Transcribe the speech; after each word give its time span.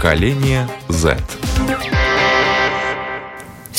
Поколение 0.00 0.66
Z. 0.88 1.49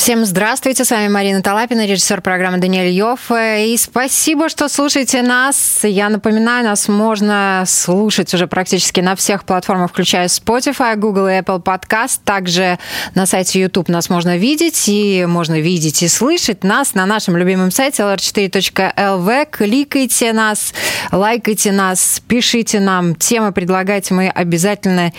Всем 0.01 0.25
здравствуйте, 0.25 0.83
с 0.83 0.89
вами 0.89 1.09
Марина 1.09 1.43
Талапина, 1.43 1.85
режиссер 1.85 2.21
программы 2.21 2.57
Даниэль 2.57 2.89
Йофф. 2.89 3.29
И 3.35 3.77
спасибо, 3.77 4.49
что 4.49 4.67
слушаете 4.67 5.21
нас. 5.21 5.81
Я 5.83 6.09
напоминаю, 6.09 6.65
нас 6.65 6.87
можно 6.87 7.63
слушать 7.67 8.33
уже 8.33 8.47
практически 8.47 8.99
на 8.99 9.15
всех 9.15 9.45
платформах, 9.45 9.91
включая 9.91 10.25
Spotify, 10.25 10.95
Google 10.95 11.27
и 11.27 11.33
Apple 11.33 11.61
Podcast. 11.61 12.21
Также 12.25 12.79
на 13.13 13.27
сайте 13.27 13.61
YouTube 13.61 13.89
нас 13.89 14.09
можно 14.09 14.37
видеть, 14.37 14.89
и 14.89 15.23
можно 15.27 15.61
видеть 15.61 16.01
и 16.01 16.07
слышать 16.07 16.63
нас 16.63 16.95
на 16.95 17.05
нашем 17.05 17.37
любимом 17.37 17.69
сайте 17.69 18.01
lr4.lv. 18.01 19.47
Кликайте 19.51 20.33
нас, 20.33 20.73
лайкайте 21.11 21.71
нас, 21.71 22.23
пишите 22.27 22.79
нам 22.79 23.13
темы, 23.13 23.51
предлагайте, 23.51 24.15
мы 24.15 24.29
обязательно 24.29 25.13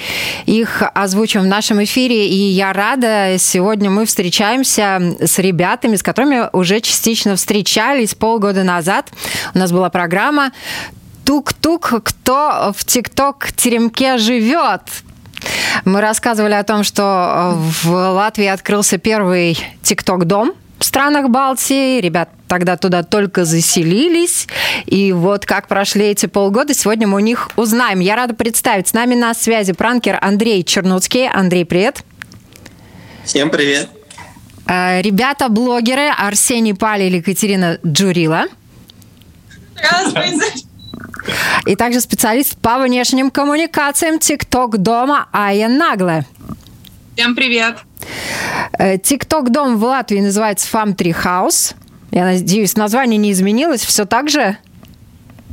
их 0.45 0.83
озвучим 0.93 1.43
в 1.43 1.47
нашем 1.47 1.85
эфире. 1.85 2.27
И 2.27 2.35
я 2.35 2.73
рада, 2.73 3.37
сегодня 3.39 3.89
мы 3.89 4.07
встречаемся 4.07 4.72
общаемся 4.73 5.27
с 5.27 5.39
ребятами, 5.39 5.97
с 5.97 6.03
которыми 6.03 6.49
уже 6.53 6.81
частично 6.81 7.37
встречались 7.37 8.15
полгода 8.15 8.65
назад. 8.65 9.11
У 9.55 9.59
нас 9.59 9.73
была 9.73 9.91
программа 9.91 10.53
«Тук-тук, 11.25 12.03
кто 12.05 12.73
в 12.77 12.85
ТикТок-теремке 12.85 14.19
живет?» 14.19 14.83
Мы 15.85 16.01
рассказывали 16.01 16.55
о 16.55 16.63
том, 16.63 16.85
что 16.85 17.55
в 17.57 17.91
Латвии 17.91 18.47
открылся 18.47 18.99
первый 18.99 19.59
ТикТок-дом 19.83 20.53
в 20.79 20.85
странах 20.85 21.31
Балтии. 21.31 22.01
Ребят 22.01 22.29
тогда 22.47 22.77
туда 22.77 23.03
только 23.03 23.45
заселились. 23.45 24.47
И 24.87 25.13
вот 25.13 25.47
как 25.47 25.67
прошли 25.67 26.07
эти 26.07 26.27
полгода, 26.27 26.75
сегодня 26.75 27.09
мы 27.09 27.17
у 27.17 27.21
них 27.21 27.51
узнаем. 27.57 27.99
Я 27.99 28.15
рада 28.15 28.35
представить. 28.35 28.89
С 28.89 28.93
нами 28.93 29.17
на 29.17 29.35
связи 29.35 29.73
пранкер 29.73 30.19
Андрей 30.21 30.63
Чернуцкий. 30.63 31.29
Андрей, 31.29 31.65
привет. 31.65 32.05
Всем 33.25 33.51
привет. 33.51 34.02
Э, 34.67 35.03
ребята-блогеры 35.03 36.09
Арсений 36.17 36.75
Пали 36.75 37.05
или 37.05 37.17
Екатерина 37.19 37.79
Джурила. 37.85 38.47
И 41.67 41.77
также 41.77 42.01
специалист 42.01 42.57
по 42.59 42.79
внешним 42.79 43.31
коммуникациям 43.31 44.19
ТикТок 44.19 44.79
дома 44.79 45.29
Ая 45.33 45.69
Наглая. 45.69 46.27
Всем 47.15 47.35
привет. 47.35 47.77
Э, 48.79 48.99
ТикТок 48.99 49.51
дом 49.51 49.77
в 49.77 49.85
Латвии 49.85 50.21
называется 50.21 50.69
Fam 50.73 50.95
3 50.95 51.11
House. 51.13 51.75
Я 52.11 52.25
надеюсь, 52.25 52.77
название 52.77 53.19
не 53.19 53.33
изменилось, 53.33 53.83
все 53.83 54.05
так 54.05 54.29
же? 54.29 54.57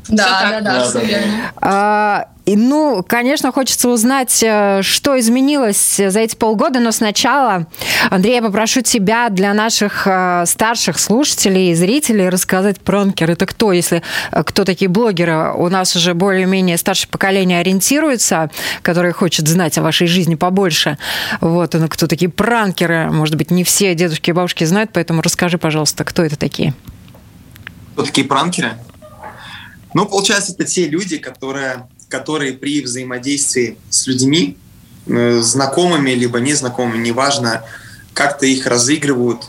Да, 0.09 0.49
да, 0.51 0.61
да, 0.61 0.83
все 0.83 1.03
верно. 1.05 2.25
И, 2.49 2.55
ну, 2.55 3.05
конечно, 3.07 3.51
хочется 3.51 3.89
узнать, 3.89 4.41
э, 4.41 4.81
что 4.81 5.19
изменилось 5.19 5.97
за 5.97 6.19
эти 6.19 6.35
полгода, 6.35 6.79
но 6.79 6.91
сначала, 6.91 7.67
Андрей, 8.09 8.37
я 8.37 8.41
попрошу 8.41 8.81
тебя 8.81 9.29
для 9.29 9.53
наших 9.53 10.07
э, 10.07 10.45
старших 10.47 10.97
слушателей 10.97 11.69
и 11.69 11.75
зрителей 11.75 12.27
рассказать 12.27 12.79
пранкер. 12.79 13.29
Это 13.29 13.45
кто, 13.45 13.71
если 13.71 14.01
э, 14.31 14.43
кто 14.43 14.65
такие 14.65 14.89
блогеры? 14.89 15.53
У 15.53 15.69
нас 15.69 15.95
уже 15.95 16.15
более-менее 16.15 16.77
старшее 16.77 17.11
поколение 17.11 17.59
ориентируется, 17.59 18.49
которое 18.81 19.13
хочет 19.13 19.47
знать 19.47 19.77
о 19.77 19.83
вашей 19.83 20.07
жизни 20.07 20.33
побольше. 20.33 20.97
Вот, 21.41 21.75
ну, 21.75 21.87
кто 21.87 22.07
такие 22.07 22.31
пранкеры? 22.31 23.11
Может 23.11 23.35
быть, 23.35 23.51
не 23.51 23.63
все 23.63 23.93
дедушки 23.93 24.31
и 24.31 24.33
бабушки 24.33 24.63
знают, 24.63 24.89
поэтому 24.91 25.21
расскажи, 25.21 25.59
пожалуйста, 25.59 26.03
кто 26.03 26.23
это 26.23 26.35
такие? 26.35 26.73
Кто 27.93 28.05
такие 28.05 28.25
пранкеры? 28.25 28.71
Ну, 29.93 30.05
получается, 30.05 30.53
это 30.53 30.65
те 30.65 30.87
люди, 30.87 31.17
которые 31.17 31.87
которые 32.09 32.53
при 32.53 32.81
взаимодействии 32.81 33.77
с 33.89 34.07
людьми, 34.07 34.57
э, 35.07 35.39
знакомыми 35.41 36.11
либо 36.11 36.39
незнакомыми, 36.39 36.97
неважно, 36.97 37.63
как-то 38.13 38.45
их 38.45 38.65
разыгрывают. 38.65 39.43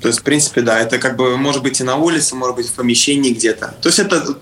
То 0.00 0.08
есть, 0.08 0.20
в 0.20 0.22
принципе, 0.24 0.62
да, 0.62 0.80
это 0.80 0.98
как 0.98 1.16
бы 1.16 1.36
может 1.36 1.62
быть 1.62 1.80
и 1.80 1.84
на 1.84 1.96
улице, 1.96 2.34
может 2.34 2.56
быть 2.56 2.68
в 2.68 2.72
помещении 2.72 3.32
где-то. 3.32 3.74
То 3.80 3.88
есть 3.88 4.00
это 4.00 4.36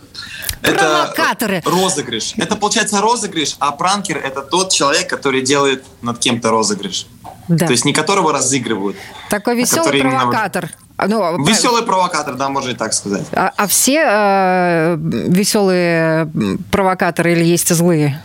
Провокаторы. 0.62 1.56
Это 1.56 1.70
розыгрыш. 1.70 2.34
Это 2.36 2.54
получается 2.54 3.00
розыгрыш, 3.00 3.56
а 3.60 3.72
пранкер 3.72 4.18
это 4.18 4.42
тот 4.42 4.70
человек, 4.70 5.08
который 5.08 5.40
делает 5.40 5.84
над 6.02 6.18
кем-то 6.18 6.50
розыгрыш. 6.50 7.06
Да. 7.50 7.66
То 7.66 7.72
есть 7.72 7.84
не 7.84 7.92
которого 7.92 8.32
разыгрывают. 8.32 8.96
Такой 9.28 9.54
а 9.54 9.56
веселый 9.56 10.00
а 10.00 10.02
провокатор. 10.02 10.70
Именно... 10.98 11.38
Ну, 11.38 11.44
Веселый 11.44 11.82
провокатор, 11.82 12.34
да, 12.36 12.48
можно 12.48 12.70
и 12.70 12.74
так 12.74 12.92
сказать. 12.92 13.26
А, 13.32 13.52
а 13.56 13.66
все 13.66 14.04
э, 14.06 14.96
веселые 14.98 16.30
провокаторы 16.70 17.32
или 17.32 17.42
есть 17.42 17.74
злые 17.74 18.22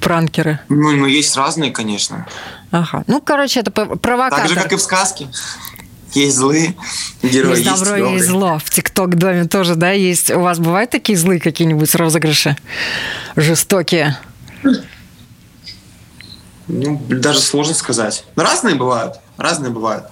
пранкеры? 0.00 0.60
Ну, 0.68 0.92
ну, 0.92 1.06
есть 1.06 1.36
разные, 1.36 1.72
конечно. 1.72 2.26
Ага. 2.70 3.02
Ну, 3.08 3.20
короче, 3.20 3.60
это 3.60 3.70
провокатор. 3.70 4.46
Так 4.46 4.48
же, 4.48 4.54
как 4.54 4.72
и 4.72 4.76
в 4.76 4.80
сказке. 4.80 5.28
Есть 6.12 6.36
злые 6.36 6.76
герои, 7.22 7.58
есть 7.58 7.64
добро, 7.64 7.96
есть, 7.96 8.12
есть 8.12 8.26
зло. 8.26 8.60
В 8.62 8.70
ТикТок-доме 8.70 9.46
тоже, 9.46 9.74
да, 9.74 9.90
есть. 9.90 10.30
У 10.30 10.40
вас 10.40 10.58
бывают 10.58 10.90
такие 10.90 11.18
злые 11.18 11.40
какие-нибудь 11.40 11.92
розыгрыши? 11.94 12.56
Жестокие? 13.34 14.16
Ну, 16.68 17.00
даже 17.08 17.40
сложно 17.40 17.74
сказать. 17.74 18.24
Разные 18.36 18.74
бывают. 18.74 19.16
Разные 19.36 19.70
бывают. 19.70 20.06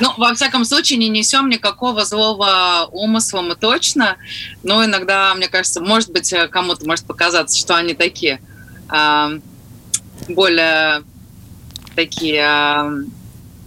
Ну, 0.00 0.12
во 0.16 0.34
всяком 0.34 0.64
случае, 0.64 0.98
не 0.98 1.08
несем 1.08 1.48
никакого 1.48 2.04
злого 2.04 2.88
умысла 2.90 3.42
мы 3.42 3.54
точно, 3.54 4.16
но 4.62 4.82
иногда, 4.84 5.34
мне 5.34 5.48
кажется, 5.48 5.82
может 5.82 6.10
быть, 6.10 6.32
кому-то 6.50 6.86
может 6.86 7.04
показаться, 7.04 7.58
что 7.58 7.76
они 7.76 7.92
такие 7.92 8.40
э, 8.90 9.40
более 10.28 11.02
такие 11.94 12.42
э, 12.42 13.04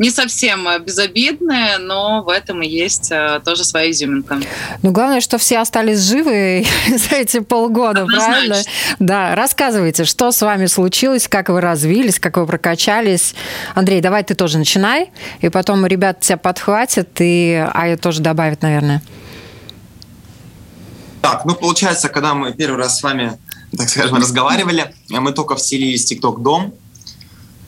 не 0.04 0.10
совсем 0.10 0.68
безобидные, 0.84 1.78
но 1.78 2.24
в 2.24 2.30
этом 2.30 2.62
и 2.62 2.68
есть 2.68 3.10
э, 3.10 3.40
тоже 3.46 3.64
своя 3.64 3.90
изюминка. 3.90 4.38
Ну, 4.82 4.92
главное, 4.92 5.22
что 5.22 5.38
все 5.38 5.60
остались 5.60 6.02
живы 6.02 6.66
за 6.90 7.16
эти 7.16 7.40
полгода, 7.40 8.02
Однозначно. 8.02 8.34
правильно? 8.34 8.58
Да, 9.00 9.36
рассказывайте, 9.36 10.04
что 10.04 10.34
с 10.34 10.42
вами 10.42 10.66
случилось, 10.66 11.30
как 11.30 11.48
вы 11.48 11.62
развились, 11.62 12.20
как 12.20 12.36
вы 12.36 12.46
прокачались. 12.46 13.34
Андрей, 13.76 14.02
давай 14.02 14.26
ты 14.26 14.36
тоже 14.36 14.58
начинай, 14.58 15.12
и 15.40 15.48
потом 15.48 15.86
ребят 15.86 16.20
тебя 16.20 16.36
подхватят, 16.36 17.10
и 17.20 17.66
Ая 17.74 17.96
тоже 17.96 18.22
добавит, 18.22 18.62
наверное. 18.62 19.02
Так, 21.22 21.46
ну, 21.46 21.56
получается, 21.56 22.10
когда 22.10 22.34
мы 22.34 22.52
первый 22.52 22.78
раз 22.78 23.00
с 23.00 23.04
вами, 23.04 23.40
так 23.78 23.88
скажем, 23.88 24.18
разговаривали, 24.18 24.94
мы 25.08 25.32
только 25.32 25.56
вселились 25.56 26.04
в 26.04 26.08
ТикТок 26.10 26.42
Дом, 26.42 26.74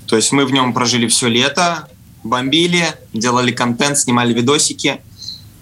то 0.08 0.18
есть 0.18 0.34
мы 0.34 0.46
в 0.46 0.52
нем 0.52 0.74
прожили 0.74 1.08
все 1.08 1.30
лето, 1.30 1.88
бомбили, 2.26 2.88
делали 3.14 3.52
контент, 3.52 3.98
снимали 3.98 4.34
видосики. 4.34 5.02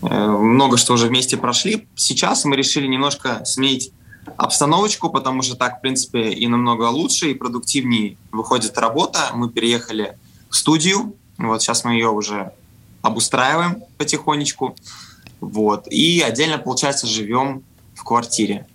Э, 0.01 0.27
много 0.27 0.77
что 0.77 0.93
уже 0.93 1.07
вместе 1.07 1.37
прошли. 1.37 1.87
Сейчас 1.95 2.45
мы 2.45 2.55
решили 2.55 2.87
немножко 2.87 3.43
сменить 3.45 3.91
обстановочку, 4.37 5.09
потому 5.09 5.41
что 5.41 5.55
так, 5.55 5.77
в 5.77 5.81
принципе, 5.81 6.31
и 6.31 6.47
намного 6.47 6.85
лучше, 6.85 7.31
и 7.31 7.33
продуктивнее 7.33 8.17
выходит 8.31 8.77
работа. 8.77 9.31
Мы 9.33 9.49
переехали 9.49 10.17
в 10.49 10.55
студию. 10.55 11.13
Вот 11.37 11.61
сейчас 11.61 11.83
мы 11.83 11.93
ее 11.93 12.09
уже 12.09 12.53
обустраиваем 13.01 13.83
потихонечку. 13.97 14.75
Вот. 15.41 15.87
И 15.91 16.21
отдельно, 16.21 16.57
получается, 16.57 17.05
живем 17.05 17.63
в 17.95 18.03
квартире. 18.03 18.65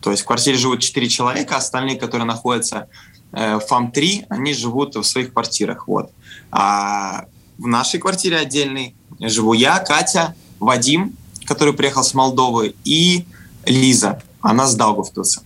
То 0.00 0.10
есть 0.10 0.24
в 0.24 0.26
квартире 0.26 0.56
живут 0.56 0.80
четыре 0.80 1.08
человека, 1.08 1.56
остальные, 1.56 1.96
которые 1.96 2.26
находятся 2.26 2.88
э, 3.32 3.56
в 3.56 3.60
ФАМ-3, 3.60 4.26
они 4.28 4.54
живут 4.54 4.96
в 4.96 5.04
своих 5.04 5.32
квартирах. 5.32 5.86
Вот. 5.86 6.10
А 6.50 7.26
в 7.58 7.66
нашей 7.66 8.00
квартире 8.00 8.38
отдельной 8.38 8.94
живу 9.20 9.52
я, 9.52 9.78
Катя, 9.78 10.34
Вадим, 10.60 11.16
который 11.44 11.74
приехал 11.74 12.04
с 12.04 12.14
Молдовы, 12.14 12.74
и 12.84 13.24
Лиза, 13.64 14.22
она 14.40 14.66
с 14.66 14.74
Даугавпилса. 14.74 15.42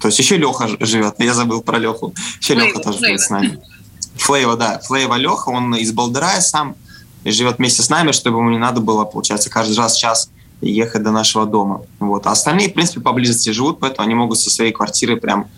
То 0.00 0.08
есть 0.08 0.18
еще 0.18 0.36
Леха 0.36 0.68
живет, 0.80 1.16
я 1.18 1.34
забыл 1.34 1.60
про 1.60 1.78
Леху. 1.78 2.14
Еще 2.40 2.54
Флейва, 2.54 2.68
Леха 2.68 2.80
тоже 2.80 2.98
Флейва. 2.98 3.18
с 3.18 3.30
нами. 3.30 3.58
Флейва, 4.16 4.56
да. 4.56 4.78
Флейва 4.80 5.14
Леха, 5.16 5.48
он 5.48 5.74
из 5.74 5.92
Балдерая 5.92 6.40
сам 6.40 6.76
и 7.24 7.30
живет 7.30 7.58
вместе 7.58 7.82
с 7.82 7.90
нами, 7.90 8.12
чтобы 8.12 8.38
ему 8.38 8.50
не 8.50 8.58
надо 8.58 8.80
было, 8.80 9.04
получается, 9.04 9.50
каждый 9.50 9.76
раз 9.76 9.96
час 9.96 10.30
ехать 10.60 11.02
до 11.02 11.10
нашего 11.10 11.46
дома. 11.46 11.82
Вот. 11.98 12.26
А 12.26 12.32
остальные, 12.32 12.70
в 12.70 12.74
принципе, 12.74 13.00
поблизости 13.00 13.50
живут, 13.50 13.80
поэтому 13.80 14.06
они 14.06 14.14
могут 14.14 14.38
со 14.38 14.50
своей 14.50 14.72
квартиры 14.72 15.16
прям 15.16 15.48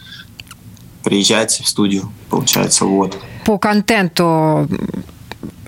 приезжать 1.05 1.61
в 1.61 1.69
студию, 1.69 2.11
получается, 2.28 2.84
вот. 2.84 3.19
По 3.44 3.58
контенту 3.58 4.69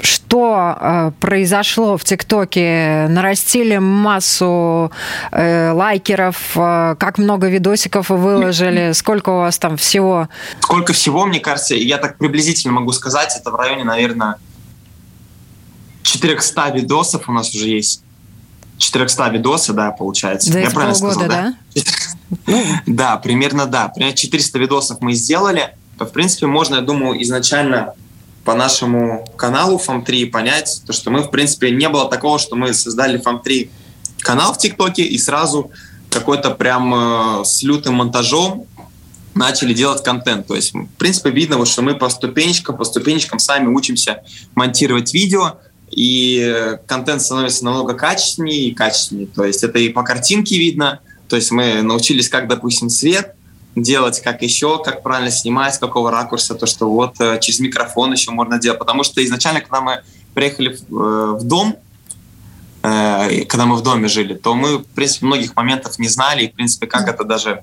что 0.05 0.77
э, 0.79 1.13
произошло 1.21 1.97
в 1.97 2.05
ТикТоке? 2.05 3.07
Нарастили 3.09 3.79
массу 3.79 4.91
э, 5.31 5.73
лайкеров, 5.73 6.37
э, 6.57 6.97
как 6.99 7.19
много 7.19 7.49
видосиков 7.49 8.11
вы 8.11 8.17
выложили, 8.17 8.93
сколько 8.93 9.31
у 9.31 9.39
вас 9.39 9.59
там 9.59 9.77
всего? 9.77 10.29
Сколько 10.61 10.93
всего, 10.93 11.27
мне 11.27 11.41
кажется, 11.41 11.75
я 11.75 11.99
так 11.99 12.19
приблизительно 12.19 12.73
могу 12.73 12.93
сказать, 12.93 13.37
это 13.39 13.51
в 13.51 13.55
районе, 13.55 13.85
наверное, 13.85 14.37
400 16.03 16.71
видосов 16.71 17.29
у 17.29 17.33
нас 17.33 17.55
уже 17.55 17.69
есть. 17.69 18.03
400 18.79 19.29
видосов, 19.29 19.77
да, 19.77 19.93
получается. 19.93 20.53
За 20.53 20.59
я 20.59 20.71
правильно 20.71 20.99
полгода, 20.99 21.25
сказал, 21.25 21.29
да? 21.29 21.55
Да? 22.45 22.83
да, 22.87 23.17
примерно 23.19 23.67
да. 23.67 23.89
Примерно 23.89 24.17
400 24.17 24.59
видосов 24.59 25.01
мы 25.01 25.13
сделали 25.13 25.75
в 26.05 26.13
принципе, 26.13 26.47
можно, 26.47 26.77
я 26.77 26.81
думаю, 26.81 27.23
изначально 27.23 27.95
по 28.45 28.55
нашему 28.55 29.27
каналу 29.37 29.81
FAM3 29.85 30.27
понять, 30.31 30.83
то, 30.87 30.93
что 30.93 31.11
мы, 31.11 31.23
в 31.23 31.31
принципе, 31.31 31.71
не 31.71 31.89
было 31.89 32.09
такого, 32.09 32.39
что 32.39 32.57
мы 32.57 32.75
создали 32.75 33.23
FAM3 33.23 33.71
канал 34.19 34.55
в 34.55 34.59
ТикТоке 34.59 35.03
и 35.03 35.19
сразу 35.19 35.71
какой-то 36.11 36.51
прям 36.51 36.95
э, 37.41 37.45
с 37.45 37.63
лютым 37.63 37.95
монтажом 37.95 38.67
начали 39.35 39.73
делать 39.73 40.03
контент. 40.03 40.47
То 40.47 40.55
есть, 40.55 40.75
в 40.75 40.87
принципе, 40.99 41.31
видно, 41.31 41.57
вот, 41.57 41.69
что 41.69 41.83
мы 41.83 41.95
по 41.95 42.09
ступенечкам, 42.09 42.77
по 42.77 42.85
ступенечкам 42.85 43.39
сами 43.39 43.69
учимся 43.69 44.23
монтировать 44.55 45.15
видео, 45.15 45.59
и 45.91 46.77
контент 46.87 47.23
становится 47.23 47.65
намного 47.65 47.95
качественнее 47.95 48.69
и 48.69 48.75
качественнее. 48.75 49.27
То 49.27 49.45
есть 49.45 49.63
это 49.63 49.79
и 49.79 49.89
по 49.91 50.03
картинке 50.03 50.59
видно, 50.59 51.01
то 51.29 51.37
есть 51.37 51.51
мы 51.51 51.83
научились, 51.83 52.29
как, 52.29 52.49
допустим, 52.49 52.89
свет 52.89 53.35
делать, 53.75 54.21
как 54.21 54.43
еще, 54.43 54.83
как 54.83 55.03
правильно 55.03 55.31
снимать, 55.31 55.75
с 55.75 55.79
какого 55.79 56.11
ракурса, 56.11 56.55
то, 56.55 56.67
что 56.67 56.91
вот 56.91 57.21
э, 57.21 57.39
через 57.41 57.61
микрофон 57.61 58.13
еще 58.13 58.31
можно 58.31 58.59
делать. 58.59 58.79
Потому 58.79 59.03
что 59.03 59.25
изначально, 59.25 59.61
когда 59.61 59.81
мы 59.81 60.03
приехали 60.35 60.79
в, 60.89 61.39
э, 61.39 61.41
дом, 61.43 61.77
э, 62.83 63.45
когда 63.47 63.67
мы 63.67 63.77
в 63.77 63.83
доме 63.83 64.09
жили, 64.09 64.35
то 64.35 64.55
мы, 64.55 64.79
в 64.79 64.87
принципе, 64.87 65.27
многих 65.27 65.57
моментов 65.57 65.99
не 65.99 66.09
знали, 66.09 66.45
и, 66.45 66.49
в 66.51 66.55
принципе, 66.55 66.87
как 66.87 67.09
это 67.09 67.25
даже 67.25 67.63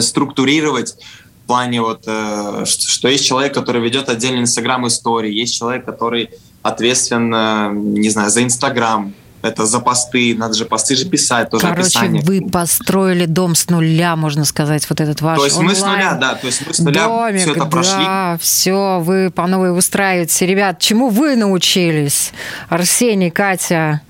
структурировать 0.00 0.96
в 1.44 1.46
плане 1.46 1.82
вот, 1.82 2.04
что 2.04 3.08
есть 3.08 3.26
человек, 3.26 3.52
который 3.52 3.82
ведет 3.82 4.08
отдельный 4.08 4.42
инстаграм 4.42 4.86
истории, 4.86 5.32
есть 5.32 5.54
человек, 5.58 5.84
который 5.84 6.30
ответственен, 6.62 7.92
не 7.94 8.08
знаю, 8.08 8.30
за 8.30 8.44
инстаграм, 8.44 9.12
это 9.42 9.66
за 9.66 9.80
посты, 9.80 10.34
надо 10.36 10.54
же 10.54 10.64
посты 10.64 10.94
же 10.96 11.04
писать, 11.04 11.50
тоже 11.50 11.62
Короче, 11.66 11.82
описание. 11.82 12.22
вы 12.22 12.40
построили 12.48 13.26
дом 13.26 13.54
с 13.54 13.68
нуля, 13.68 14.16
можно 14.16 14.44
сказать, 14.44 14.88
вот 14.88 15.00
этот 15.00 15.20
ваш 15.20 15.38
То 15.38 15.44
есть 15.44 15.56
онлайн. 15.56 15.76
мы 15.76 15.80
с 15.80 15.86
нуля, 15.86 16.14
да, 16.14 16.34
то 16.34 16.46
есть 16.46 16.62
мы 16.66 16.72
с 16.74 16.78
нуля 16.78 17.06
Домик, 17.06 17.40
все 17.42 17.50
это 17.50 17.60
да, 17.60 17.66
прошли. 17.66 18.38
все, 18.40 19.00
вы 19.00 19.30
по 19.30 19.46
новой 19.46 19.72
выстраиваете. 19.72 20.46
Ребят, 20.46 20.78
чему 20.78 21.08
вы 21.08 21.36
научились? 21.36 22.32
Арсений, 22.68 23.30
Катя. 23.30 24.00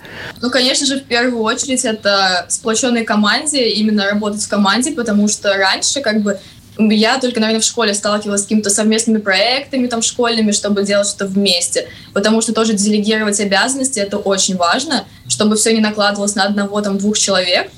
Ну, 0.41 0.51
конечно 0.51 0.87
же, 0.87 1.01
в 1.01 1.05
первую 1.05 1.43
очередь 1.43 1.85
это 1.85 2.47
сплоченной 2.49 3.05
команде, 3.05 3.69
именно 3.71 4.05
работать 4.07 4.43
в 4.43 4.49
команде, 4.49 4.93
потому 4.93 5.29
что 5.29 5.57
раньше 5.57 6.01
как 6.01 6.21
бы 6.23 6.39
я 6.79 7.19
только, 7.19 7.41
наверное, 7.41 7.61
в 7.61 7.65
школе 7.65 7.93
сталкивалась 7.95 8.41
с 8.41 8.45
какими-то 8.45 8.71
совместными 8.71 9.19
проектами 9.19 9.87
там 9.87 10.03
школьными, 10.03 10.53
чтобы 10.53 10.85
делать 10.85 11.07
что-то 11.07 11.27
вместе. 11.27 11.89
Потому 12.15 12.41
что 12.41 12.55
тоже 12.55 12.73
делегировать 12.73 13.39
обязанности 13.41 13.99
это 13.99 14.17
очень 14.17 14.57
важно, 14.57 15.05
чтобы 15.29 15.57
все 15.57 15.73
не 15.73 15.81
накладывалось 15.81 16.35
на 16.35 16.45
одного 16.45 16.81
там 16.81 16.99
двух 16.99 17.19
человек. 17.19 17.71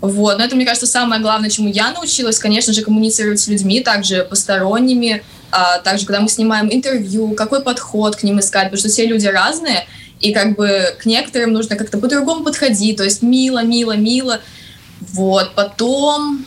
Вот. 0.00 0.38
Но 0.38 0.44
это, 0.44 0.54
мне 0.54 0.64
кажется, 0.64 0.86
самое 0.86 1.20
главное, 1.20 1.50
чему 1.50 1.68
я 1.68 1.90
научилась, 1.90 2.38
конечно 2.38 2.72
же, 2.72 2.82
коммуницировать 2.82 3.40
с 3.40 3.48
людьми, 3.48 3.80
также 3.80 4.24
посторонними, 4.24 5.22
а 5.50 5.78
также 5.78 6.06
когда 6.06 6.20
мы 6.20 6.28
снимаем 6.28 6.68
интервью, 6.70 7.32
какой 7.32 7.62
подход 7.62 8.14
к 8.14 8.22
ним 8.22 8.38
искать, 8.38 8.64
потому 8.64 8.78
что 8.78 8.88
все 8.88 9.06
люди 9.06 9.26
разные, 9.26 9.86
и 10.20 10.32
как 10.32 10.56
бы 10.56 10.96
к 11.00 11.06
некоторым 11.06 11.52
нужно 11.52 11.76
как-то 11.76 11.98
по-другому 11.98 12.44
подходить, 12.44 12.96
то 12.96 13.04
есть 13.04 13.22
мило, 13.22 13.64
мило, 13.64 13.96
мило. 13.96 14.40
Вот. 15.00 15.54
Потом 15.54 16.46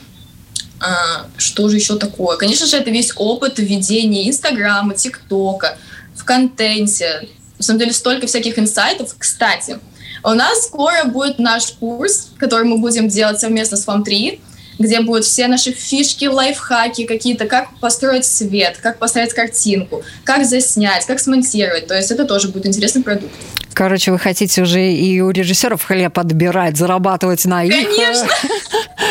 а, 0.82 1.28
что 1.38 1.70
же 1.70 1.76
еще 1.78 1.98
такое? 1.98 2.38
Конечно 2.38 2.66
же, 2.66 2.76
это 2.76 2.90
весь 2.90 3.14
опыт 3.16 3.60
ведения 3.60 4.28
Инстаграма, 4.28 4.96
ТикТока, 4.96 5.78
в 6.16 6.26
контенте. 6.26 7.30
На 7.60 7.64
самом 7.64 7.80
деле, 7.80 7.94
столько 7.94 8.26
всяких 8.26 8.58
инсайтов. 8.58 9.14
Кстати, 9.16 9.78
у 10.24 10.32
нас 10.32 10.66
скоро 10.66 11.06
будет 11.06 11.38
наш 11.38 11.68
курс, 11.74 12.32
который 12.38 12.66
мы 12.66 12.80
будем 12.80 13.08
делать 13.08 13.40
совместно 13.40 13.78
с 13.78 13.88
FAM3, 13.88 14.40
где 14.80 15.02
будут 15.02 15.26
все 15.26 15.48
наши 15.48 15.72
фишки, 15.72 16.26
лайфхаки 16.26 17.06
какие-то, 17.06 17.46
как 17.46 17.78
построить 17.80 18.26
свет, 18.26 18.80
как 18.82 18.98
поставить 18.98 19.34
картинку, 19.34 20.04
как 20.24 20.46
заснять, 20.46 21.06
как 21.06 21.20
смонтировать. 21.20 21.86
То 21.86 21.96
есть 21.96 22.10
это 22.10 22.26
тоже 22.26 22.48
будет 22.48 22.66
интересный 22.66 23.04
продукт. 23.04 23.32
Короче, 23.74 24.12
вы 24.12 24.20
хотите 24.20 24.64
уже 24.64 24.92
и 24.92 25.22
у 25.22 25.30
режиссеров 25.30 25.84
хлеб 25.84 26.18
отбирать, 26.18 26.78
зарабатывать 26.78 27.46
на 27.46 27.64
их 27.64 27.74
Конечно. 27.74 28.28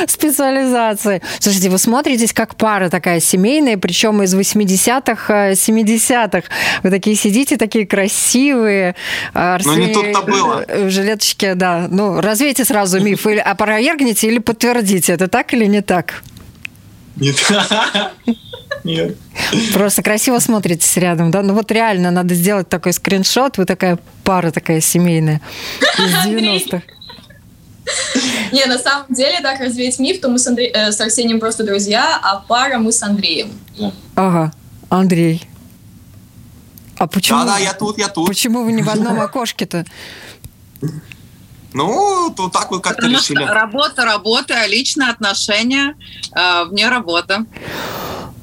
Специализации. 0.06 1.22
Слушайте, 1.38 1.70
вы 1.70 1.78
смотритесь 1.78 2.32
как 2.32 2.56
пара 2.56 2.88
такая 2.88 3.20
семейная, 3.20 3.76
причем 3.76 4.22
из 4.22 4.34
80-х, 4.34 5.52
70-х. 5.52 6.42
Вы 6.82 6.90
такие 6.90 7.16
сидите, 7.16 7.56
такие 7.56 7.86
красивые. 7.86 8.94
Ну, 9.34 9.74
не 9.76 9.92
тут-то 9.92 10.22
было. 10.22 10.64
В 10.68 10.90
жилеточке, 10.90 11.54
да. 11.54 11.88
Ну, 11.90 12.20
развейте 12.20 12.64
сразу 12.64 13.00
миф. 13.00 13.26
Или 13.26 13.38
опровергните, 13.38 14.28
или 14.28 14.38
подтвердите. 14.38 15.12
Это 15.12 15.28
так 15.28 15.52
или 15.54 15.66
не 15.66 15.82
так? 15.82 16.22
Нет. 17.16 17.36
Нет. 18.84 19.16
Просто 19.74 20.02
красиво 20.02 20.38
смотритесь 20.38 20.96
рядом, 20.96 21.30
да? 21.30 21.42
Ну 21.42 21.54
вот 21.54 21.70
реально 21.70 22.10
надо 22.10 22.34
сделать 22.34 22.68
такой 22.68 22.92
скриншот, 22.92 23.58
вы 23.58 23.66
такая 23.66 23.98
пара 24.24 24.50
такая 24.50 24.80
семейная 24.80 25.40
из 25.98 26.26
90-х. 26.26 26.82
Не, 28.52 28.66
на 28.66 28.78
самом 28.78 29.06
деле, 29.08 29.40
так 29.40 29.60
развеять 29.60 29.98
миф, 29.98 30.20
то 30.20 30.28
мы 30.28 30.38
с, 30.38 30.46
Андре... 30.46 30.66
э, 30.68 30.92
с 30.92 31.00
Арсением 31.00 31.40
просто 31.40 31.64
друзья, 31.64 32.18
а 32.22 32.36
пара 32.36 32.78
мы 32.78 32.92
с 32.92 33.02
Андреем. 33.02 33.50
Ага, 34.14 34.52
Андрей. 34.88 35.46
А 36.98 37.06
почему? 37.06 37.40
Да-да, 37.40 37.58
я 37.58 37.72
тут, 37.72 37.98
я 37.98 38.08
тут. 38.08 38.26
Почему 38.28 38.62
вы 38.64 38.72
не 38.72 38.82
в 38.82 38.88
одном 38.90 39.20
окошке-то? 39.28 39.84
Ну, 41.72 42.32
то 42.36 42.48
так 42.48 42.70
вот 42.70 42.82
как-то 42.82 43.02
Потому 43.02 43.18
что 43.18 43.34
решили. 43.34 43.48
работа, 43.48 44.04
работа, 44.04 44.66
личные 44.66 45.10
отношения 45.10 45.94
э, 46.34 46.64
вне 46.64 46.88
работы. 46.88 47.46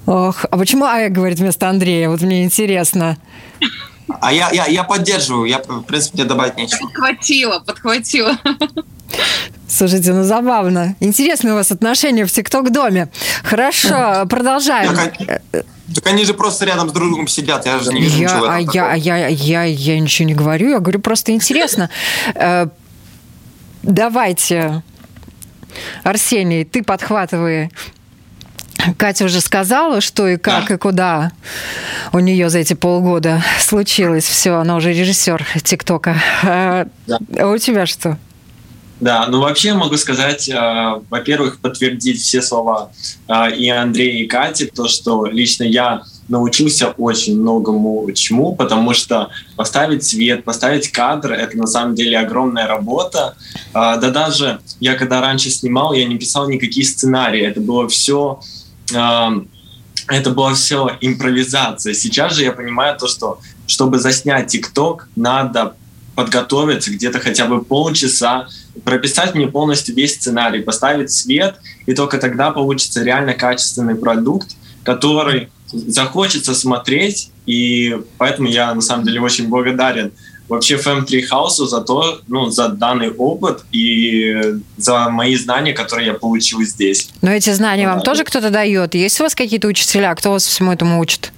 Ох, 0.06 0.46
а 0.50 0.58
почему 0.58 0.86
Ая 0.86 1.10
говорит 1.10 1.38
вместо 1.40 1.68
Андрея? 1.68 2.08
Вот 2.10 2.22
мне 2.22 2.46
интересно. 2.46 3.18
А 4.22 4.32
я, 4.34 4.50
я, 4.52 4.66
я 4.68 4.84
поддерживаю, 4.84 5.46
я, 5.46 5.60
в 5.60 5.82
принципе, 5.84 6.18
мне 6.18 6.26
добавить 6.26 6.58
нечего. 6.58 6.88
Подхватила, 6.88 7.60
подхватила. 7.60 8.38
Слушайте, 9.68 10.14
ну 10.14 10.24
забавно. 10.24 10.96
Интересные 11.00 11.54
у 11.54 11.56
вас 11.56 11.72
отношения 11.72 12.26
в 12.26 12.32
ТикТок-доме. 12.32 13.10
Хорошо, 13.44 14.26
продолжаем. 14.30 14.96
Так, 14.96 15.42
Так 15.96 16.08
они 16.08 16.26
же 16.26 16.34
просто 16.34 16.66
рядом 16.66 16.90
с 16.90 16.94
друг 16.94 17.10
другом 17.10 17.28
сидят, 17.28 17.66
я 17.66 17.80
же 17.80 17.92
не 17.94 18.02
вижу 18.02 18.18
Я, 18.18 18.28
ничего 18.28 18.50
а 18.50 18.60
я, 18.60 18.92
а 18.92 18.96
я, 18.96 19.28
я, 19.28 19.64
я 19.64 20.00
ничего 20.00 20.28
не 20.28 20.36
говорю, 20.36 20.70
я 20.70 20.80
говорю 20.80 21.00
просто 21.00 21.32
интересно. 21.32 21.90
Э, 22.36 22.68
Давайте, 23.88 24.84
Арсений, 26.04 26.66
ты 26.66 26.84
подхватывай. 26.84 27.72
Катя 28.98 29.26
уже 29.26 29.42
сказала, 29.42 30.02
что 30.02 30.28
и 30.28 30.38
как, 30.38 30.68
Да. 30.70 30.76
и 30.76 30.78
куда 30.78 31.32
у 32.14 32.20
нее 32.20 32.50
за 32.50 32.60
эти 32.60 32.74
полгода 32.74 33.44
случилось. 33.60 34.26
Все, 34.26 34.56
она 34.56 34.76
уже 34.76 34.94
режиссер 34.94 35.46
ТикТока. 35.64 36.16
А 36.44 36.88
Да. 37.06 37.20
а 37.40 37.48
у 37.48 37.58
тебя 37.58 37.86
что? 37.86 38.18
Да, 39.00 39.28
ну 39.28 39.42
вообще 39.42 39.74
могу 39.74 39.96
сказать, 39.96 40.50
э, 40.50 41.02
во-первых, 41.12 41.60
подтвердить 41.60 42.20
все 42.20 42.42
слова 42.42 42.90
э, 43.28 43.56
и 43.56 43.70
Андрея, 43.70 44.24
и 44.24 44.26
Кати, 44.26 44.66
то, 44.66 44.88
что 44.88 45.28
лично 45.28 45.66
я 45.66 46.02
научился 46.30 46.90
очень 46.98 47.40
многому 47.40 48.12
чему, 48.14 48.56
потому 48.56 48.94
что 48.96 49.30
поставить 49.56 50.04
свет, 50.04 50.44
поставить 50.44 50.92
кадр— 50.92 51.32
это 51.34 51.56
на 51.58 51.68
самом 51.68 51.94
деле 51.94 52.18
огромная 52.18 52.66
работа. 52.66 53.36
Э, 53.76 54.00
да 54.02 54.10
даже 54.10 54.62
я 54.80 54.96
когда 54.96 55.22
раньше 55.22 55.52
снимал, 55.52 55.94
я 55.94 56.06
не 56.06 56.18
писал 56.18 56.50
никакие 56.50 56.86
сценарии, 56.86 57.42
это 57.46 57.62
было 57.62 57.88
все... 57.88 58.40
это 58.90 60.30
была 60.30 60.54
все 60.54 60.98
импровизация. 61.02 61.94
Сейчас 61.94 62.34
же 62.34 62.44
я 62.44 62.52
понимаю 62.52 62.98
то, 62.98 63.08
что 63.08 63.40
чтобы 63.68 64.00
заснять 64.00 64.48
ТикТок, 64.48 65.10
надо 65.16 65.76
подготовиться 66.16 66.92
где-то 66.92 67.20
хотя 67.20 67.46
бы 67.46 67.64
полчаса, 67.64 68.48
прописать 68.84 69.36
мне 69.36 69.48
полностью 69.48 69.94
весь 69.94 70.16
сценарий, 70.16 70.62
поставить 70.62 71.12
свет, 71.12 71.58
и 71.86 71.94
только 71.94 72.18
тогда 72.18 72.52
получится 72.52 73.04
реально 73.04 73.34
качественный 73.34 73.96
продукт, 73.96 74.56
который 74.84 75.50
захочется 75.72 76.56
смотреть, 76.56 77.30
и 77.46 78.02
поэтому 78.18 78.48
я 78.48 78.74
на 78.74 78.82
самом 78.82 79.06
деле 79.06 79.22
очень 79.22 79.48
благодарен 79.48 80.12
вообще 80.50 80.76
FM3 80.78 81.24
House 81.32 81.66
за 81.68 81.82
то, 81.82 82.22
ну, 82.28 82.50
за 82.50 82.70
данный 82.70 83.12
опыт 83.12 83.64
и 83.72 84.34
за 84.78 85.10
мои 85.10 85.36
знания, 85.36 85.74
которые 85.74 86.08
я 86.08 86.14
получил 86.14 86.62
здесь. 86.64 87.10
Но 87.22 87.32
эти 87.32 87.52
знания 87.54 87.88
вам 87.88 88.00
Да. 88.00 88.04
тоже 88.06 88.24
кто-то 88.24 88.50
дает? 88.50 88.96
Есть 88.96 89.20
у 89.20 89.24
вас 89.24 89.36
какие-то 89.36 89.68
учителя? 89.68 90.14
Кто 90.16 90.32
вас 90.32 90.46
всему 90.46 90.72
этому 90.72 91.00
учит? 91.00 91.32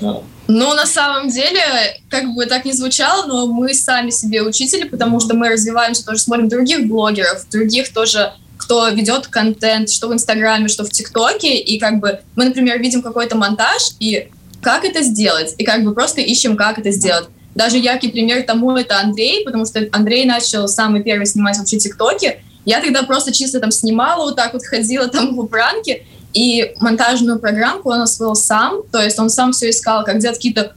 Ну, 0.00 0.74
на 0.74 0.86
самом 0.86 1.28
деле, 1.28 1.60
как 2.08 2.24
бы 2.34 2.46
так 2.46 2.64
не 2.64 2.72
звучало, 2.72 3.26
но 3.26 3.46
мы 3.46 3.74
сами 3.74 4.08
себе 4.10 4.42
учители, 4.42 4.88
потому 4.88 5.20
что 5.20 5.34
мы 5.34 5.50
развиваемся, 5.50 6.04
тоже 6.06 6.20
смотрим 6.20 6.48
других 6.48 6.86
блогеров, 6.86 7.46
других 7.50 7.92
тоже, 7.92 8.32
кто 8.56 8.88
ведет 8.88 9.26
контент, 9.26 9.90
что 9.90 10.08
в 10.08 10.12
Инстаграме, 10.14 10.68
что 10.68 10.84
в 10.84 10.90
ТикТоке, 10.90 11.58
и 11.58 11.78
как 11.78 11.98
бы 12.00 12.20
мы, 12.34 12.46
например, 12.46 12.78
видим 12.80 13.02
какой-то 13.02 13.36
монтаж, 13.36 13.90
и 14.00 14.28
как 14.60 14.84
это 14.84 15.02
сделать, 15.02 15.54
и 15.58 15.64
как 15.64 15.84
бы 15.84 15.94
просто 15.94 16.20
ищем, 16.20 16.56
как 16.56 16.78
это 16.78 16.90
сделать. 16.90 17.28
Даже 17.54 17.78
яркий 17.78 18.08
пример 18.08 18.42
тому 18.44 18.76
это 18.76 19.00
Андрей, 19.00 19.44
потому 19.44 19.64
что 19.64 19.88
Андрей 19.92 20.24
начал 20.24 20.68
самый 20.68 21.02
первый 21.02 21.26
снимать 21.26 21.58
вообще 21.58 21.78
ТикТоки. 21.78 22.40
Я 22.64 22.80
тогда 22.80 23.02
просто 23.02 23.32
чисто 23.32 23.60
там 23.60 23.70
снимала, 23.70 24.24
вот 24.24 24.36
так 24.36 24.52
вот 24.52 24.64
ходила 24.64 25.08
там 25.08 25.34
в 25.34 25.46
пранке, 25.46 26.04
и 26.34 26.74
монтажную 26.80 27.38
программку 27.38 27.90
он 27.90 28.02
освоил 28.02 28.34
сам, 28.34 28.82
то 28.92 29.02
есть 29.02 29.18
он 29.18 29.30
сам 29.30 29.52
все 29.52 29.70
искал, 29.70 30.04
как 30.04 30.18
делать 30.18 30.36
какие-то 30.36 30.74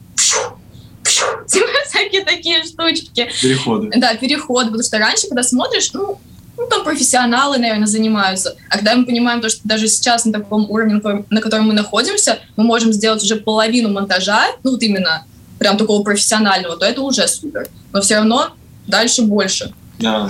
всякие 1.89 2.23
такие 2.23 2.63
штучки. 2.63 3.29
Переходы. 3.41 3.91
Да, 3.97 4.15
переходы, 4.15 4.67
потому 4.67 4.83
что 4.83 4.97
раньше, 4.97 5.27
когда 5.27 5.43
смотришь, 5.43 5.91
ну, 5.93 6.19
ну, 6.57 6.67
там 6.67 6.83
профессионалы, 6.83 7.57
наверное, 7.57 7.87
занимаются. 7.87 8.55
А 8.69 8.77
когда 8.77 8.95
мы 8.95 9.05
понимаем 9.05 9.41
то, 9.41 9.49
что 9.49 9.61
даже 9.63 9.87
сейчас 9.87 10.25
на 10.25 10.33
таком 10.33 10.69
уровне, 10.69 11.01
на 11.29 11.41
котором 11.41 11.67
мы 11.67 11.73
находимся, 11.73 12.39
мы 12.55 12.63
можем 12.63 12.93
сделать 12.93 13.23
уже 13.23 13.35
половину 13.35 13.89
монтажа, 13.89 14.45
ну, 14.63 14.71
вот 14.71 14.83
именно 14.83 15.25
прям 15.59 15.77
такого 15.77 16.03
профессионального, 16.03 16.77
то 16.77 16.85
это 16.85 17.01
уже 17.01 17.27
супер. 17.27 17.67
Но 17.93 18.01
все 18.01 18.15
равно 18.15 18.51
дальше 18.87 19.21
больше. 19.21 19.73
Да. 19.99 20.29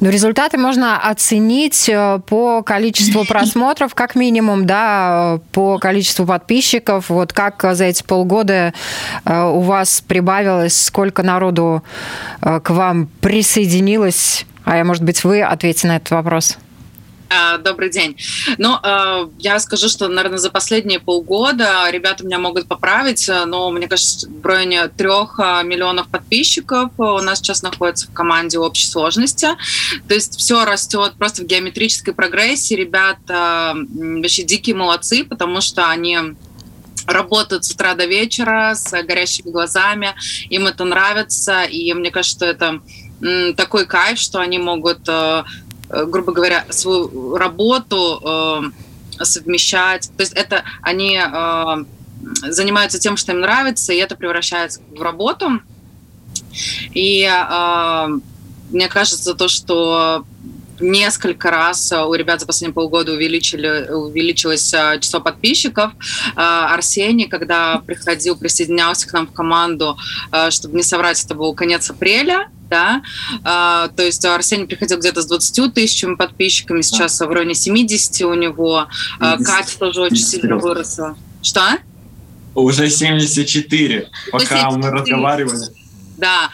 Но 0.00 0.08
результаты 0.08 0.58
можно 0.58 0.98
оценить 0.98 1.88
э, 1.88 2.18
по 2.26 2.62
количеству 2.62 3.24
просмотров, 3.28 3.94
как 3.94 4.14
минимум, 4.14 4.66
да, 4.66 5.38
по 5.52 5.78
количеству 5.78 6.26
подписчиков. 6.26 7.08
Вот 7.10 7.32
как 7.32 7.64
за 7.72 7.84
эти 7.84 8.02
полгода 8.02 8.72
э, 9.24 9.42
у 9.42 9.60
вас 9.60 10.02
прибавилось, 10.06 10.86
сколько 10.86 11.22
народу 11.22 11.82
э, 12.40 12.60
к 12.60 12.70
вам 12.70 13.08
присоединилось? 13.20 14.46
А 14.66 14.82
может 14.82 15.04
быть, 15.04 15.22
вы 15.22 15.42
ответите 15.42 15.86
на 15.86 15.96
этот 15.96 16.10
вопрос? 16.10 16.58
А, 17.28 17.58
добрый 17.58 17.88
день. 17.88 18.16
Ну, 18.58 18.76
а, 18.82 19.28
я 19.38 19.60
скажу, 19.60 19.88
что, 19.88 20.08
наверное, 20.08 20.38
за 20.38 20.50
последние 20.50 20.98
полгода 20.98 21.88
ребята 21.90 22.26
меня 22.26 22.40
могут 22.40 22.66
поправить, 22.66 23.30
но, 23.46 23.70
мне 23.70 23.86
кажется, 23.86 24.28
в 24.28 24.44
районе 24.44 24.88
трех 24.88 25.38
а, 25.38 25.62
миллионов 25.62 26.08
подписчиков 26.08 26.90
у 26.98 27.18
нас 27.18 27.38
сейчас 27.38 27.62
находится 27.62 28.08
в 28.08 28.12
команде 28.12 28.58
общей 28.58 28.88
сложности. 28.88 29.48
То 30.08 30.14
есть 30.14 30.36
все 30.36 30.64
растет 30.64 31.14
просто 31.16 31.42
в 31.42 31.46
геометрической 31.46 32.12
прогрессии. 32.12 32.74
Ребята 32.74 33.76
вообще 33.76 34.42
дикие 34.42 34.74
молодцы, 34.74 35.24
потому 35.24 35.60
что 35.60 35.88
они 35.88 36.18
работают 37.06 37.64
с 37.64 37.70
утра 37.70 37.94
до 37.94 38.06
вечера 38.06 38.74
с 38.74 38.90
горящими 39.04 39.50
глазами, 39.50 40.14
им 40.50 40.66
это 40.66 40.84
нравится, 40.84 41.62
и 41.62 41.92
мне 41.94 42.10
кажется, 42.10 42.36
что 42.36 42.46
это 42.46 42.80
такой 43.56 43.86
кайф, 43.86 44.18
что 44.18 44.40
они 44.40 44.58
могут 44.58 45.08
Э, 45.88 46.04
грубо 46.04 46.32
говоря, 46.32 46.66
свою 46.70 47.36
работу 47.36 48.20
э, 49.20 49.24
совмещать. 49.24 50.10
То 50.16 50.22
есть 50.22 50.32
это 50.32 50.64
они 50.82 51.18
э, 51.18 51.84
занимаются 52.48 52.98
тем, 52.98 53.16
что 53.16 53.32
им 53.32 53.40
нравится, 53.40 53.92
и 53.92 53.96
это 53.96 54.16
превращается 54.16 54.80
в 54.90 55.00
работу. 55.00 55.60
И 56.92 57.22
э, 57.22 58.08
мне 58.70 58.88
кажется, 58.88 59.34
то, 59.34 59.48
что 59.48 60.24
несколько 60.78 61.50
раз 61.50 61.90
у 61.92 62.12
ребят 62.12 62.40
за 62.40 62.46
последние 62.46 62.74
полгода 62.74 63.12
увеличили, 63.12 63.88
увеличилось 63.90 64.74
э, 64.74 64.98
число 65.00 65.20
подписчиков. 65.20 65.92
Э, 66.34 66.40
Арсений, 66.74 67.28
когда 67.28 67.78
приходил, 67.86 68.36
присоединялся 68.36 69.08
к 69.08 69.12
нам 69.12 69.28
в 69.28 69.32
команду, 69.32 69.96
чтобы 70.50 70.76
не 70.76 70.82
соврать, 70.82 71.24
это 71.24 71.36
был 71.36 71.54
конец 71.54 71.88
апреля, 71.90 72.48
да, 72.68 73.02
а, 73.44 73.88
то 73.88 74.02
есть 74.02 74.24
Арсений 74.24 74.66
приходил 74.66 74.98
где-то 74.98 75.22
с 75.22 75.26
20 75.26 75.74
тысячами 75.74 76.14
подписчиками, 76.14 76.82
сейчас 76.82 77.20
в 77.20 77.30
районе 77.30 77.54
70 77.54 78.22
у 78.22 78.34
него, 78.34 78.88
50, 79.20 79.46
Катя 79.46 79.78
тоже 79.78 80.00
очень 80.02 80.16
сильно 80.16 80.56
выросла. 80.56 81.16
Что? 81.42 81.78
Уже 82.54 82.88
74, 82.88 84.08
пока 84.32 84.44
74. 84.44 84.78
мы 84.78 84.90
разговаривали. 84.90 85.66
Да, 86.16 86.50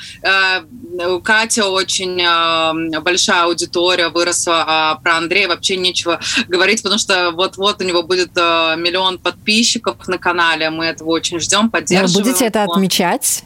у 1.08 1.20
Кати 1.20 1.60
очень 1.62 2.20
э, 2.20 3.00
большая 3.00 3.44
аудитория 3.44 4.08
выросла, 4.08 4.64
а 4.66 4.94
про 4.96 5.16
Андрея 5.18 5.48
вообще 5.48 5.76
нечего 5.76 6.20
говорить, 6.48 6.82
потому 6.82 6.98
что 6.98 7.30
вот-вот 7.30 7.80
у 7.80 7.84
него 7.84 8.02
будет 8.02 8.32
э, 8.36 8.74
миллион 8.76 9.18
подписчиков 9.18 9.96
на 10.08 10.18
канале, 10.18 10.70
мы 10.70 10.86
этого 10.86 11.10
очень 11.10 11.38
ждем, 11.38 11.70
поддерживаем. 11.70 12.12
Вы 12.12 12.30
будете 12.30 12.46
это 12.46 12.64
отмечать? 12.64 13.44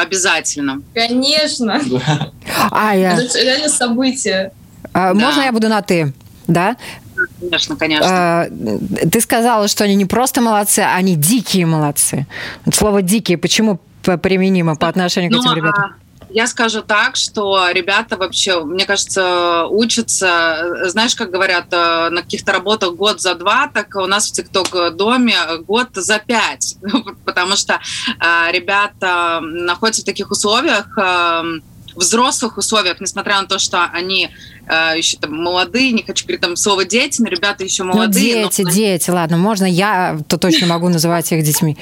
Обязательно. 0.00 0.82
Конечно. 0.94 1.80
А, 2.70 2.96
я... 2.96 3.20
Это 3.20 3.42
реально 3.42 3.68
событие. 3.68 4.52
А, 4.92 5.12
да. 5.12 5.14
Можно 5.14 5.42
я 5.42 5.52
буду 5.52 5.68
на 5.68 5.82
«ты»? 5.82 6.12
Да? 6.46 6.76
Конечно, 7.38 7.76
конечно. 7.76 8.06
А, 8.08 8.46
ты 9.10 9.20
сказала, 9.20 9.68
что 9.68 9.84
они 9.84 9.94
не 9.94 10.06
просто 10.06 10.40
молодцы, 10.40 10.80
они 10.80 11.16
дикие 11.16 11.66
молодцы. 11.66 12.26
Слово 12.72 13.02
«дикие» 13.02 13.38
почему 13.38 13.80
применимо 14.02 14.76
по 14.76 14.88
отношению 14.88 15.30
к 15.30 15.34
ну, 15.34 15.42
этим 15.42 15.56
ребятам? 15.56 15.94
Я 16.32 16.46
скажу 16.46 16.82
так, 16.82 17.16
что 17.16 17.68
ребята 17.70 18.16
вообще, 18.16 18.62
мне 18.64 18.86
кажется, 18.86 19.66
учатся, 19.66 20.88
знаешь, 20.88 21.14
как 21.14 21.30
говорят, 21.30 21.66
э, 21.72 22.08
на 22.10 22.22
каких-то 22.22 22.52
работах 22.52 22.94
год 22.94 23.20
за 23.20 23.34
два, 23.34 23.68
так 23.72 23.96
у 23.96 24.06
нас 24.06 24.28
в 24.28 24.32
ТикТок-доме 24.32 25.36
год 25.66 25.88
за 25.94 26.18
пять, 26.18 26.76
потому 27.24 27.56
что 27.56 27.74
э, 27.74 28.52
ребята 28.52 29.40
находятся 29.42 30.02
в 30.02 30.04
таких 30.04 30.30
условиях, 30.30 30.96
э, 30.96 31.60
взрослых 31.96 32.58
условиях, 32.58 33.00
несмотря 33.00 33.40
на 33.40 33.46
то, 33.46 33.58
что 33.58 33.84
они 33.92 34.30
э, 34.66 34.94
еще 34.96 35.16
там 35.16 35.34
молодые, 35.34 35.92
не 35.92 36.02
хочу 36.02 36.24
говорить 36.24 36.40
там 36.40 36.56
слово 36.56 36.84
дети, 36.84 37.20
но 37.20 37.28
ребята 37.28 37.64
еще 37.64 37.84
ну, 37.84 37.92
молодые. 37.92 38.36
Ну, 38.36 38.42
дети, 38.44 38.62
но... 38.62 38.70
дети, 38.70 39.10
ладно, 39.10 39.36
можно 39.36 39.64
я 39.64 40.18
то 40.28 40.38
точно 40.38 40.66
могу 40.66 40.88
называть 40.88 41.30
их 41.32 41.42
детьми. 41.42 41.76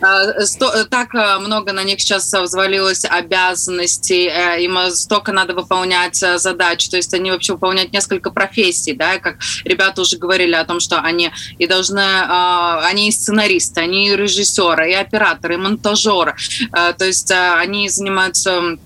Э, 0.00 0.32
э, 0.32 0.84
так 0.88 1.14
э, 1.14 1.38
много 1.38 1.72
на 1.72 1.82
них 1.82 2.00
сейчас 2.00 2.32
взвалилось 2.32 3.04
обязанностей, 3.04 4.30
им 4.62 4.78
столько 4.90 5.32
надо 5.32 5.54
выполнять 5.54 6.16
задач, 6.16 6.88
то 6.88 6.96
есть 6.96 7.12
они 7.14 7.30
вообще 7.30 7.52
выполняют 7.52 7.92
несколько 7.92 8.30
профессий, 8.30 8.94
да, 8.94 9.18
как 9.18 9.36
ребята 9.64 10.00
уже 10.02 10.16
говорили 10.16 10.54
о 10.54 10.64
том, 10.64 10.80
что 10.80 11.00
они 11.00 11.30
и 11.58 11.66
должны, 11.66 12.00
они 12.00 13.08
и 13.08 13.12
сценаристы, 13.12 13.80
они 13.80 14.08
и 14.08 14.16
режиссеры, 14.16 14.90
и 14.90 14.94
операторы, 14.94 15.54
и 15.54 15.56
монтажеры, 15.56 16.34
то 16.70 17.04
есть 17.04 17.30
они 17.30 17.88
занимаются 17.88 18.78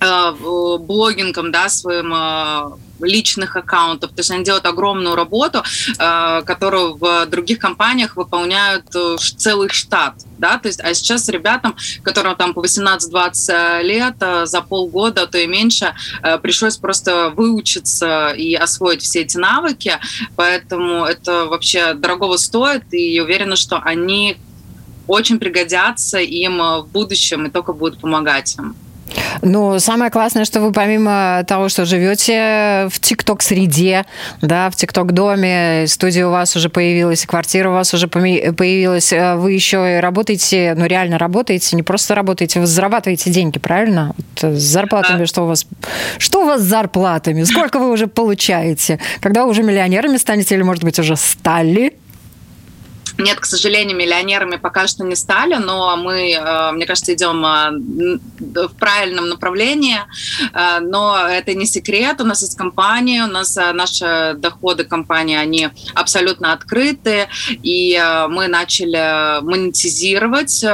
блогингом, 0.00 1.50
да, 1.52 1.68
своим 1.68 2.78
личных 3.00 3.56
аккаунтов. 3.56 4.10
То 4.10 4.20
есть 4.20 4.30
они 4.30 4.44
делают 4.44 4.66
огромную 4.66 5.14
работу, 5.14 5.62
э, 5.98 6.42
которую 6.42 6.96
в 6.96 7.26
других 7.26 7.58
компаниях 7.58 8.16
выполняют 8.16 8.84
э, 8.94 9.16
целый 9.36 9.68
штат. 9.68 10.14
Да? 10.38 10.58
То 10.58 10.68
есть, 10.68 10.80
а 10.80 10.94
сейчас 10.94 11.28
ребятам, 11.28 11.76
которым 12.02 12.36
там 12.36 12.54
по 12.54 12.60
18-20 12.60 13.82
лет, 13.82 14.14
э, 14.20 14.46
за 14.46 14.62
полгода, 14.62 15.26
то 15.26 15.38
и 15.38 15.46
меньше, 15.46 15.94
пришлось 16.42 16.76
просто 16.76 17.30
выучиться 17.30 18.30
и 18.30 18.54
освоить 18.54 19.02
все 19.02 19.20
эти 19.20 19.36
навыки. 19.36 19.98
Поэтому 20.36 21.04
это 21.04 21.46
вообще 21.46 21.94
дорогого 21.94 22.36
стоит, 22.36 22.92
и 22.92 23.20
уверена, 23.20 23.56
что 23.56 23.78
они 23.78 24.36
очень 25.06 25.38
пригодятся 25.38 26.18
им 26.18 26.58
в 26.58 26.88
будущем 26.92 27.46
и 27.46 27.50
только 27.50 27.72
будут 27.72 28.00
помогать 28.00 28.56
им. 28.56 28.76
Ну, 29.42 29.78
самое 29.78 30.10
классное, 30.10 30.44
что 30.44 30.60
вы 30.60 30.72
помимо 30.72 31.44
того, 31.46 31.68
что 31.68 31.84
живете 31.84 32.88
в 32.90 33.00
ТикТок-среде, 33.00 34.04
да, 34.42 34.70
в 34.70 34.76
ТикТок-доме, 34.76 35.86
студия 35.86 36.26
у 36.26 36.30
вас 36.30 36.56
уже 36.56 36.68
появилась, 36.68 37.26
квартира 37.26 37.70
у 37.70 37.72
вас 37.72 37.94
уже 37.94 38.08
появилась, 38.08 39.12
э, 39.12 39.36
вы 39.36 39.52
еще 39.52 39.96
и 39.96 40.00
работаете, 40.00 40.74
ну, 40.76 40.86
реально 40.86 41.18
работаете, 41.18 41.76
не 41.76 41.82
просто 41.82 42.14
работаете, 42.14 42.60
вы 42.60 42.66
зарабатываете 42.66 43.30
деньги, 43.30 43.58
правильно? 43.58 44.14
Вот 44.16 44.56
с 44.56 44.62
зарплатами, 44.62 45.24
что 45.24 45.44
у 45.44 45.46
вас, 45.46 45.66
что 46.18 46.42
у 46.42 46.46
вас 46.46 46.60
с 46.60 46.64
зарплатами? 46.64 47.44
Сколько 47.44 47.78
вы 47.78 47.90
уже 47.90 48.06
получаете? 48.06 48.98
Когда 49.20 49.44
вы 49.44 49.50
уже 49.50 49.62
миллионерами 49.62 50.16
станете 50.16 50.54
или, 50.54 50.62
может 50.62 50.84
быть, 50.84 50.98
уже 50.98 51.16
стали? 51.16 51.94
Нет, 53.18 53.40
к 53.40 53.46
сожалению, 53.46 53.96
миллионерами 53.96 54.56
пока 54.56 54.86
что 54.86 55.02
не 55.02 55.16
стали, 55.16 55.56
но 55.56 55.96
мы, 55.96 56.32
э, 56.32 56.72
мне 56.72 56.86
кажется, 56.86 57.12
идем 57.12 57.44
э, 57.44 58.18
в 58.38 58.74
правильном 58.78 59.28
направлении. 59.28 59.98
Э, 60.54 60.78
но 60.80 61.18
это 61.28 61.52
не 61.54 61.66
секрет. 61.66 62.20
У 62.20 62.24
нас 62.24 62.42
есть 62.42 62.56
компания, 62.56 63.24
у 63.24 63.26
нас 63.26 63.56
наши 63.56 64.34
доходы 64.36 64.84
компании, 64.84 65.36
они 65.36 65.68
абсолютно 65.94 66.52
открыты, 66.52 67.28
и 67.48 68.00
мы 68.28 68.46
начали 68.46 69.42
монетизировать 69.42 70.64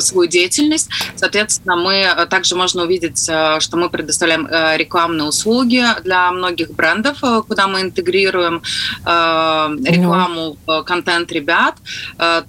свою 0.00 0.28
деятельность. 0.28 0.88
Соответственно, 1.16 1.76
мы 1.76 1.94
э, 1.94 2.26
также 2.26 2.56
можно 2.56 2.82
увидеть, 2.82 3.28
э, 3.28 3.60
что 3.60 3.76
мы 3.76 3.88
предоставляем 3.88 4.48
рекламные 4.76 5.28
услуги 5.28 5.84
для 6.02 6.30
многих 6.30 6.72
брендов, 6.72 7.18
куда 7.48 7.68
мы 7.68 7.80
интегрируем 7.82 8.62
рекламу 9.04 10.56
в 10.66 10.82
контент 10.82 11.32
ребят. 11.32 11.76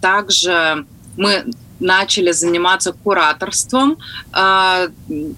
Также 0.02 0.86
мы 1.18 1.46
начали 1.80 2.32
заниматься 2.32 2.94
кураторством 2.94 3.98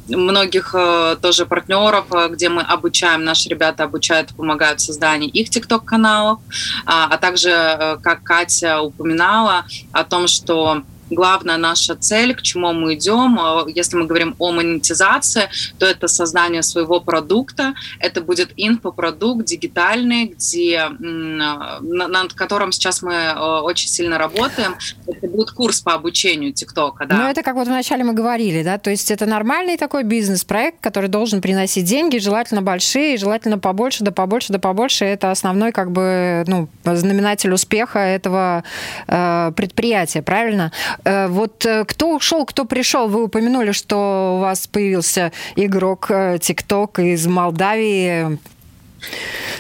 многих 0.08 0.76
тоже 1.22 1.46
партнеров, 1.46 2.06
где 2.30 2.50
мы 2.50 2.62
обучаем, 2.62 3.24
наши 3.24 3.50
ребята 3.50 3.86
обучают, 3.86 4.36
помогают 4.36 4.80
в 4.80 4.84
создании 4.84 5.30
их 5.30 5.50
ТикТок-каналов, 5.50 6.40
а 6.86 7.18
также, 7.18 7.98
как 8.04 8.24
Катя 8.24 8.82
упоминала, 8.82 9.66
о 9.92 10.04
том, 10.04 10.28
что 10.28 10.84
главная 11.10 11.58
наша 11.58 11.96
цель, 11.96 12.36
к 12.36 12.42
чему 12.42 12.74
мы 12.74 12.96
идем. 12.96 13.40
А, 13.40 13.66
если 13.68 13.98
мы 13.98 14.06
говорим 14.06 14.36
о 14.40 14.52
монетизации, 14.52 15.50
то 15.78 15.86
это 15.86 16.08
создание 16.08 16.64
своего 16.64 17.00
продукта. 17.00 17.74
Это 18.00 18.22
будет 18.22 18.52
инфопродукт 18.58 19.46
дигитальный, 19.46 20.26
где, 20.26 20.90
над 21.00 22.34
которым 22.34 22.72
сейчас 22.72 23.02
мы 23.02 23.34
очень 23.62 23.90
сильно 23.90 24.18
работаем. 24.18 24.76
Это 25.08 25.28
будет 25.28 25.52
курс 25.52 25.82
по 25.82 25.94
обучению 25.94 26.54
ТикТока. 26.54 27.06
Да. 27.06 27.16
Ну, 27.16 27.24
это 27.30 27.44
как 27.44 27.56
вот 27.56 27.68
вначале 27.68 28.04
мы 28.04 28.14
говорили, 28.14 28.64
да, 28.64 28.78
то 28.78 28.90
есть 28.90 29.12
это 29.12 29.26
нормальный 29.26 29.78
такой 29.78 30.04
бизнес-проект, 30.04 30.80
который 30.82 31.10
должен 31.10 31.42
приносить 31.42 31.86
деньги, 31.86 32.18
желательно 32.18 32.62
большие, 32.62 33.18
желательно 33.18 33.60
побольше, 33.60 34.04
да 34.04 34.12
побольше, 34.12 34.54
да 34.54 34.60
побольше. 34.60 35.06
Это 35.06 35.32
основной 35.32 35.72
как 35.72 35.92
бы 35.92 36.44
ну, 36.48 36.68
знаменатель 36.84 37.52
успеха 37.52 38.00
этого 38.00 38.64
э, 39.08 39.52
предприятия, 39.56 40.22
правильно? 40.22 40.72
Э, 41.04 41.28
вот 41.28 41.66
э, 41.66 41.86
кто 41.86 42.16
ушел, 42.16 42.46
кто 42.46 42.66
пришел? 42.66 43.08
Вы 43.08 43.24
упомянули, 43.24 43.72
что 43.72 44.36
у 44.38 44.40
вас 44.40 44.68
появился 44.68 45.32
игрок 45.56 46.10
ТикТок 46.42 47.00
из 47.00 47.28
Молдавии. 47.28 48.40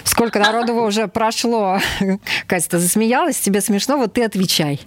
Сколько 0.03 0.39
народу 0.39 0.73
уже 0.83 1.07
прошло? 1.07 1.79
Катя, 2.47 2.69
ты 2.69 2.79
засмеялась? 2.79 3.39
Тебе 3.39 3.61
смешно? 3.61 3.97
Вот 3.97 4.13
ты 4.13 4.23
отвечай. 4.23 4.81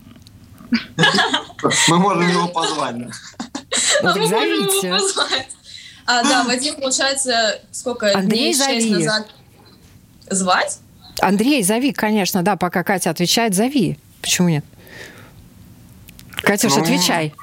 Мы 1.88 1.98
можем 1.98 2.28
его 2.28 2.48
позвать. 2.48 2.96
Ну, 2.96 3.10
так 4.14 4.26
зовите. 4.26 4.96
А, 6.06 6.22
да, 6.22 6.44
Вадим, 6.44 6.76
получается, 6.76 7.60
сколько 7.70 8.10
Андрей, 8.16 8.54
дней, 8.54 8.54
шесть 8.54 8.90
назад... 8.90 9.28
Звать? 10.30 10.78
Андрей, 11.20 11.62
зови, 11.62 11.92
конечно, 11.92 12.42
да, 12.42 12.56
пока 12.56 12.82
Катя 12.82 13.10
отвечает, 13.10 13.54
зови. 13.54 13.98
Почему 14.22 14.48
нет? 14.48 14.64
Катюш, 16.42 16.75
ну, 16.76 16.83
отвечай. 16.83 17.35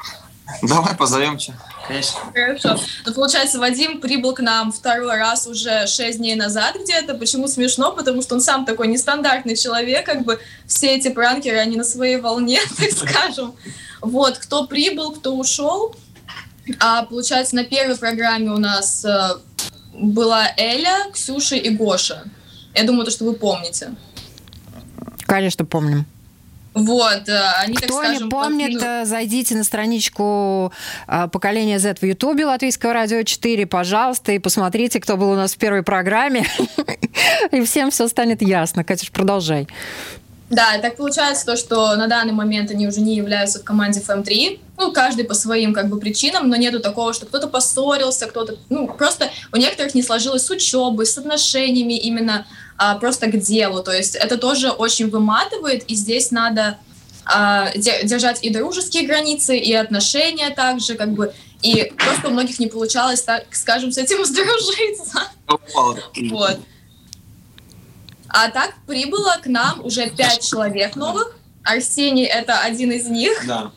Давай 0.61 0.95
позовем 0.95 1.37
че. 1.37 1.53
Конечно. 1.87 2.19
Хорошо. 2.33 2.79
Ну, 3.05 3.13
получается, 3.13 3.59
Вадим 3.59 4.01
прибыл 4.01 4.33
к 4.33 4.39
нам 4.39 4.71
второй 4.71 5.17
раз 5.17 5.45
уже 5.45 5.85
шесть 5.87 6.17
дней 6.17 6.35
назад 6.35 6.75
где-то. 6.81 7.13
Почему 7.13 7.47
смешно? 7.47 7.91
Потому 7.91 8.21
что 8.21 8.35
он 8.35 8.41
сам 8.41 8.65
такой 8.65 8.87
нестандартный 8.87 9.55
человек, 9.55 10.05
как 10.05 10.23
бы 10.23 10.39
все 10.65 10.95
эти 10.95 11.09
пранкеры, 11.09 11.57
они 11.57 11.77
на 11.77 11.83
своей 11.83 12.17
волне, 12.17 12.59
так 12.77 12.91
скажем. 12.91 13.55
Вот, 14.01 14.37
кто 14.37 14.65
прибыл, 14.65 15.11
кто 15.11 15.35
ушел. 15.35 15.95
А, 16.79 17.03
получается, 17.03 17.55
на 17.55 17.63
первой 17.63 17.95
программе 17.95 18.49
у 18.49 18.57
нас 18.57 19.05
э, 19.05 19.35
была 19.93 20.47
Эля, 20.57 21.11
Ксюша 21.13 21.55
и 21.55 21.69
Гоша. 21.69 22.23
Я 22.73 22.83
думаю, 22.85 23.05
то, 23.05 23.11
что 23.11 23.25
вы 23.25 23.33
помните. 23.33 23.95
Конечно, 25.27 25.65
помним. 25.65 26.05
Вот, 26.75 27.29
э, 27.29 27.41
они, 27.61 27.73
Кто 27.75 27.87
так 27.87 27.95
скажем... 27.95 28.23
не 28.25 28.29
помнит, 28.29 28.73
подкину... 28.73 29.01
Э, 29.01 29.05
зайдите 29.05 29.55
на 29.55 29.63
страничку 29.63 30.73
э, 31.07 31.29
поколения 31.31 31.79
Z 31.79 31.95
в 32.01 32.03
Ютубе 32.03 32.45
Латвийского 32.45 32.91
радио 32.91 33.23
4, 33.23 33.65
пожалуйста, 33.65 34.33
и 34.33 34.39
посмотрите, 34.39 34.99
кто 34.99 35.15
был 35.15 35.31
у 35.31 35.35
нас 35.35 35.53
в 35.53 35.57
первой 35.57 35.83
программе. 35.83 36.45
И 37.51 37.61
всем 37.63 37.91
все 37.91 38.09
станет 38.09 38.41
ясно. 38.41 38.83
Катюш, 38.83 39.11
продолжай. 39.11 39.69
Да, 40.49 40.77
так 40.81 40.97
получается 40.97 41.45
то, 41.45 41.55
что 41.55 41.95
на 41.95 42.07
данный 42.07 42.33
момент 42.33 42.69
они 42.69 42.87
уже 42.87 42.99
не 42.99 43.15
являются 43.15 43.59
в 43.59 43.63
команде 43.63 44.01
FM3. 44.01 44.59
Ну, 44.77 44.91
каждый 44.91 45.23
по 45.23 45.33
своим 45.33 45.73
как 45.73 45.87
бы 45.87 45.97
причинам, 45.97 46.49
но 46.49 46.57
нету 46.57 46.81
такого, 46.81 47.13
что 47.13 47.25
кто-то 47.25 47.47
поссорился, 47.47 48.27
кто-то... 48.27 48.57
Ну, 48.69 48.87
просто 48.87 49.31
у 49.53 49.57
некоторых 49.57 49.95
не 49.95 50.03
сложилось 50.03 50.45
с 50.45 50.49
учебой, 50.49 51.05
с 51.05 51.17
отношениями 51.17 51.93
именно 51.93 52.45
а, 52.77 52.95
просто 52.95 53.27
к 53.27 53.39
делу. 53.39 53.83
То 53.83 53.91
есть 53.91 54.15
это 54.15 54.37
тоже 54.37 54.69
очень 54.69 55.09
выматывает, 55.09 55.83
и 55.89 55.95
здесь 55.95 56.31
надо 56.31 56.77
а, 57.25 57.71
держать 57.75 58.43
и 58.43 58.49
дружеские 58.49 59.07
границы, 59.07 59.57
и 59.57 59.73
отношения 59.73 60.49
также, 60.51 60.95
как 60.95 61.13
бы, 61.13 61.33
и 61.61 61.91
просто 61.97 62.27
у 62.27 62.31
многих 62.31 62.59
не 62.59 62.67
получалось, 62.67 63.21
так 63.21 63.45
скажем, 63.51 63.91
с 63.91 63.97
этим 63.97 64.23
сдружиться. 64.25 65.23
Вот. 66.29 66.59
А 68.27 68.49
так 68.49 68.75
прибыло 68.85 69.37
к 69.41 69.47
нам 69.47 69.83
уже 69.83 70.09
пять 70.09 70.47
человек 70.47 70.95
новых. 70.95 71.35
Арсений— 71.63 72.25
это 72.25 72.59
один 72.59 72.91
из 72.91 73.07
них. 73.07 73.43
Да. 73.47 73.71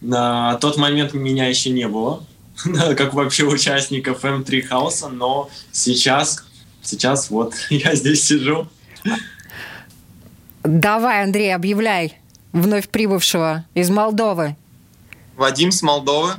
На 0.00 0.56
тот 0.56 0.76
момент 0.76 1.14
меня 1.14 1.48
еще 1.48 1.70
не 1.70 1.88
было, 1.88 2.24
как 2.96 3.14
вообще 3.14 3.44
участников 3.44 4.24
М3 4.24 4.62
Хауса, 4.62 5.08
но 5.08 5.48
сейчас 5.72 6.44
сейчас 6.82 7.30
вот 7.30 7.54
я 7.70 7.94
здесь 7.94 8.24
сижу. 8.24 8.68
Давай, 10.62 11.24
Андрей, 11.24 11.54
объявляй 11.54 12.18
вновь 12.52 12.88
прибывшего 12.88 13.64
из 13.74 13.90
Молдовы. 13.90 14.56
Вадим 15.36 15.72
с 15.72 15.82
Молдовы. 15.82 16.34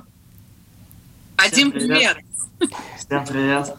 Вадим, 1.38 1.71
привет. 1.71 2.17
Всем 2.97 3.25
привет. 3.25 3.75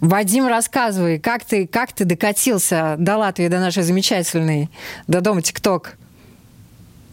Вадим, 0.00 0.46
рассказывай, 0.46 1.18
как 1.18 1.44
ты, 1.44 1.66
как 1.66 1.92
ты 1.92 2.04
докатился 2.04 2.96
до 2.98 3.16
Латвии, 3.16 3.48
до 3.48 3.60
нашей 3.60 3.82
замечательной, 3.82 4.70
до 5.06 5.20
дома 5.20 5.42
ТикТок? 5.42 5.96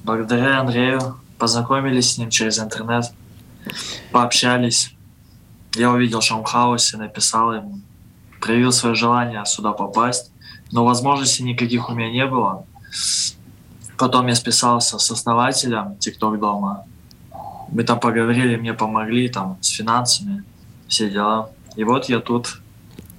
Благодаря 0.03 0.59
Андрею 0.59 1.19
познакомились 1.37 2.13
с 2.13 2.17
ним 2.17 2.29
через 2.29 2.59
интернет, 2.59 3.05
пообщались. 4.11 4.93
Я 5.75 5.91
увидел 5.91 6.21
Шаумхаусе, 6.21 6.97
написал 6.97 7.53
ему, 7.53 7.79
проявил 8.39 8.71
свое 8.71 8.95
желание 8.95 9.45
сюда 9.45 9.71
попасть, 9.71 10.31
но 10.71 10.85
возможностей 10.85 11.43
никаких 11.43 11.89
у 11.89 11.93
меня 11.93 12.11
не 12.11 12.25
было. 12.25 12.65
Потом 13.97 14.27
я 14.27 14.35
списался 14.35 14.97
с 14.97 15.11
основателем 15.11 15.97
ТикТок 15.97 16.39
дома. 16.39 16.85
Мы 17.71 17.83
там 17.83 17.99
поговорили, 17.99 18.55
мне 18.55 18.73
помогли 18.73 19.29
там 19.29 19.57
с 19.61 19.67
финансами, 19.69 20.43
все 20.87 21.09
дела. 21.09 21.49
И 21.75 21.83
вот 21.83 22.05
я 22.05 22.19
тут 22.19 22.61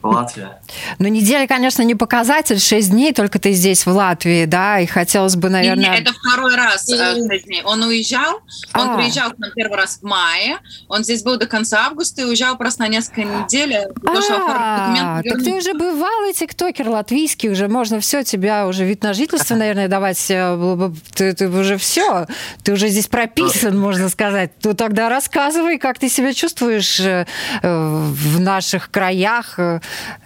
Латвия. 0.02 0.60
Ну, 0.98 1.08
неделя, 1.08 1.46
конечно, 1.46 1.82
не 1.82 1.94
показатель, 1.94 2.58
6 2.58 2.90
дней 2.90 3.12
только 3.12 3.38
ты 3.38 3.52
здесь, 3.52 3.84
в 3.84 3.90
Латвии, 3.90 4.46
да, 4.46 4.80
и 4.80 4.86
хотелось 4.86 5.36
бы, 5.36 5.50
наверное... 5.50 5.90
Нет, 5.90 6.00
это 6.00 6.12
второй 6.14 6.56
раз 6.56 6.88
6 6.88 6.92
э, 6.92 7.38
дней. 7.40 7.62
Он 7.64 7.82
уезжал, 7.82 8.40
он 8.74 8.90
а. 8.90 8.96
приезжал 8.96 9.30
к 9.32 9.38
нам 9.38 9.50
первый 9.54 9.76
раз 9.76 9.98
в 10.00 10.02
мае, 10.02 10.58
он 10.88 11.04
здесь 11.04 11.22
был 11.22 11.36
до 11.36 11.46
конца 11.46 11.86
августа 11.86 12.22
и 12.22 12.24
уезжал 12.24 12.56
просто 12.56 12.82
на 12.82 12.88
несколько 12.88 13.24
недель, 13.24 13.76
а, 14.06 15.22
Так 15.22 15.42
ты 15.42 15.52
уже 15.52 15.74
бывалый 15.74 16.32
тиктокер 16.32 16.88
латвийский, 16.88 17.50
уже 17.50 17.68
можно 17.68 18.00
все, 18.00 18.22
тебя 18.22 18.66
уже 18.66 18.84
вид 18.84 19.02
на 19.02 19.12
жительство, 19.12 19.54
наверное, 19.56 19.88
давать, 19.88 20.30
э, 20.30 20.90
ты, 21.14 21.34
ты 21.34 21.48
уже 21.48 21.76
все, 21.76 22.26
ты 22.62 22.72
уже 22.72 22.88
здесь 22.88 23.06
прописан, 23.06 23.78
можно 23.78 24.08
сказать. 24.08 24.52
Ну, 24.64 24.72
тогда 24.74 25.10
рассказывай, 25.10 25.78
как 25.78 25.98
ты 25.98 26.08
себя 26.08 26.32
чувствуешь 26.32 27.00
э, 27.00 27.26
в 27.62 28.40
наших 28.40 28.90
краях, 28.90 29.58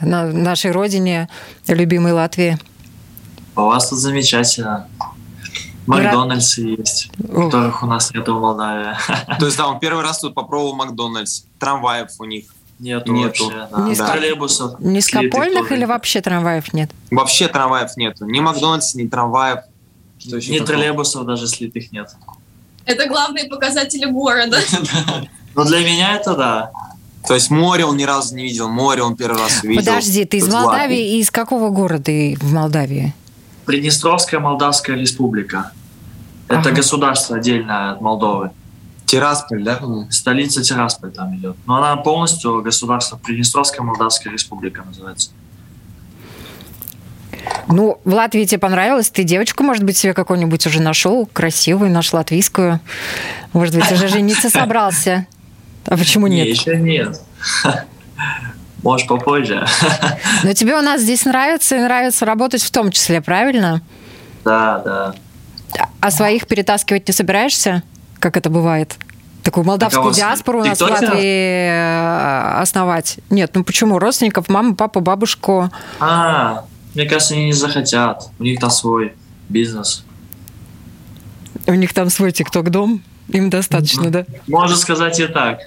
на 0.01 0.27
нашей 0.27 0.71
родине, 0.71 1.29
любимой 1.69 2.13
Латвии? 2.13 2.59
У 3.57 3.63
вас 3.63 3.89
тут 3.89 3.99
замечательно. 3.99 4.89
Макдональдсы 5.87 6.63
Рад... 6.63 6.79
есть, 6.79 7.11
Ух. 7.19 7.45
которых 7.47 7.83
у 7.83 7.87
нас 7.87 8.13
нет 8.15 8.27
в 8.27 8.33
Молдавии. 8.33 8.97
То 9.39 9.47
есть, 9.47 9.59
да, 9.59 9.69
он 9.69 9.79
первый 9.79 10.03
раз 10.03 10.21
тут 10.21 10.35
попробовал 10.35 10.75
Макдональдс. 10.75 11.45
Трамваев 11.59 12.09
у 12.19 12.25
них 12.25 12.47
Нету, 12.79 13.13
нету. 13.13 13.45
вообще. 13.45 13.69
Да. 13.71 13.89
Низко... 13.89 14.07
Троллейбусов. 14.07 14.81
Низкопольных 14.81 15.71
или 15.73 15.85
вообще 15.85 16.21
трамваев 16.21 16.73
нет? 16.73 16.91
Вообще 17.11 17.49
трамваев 17.49 17.97
нету. 17.97 18.25
Ни 18.25 18.41
Макдональдс, 18.41 18.95
ни 18.95 19.07
трамваев. 19.07 19.61
Что 20.19 20.37
ни 20.39 20.59
троллейбусов 20.59 21.25
даже 21.25 21.47
слитых 21.47 21.93
нет. 21.93 22.11
Это 22.85 23.07
главные 23.07 23.47
показатели 23.47 24.05
города. 24.07 24.59
Ну, 25.57 25.65
для 25.65 25.85
меня 25.85 26.17
это 26.17 26.35
да. 26.35 26.73
То 27.27 27.35
есть 27.35 27.51
море 27.51 27.85
он 27.85 27.97
ни 27.97 28.05
разу 28.05 28.35
не 28.37 28.43
видел, 28.43 28.69
море 28.69 29.03
он 29.03 29.17
первый 29.17 29.39
раз 29.39 29.63
видел. 29.63 29.81
Подожди, 29.81 30.25
ты 30.25 30.39
из 30.39 30.49
Молдавии 30.49 31.17
и 31.17 31.21
из 31.21 31.31
какого 31.31 31.71
города 31.71 32.13
в 32.13 32.53
Молдавии? 32.53 33.15
Приднестровская 33.65 34.41
Молдавская 34.41 34.97
республика. 34.97 35.73
Это 36.49 36.61
ага. 36.61 36.73
государство 36.73 37.37
отдельное 37.37 37.93
от 37.93 38.01
Молдовы. 38.03 38.51
Тирасполь, 39.07 39.63
да? 39.63 39.81
Столица 40.11 40.63
Тирасполь 40.63 41.13
там 41.13 41.35
идет. 41.37 41.57
Но 41.67 41.77
она 41.77 41.97
полностью 41.97 42.63
государство 42.63 43.17
Приднестровская 43.17 43.85
Молдавская 43.85 44.33
республика 44.33 44.83
называется. 44.83 45.31
Ну, 47.69 48.01
в 48.05 48.13
Латвии 48.13 48.45
тебе 48.45 48.59
понравилось? 48.59 49.11
Ты 49.11 49.25
девочку, 49.25 49.63
может 49.63 49.85
быть, 49.85 49.97
себе 49.97 50.13
какую-нибудь 50.13 50.67
уже 50.67 50.81
нашел, 50.81 51.27
красивую, 51.27 51.91
наш 51.91 52.13
латвийскую? 52.13 52.81
Может 53.53 53.75
быть, 53.75 53.91
уже 53.91 54.09
жениться 54.09 54.51
собрался? 54.51 55.27
А 55.87 55.97
почему 55.97 56.27
нет? 56.27 56.47
Еще 56.47 56.77
нет. 56.77 57.21
Может, 58.83 59.09
попозже. 59.09 59.67
Но 60.43 60.53
тебе 60.53 60.77
у 60.77 60.83
нас 60.83 61.01
здесь 61.01 61.25
нравится 61.25 61.77
и 61.77 61.81
нравится 61.81 62.27
работать 62.27 62.63
в 62.63 62.71
том 62.71 62.91
числе, 62.91 63.21
правильно? 63.23 63.83
Да, 64.45 64.79
да. 64.85 65.15
А 66.01 66.11
своих 66.11 66.47
перетаскивать 66.47 67.09
не 67.09 67.15
собираешься, 67.15 67.83
как 68.19 68.37
это 68.37 68.51
бывает? 68.51 68.97
Такую 69.43 69.65
молдавскую 69.65 70.11
а 70.11 70.15
диаспору 70.15 70.61
у 70.61 70.65
нас 70.65 70.79
в 70.79 70.83
Латвии 70.83 71.69
э, 71.69 72.61
основать. 72.61 73.19
Нет, 73.29 73.51
ну 73.55 73.65
почему? 73.65 73.99
Родственников, 73.99 74.49
маму, 74.49 74.75
папу, 74.75 75.01
бабушку. 75.01 75.71
А, 76.01 76.65
мне 76.95 77.07
кажется, 77.07 77.35
они 77.35 77.47
не 77.47 77.53
захотят. 77.53 78.31
У 78.39 78.43
них 78.43 78.59
там 78.61 78.71
свой 78.71 79.15
бизнес. 79.49 80.05
У 81.67 81.75
них 81.75 81.93
там 81.93 82.09
свой 82.11 82.33
тикток-дом? 82.33 83.03
Им 83.29 83.51
достаточно, 83.51 84.11
да? 84.11 84.25
Можно 84.47 84.77
сказать 84.77 85.19
и 85.21 85.27
так. 85.27 85.61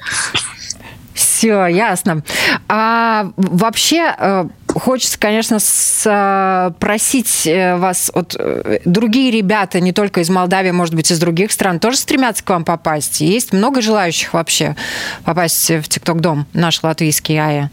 Все, 1.13 1.65
ясно. 1.65 2.23
А 2.67 3.31
вообще 3.37 4.13
э, 4.17 4.45
хочется, 4.67 5.17
конечно, 5.19 5.57
спросить 5.59 7.47
э, 7.47 7.75
вас, 7.75 8.11
вот 8.13 8.35
э, 8.37 8.79
другие 8.85 9.31
ребята, 9.31 9.79
не 9.79 9.93
только 9.93 10.21
из 10.21 10.29
Молдавии, 10.29 10.69
может 10.69 10.93
быть, 10.93 11.11
из 11.11 11.19
других 11.19 11.51
стран, 11.51 11.79
тоже 11.79 11.97
стремятся 11.97 12.43
к 12.43 12.49
вам 12.51 12.63
попасть? 12.63 13.21
Есть 13.21 13.51
много 13.51 13.81
желающих 13.81 14.33
вообще 14.33 14.75
попасть 15.23 15.69
в 15.69 15.83
ТикТок-дом, 15.83 16.45
наш 16.53 16.83
латвийский 16.83 17.39
АЯ? 17.39 17.71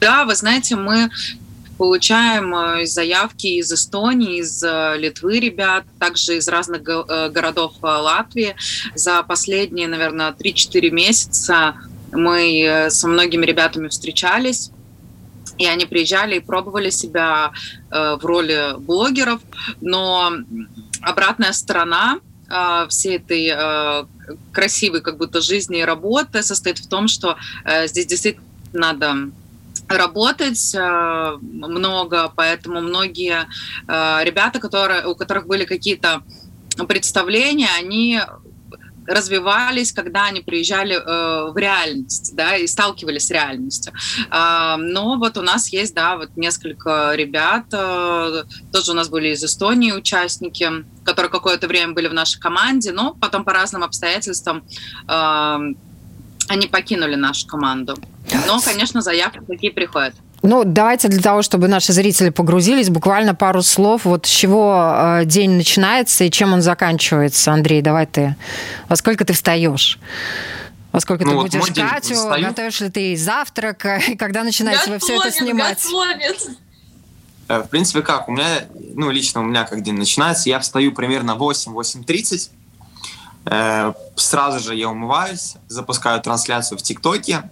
Да, 0.00 0.24
вы 0.24 0.36
знаете, 0.36 0.76
мы 0.76 1.10
получаем 1.78 2.84
заявки 2.86 3.46
из 3.46 3.72
Эстонии, 3.72 4.40
из 4.40 4.62
Литвы 4.62 5.40
ребят, 5.40 5.84
также 5.98 6.36
из 6.36 6.48
разных 6.48 6.82
городов 6.82 7.72
Латвии. 7.80 8.56
За 8.94 9.22
последние, 9.22 9.88
наверное, 9.88 10.32
3-4 10.32 10.90
месяца 10.90 11.74
мы 12.12 12.62
э, 12.62 12.90
со 12.90 13.08
многими 13.08 13.44
ребятами 13.44 13.88
встречались, 13.88 14.70
и 15.58 15.66
они 15.66 15.86
приезжали 15.86 16.36
и 16.36 16.40
пробовали 16.40 16.90
себя 16.90 17.52
э, 17.90 18.16
в 18.20 18.24
роли 18.24 18.74
блогеров, 18.78 19.40
но 19.80 20.32
обратная 21.02 21.52
сторона 21.52 22.20
э, 22.48 22.86
всей 22.88 23.16
этой 23.16 24.06
красивой 24.52 25.00
как 25.00 25.16
будто 25.16 25.40
жизни 25.40 25.80
и 25.80 25.84
работы 25.84 26.42
состоит 26.42 26.78
в 26.78 26.86
том, 26.86 27.08
что 27.08 27.38
здесь 27.86 28.04
действительно 28.04 28.44
надо 28.74 29.30
работать 29.88 30.74
много, 31.40 32.32
поэтому 32.36 32.80
многие 32.80 33.46
ребята, 33.86 34.60
которые, 34.60 35.06
у 35.06 35.14
которых 35.14 35.46
были 35.46 35.64
какие-то 35.64 36.22
представления, 36.86 37.68
они 37.78 38.20
развивались, 39.08 39.92
когда 39.92 40.26
они 40.26 40.40
приезжали 40.42 40.94
э, 40.94 41.50
в 41.50 41.56
реальность, 41.56 42.36
да, 42.36 42.56
и 42.56 42.66
сталкивались 42.66 43.26
с 43.26 43.30
реальностью. 43.30 43.92
Э, 44.30 44.76
но 44.76 45.16
вот 45.16 45.38
у 45.38 45.42
нас 45.42 45.68
есть, 45.68 45.94
да, 45.94 46.16
вот 46.16 46.36
несколько 46.36 47.12
ребят, 47.14 47.64
э, 47.72 48.44
тоже 48.72 48.92
у 48.92 48.94
нас 48.94 49.08
были 49.08 49.28
из 49.28 49.42
Эстонии 49.42 49.92
участники, 49.92 50.84
которые 51.04 51.30
какое-то 51.30 51.66
время 51.66 51.94
были 51.94 52.08
в 52.08 52.14
нашей 52.14 52.38
команде, 52.38 52.92
но 52.92 53.14
потом 53.14 53.44
по 53.44 53.52
разным 53.52 53.82
обстоятельствам 53.82 54.64
э, 55.08 55.58
они 56.48 56.66
покинули 56.66 57.14
нашу 57.14 57.46
команду. 57.46 57.96
Но, 58.46 58.60
конечно, 58.60 59.00
заявки 59.00 59.40
такие 59.46 59.72
приходят. 59.72 60.14
Ну, 60.42 60.62
давайте 60.64 61.08
для 61.08 61.20
того, 61.20 61.42
чтобы 61.42 61.68
наши 61.68 61.92
зрители 61.92 62.30
погрузились, 62.30 62.90
буквально 62.90 63.34
пару 63.34 63.62
слов. 63.62 64.04
Вот 64.04 64.26
с 64.26 64.28
чего 64.28 64.94
э, 65.20 65.24
день 65.24 65.52
начинается 65.52 66.24
и 66.24 66.30
чем 66.30 66.52
он 66.52 66.62
заканчивается. 66.62 67.52
Андрей, 67.52 67.82
давай 67.82 68.06
ты. 68.06 68.36
Во 68.88 68.96
сколько 68.96 69.24
ты 69.24 69.32
встаешь? 69.32 69.98
Во 70.92 71.00
сколько 71.00 71.24
ну, 71.24 71.30
ты 71.30 71.36
вот 71.36 71.44
будешь? 71.44 72.02
Встаю. 72.02 72.46
Готовишь 72.46 72.80
ли 72.80 72.90
ты 72.90 73.16
завтрак? 73.16 73.84
И 74.08 74.16
когда 74.16 74.44
начинаете 74.44 74.90
готовит, 74.90 75.02
вы 75.02 75.06
все 75.06 75.16
это 75.16 75.36
снимать? 75.36 75.82
Готовит. 75.82 76.50
Э, 77.48 77.62
в 77.62 77.68
принципе, 77.68 78.02
как? 78.02 78.28
У 78.28 78.32
меня, 78.32 78.46
ну, 78.94 79.10
лично 79.10 79.40
у 79.40 79.44
меня 79.44 79.64
как 79.64 79.82
день 79.82 79.96
начинается. 79.96 80.48
Я 80.48 80.60
встаю 80.60 80.92
примерно 80.92 81.32
8-8.30. 81.32 82.50
Э, 83.50 83.94
сразу 84.16 84.58
же 84.58 84.74
я 84.74 84.90
умываюсь, 84.90 85.54
запускаю 85.68 86.20
трансляцию 86.20 86.78
в 86.78 86.82
ТикТоке 86.82 87.50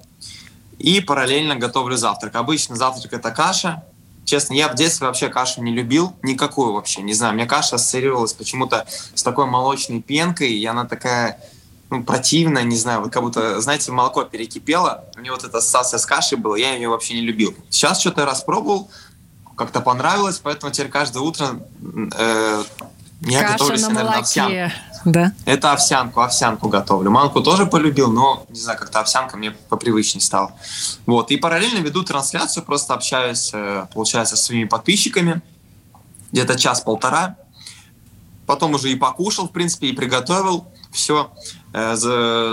и 0.79 1.01
параллельно 1.01 1.57
готовлю 1.57 1.97
завтрак. 1.97 2.37
Обычно 2.37 2.77
завтрак 2.77 3.15
это 3.15 3.31
каша. 3.31 3.83
Честно, 4.27 4.55
я 4.55 4.69
в 4.69 4.75
детстве 4.75 5.07
вообще 5.07 5.29
кашу 5.29 5.63
не 5.63 5.73
любил, 5.73 6.15
никакую 6.23 6.73
вообще, 6.73 7.01
не 7.01 7.15
знаю. 7.15 7.35
Мне 7.35 7.47
каша 7.47 7.77
ассоциировалась 7.77 8.33
почему-то 8.33 8.87
с 9.15 9.23
такой 9.23 9.47
молочной 9.47 10.03
пенкой, 10.03 10.53
и 10.53 10.67
она 10.67 10.85
такая 10.85 11.39
ну, 11.89 12.03
противная, 12.03 12.65
не 12.65 12.77
знаю, 12.77 13.03
вот 13.03 13.13
как 13.13 13.23
будто, 13.23 13.61
знаете, 13.61 13.93
молоко 13.93 14.25
перекипело, 14.25 15.05
мне 15.17 15.31
вот 15.31 15.45
эта 15.45 15.59
ассоциация 15.59 15.99
с 15.99 16.05
кашей 16.05 16.37
была, 16.37 16.59
я 16.59 16.75
ее 16.75 16.89
вообще 16.89 17.15
не 17.15 17.21
любил. 17.21 17.55
Сейчас 17.71 18.01
что-то 18.01 18.27
распробовал, 18.27 18.91
как-то 19.57 19.81
понравилось, 19.81 20.41
поэтому 20.43 20.73
теперь 20.73 20.91
каждое 20.91 21.21
утро 21.21 21.61
э, 22.19 22.65
я 23.21 23.41
Каша 23.41 23.53
готовлю 23.53 23.79
себе, 23.79 23.89
наверное, 23.89 24.19
овсянку. 24.19 24.75
Да? 25.05 25.33
Это 25.45 25.73
овсянку, 25.73 26.21
овсянку 26.21 26.69
готовлю. 26.69 27.11
Манку 27.11 27.41
тоже 27.41 27.67
полюбил, 27.67 28.11
но, 28.11 28.45
не 28.49 28.59
знаю, 28.59 28.79
как-то 28.79 29.01
овсянка 29.01 29.37
мне 29.37 29.53
попривычнее 29.53 30.21
стала. 30.21 30.53
Вот, 31.07 31.31
и 31.31 31.37
параллельно 31.37 31.79
веду 31.79 32.03
трансляцию, 32.03 32.65
просто 32.65 32.95
общаюсь, 32.95 33.51
э, 33.53 33.87
получается, 33.95 34.37
с 34.37 34.43
своими 34.43 34.65
подписчиками. 34.65 35.43
Где-то 36.33 36.59
час-полтора. 36.59 37.37
Потом 38.47 38.75
уже 38.75 38.91
и 38.91 38.97
покушал, 38.97 39.49
в 39.49 39.53
принципе, 39.53 39.89
и 39.89 39.93
приготовил. 39.93 40.67
Все, 40.91 41.31
э, 41.73 41.95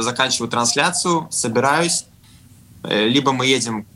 заканчиваю 0.02 0.49
трансляцию, 0.49 1.28
собираюсь. 1.32 2.06
Э, 2.84 3.08
либо 3.08 3.32
мы 3.32 3.47
едем 3.47 3.88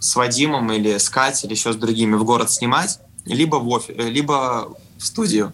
с 0.00 0.16
Вадимом 0.16 0.72
или 0.72 0.98
с 0.98 1.08
Катей, 1.08 1.46
или 1.46 1.54
еще 1.54 1.72
с 1.72 1.76
другими 1.76 2.16
в 2.16 2.24
город 2.24 2.50
снимать, 2.50 2.98
либо 3.24 3.56
в, 3.56 3.68
офис, 3.68 3.94
либо 3.96 4.74
в 4.98 5.06
студию. 5.06 5.52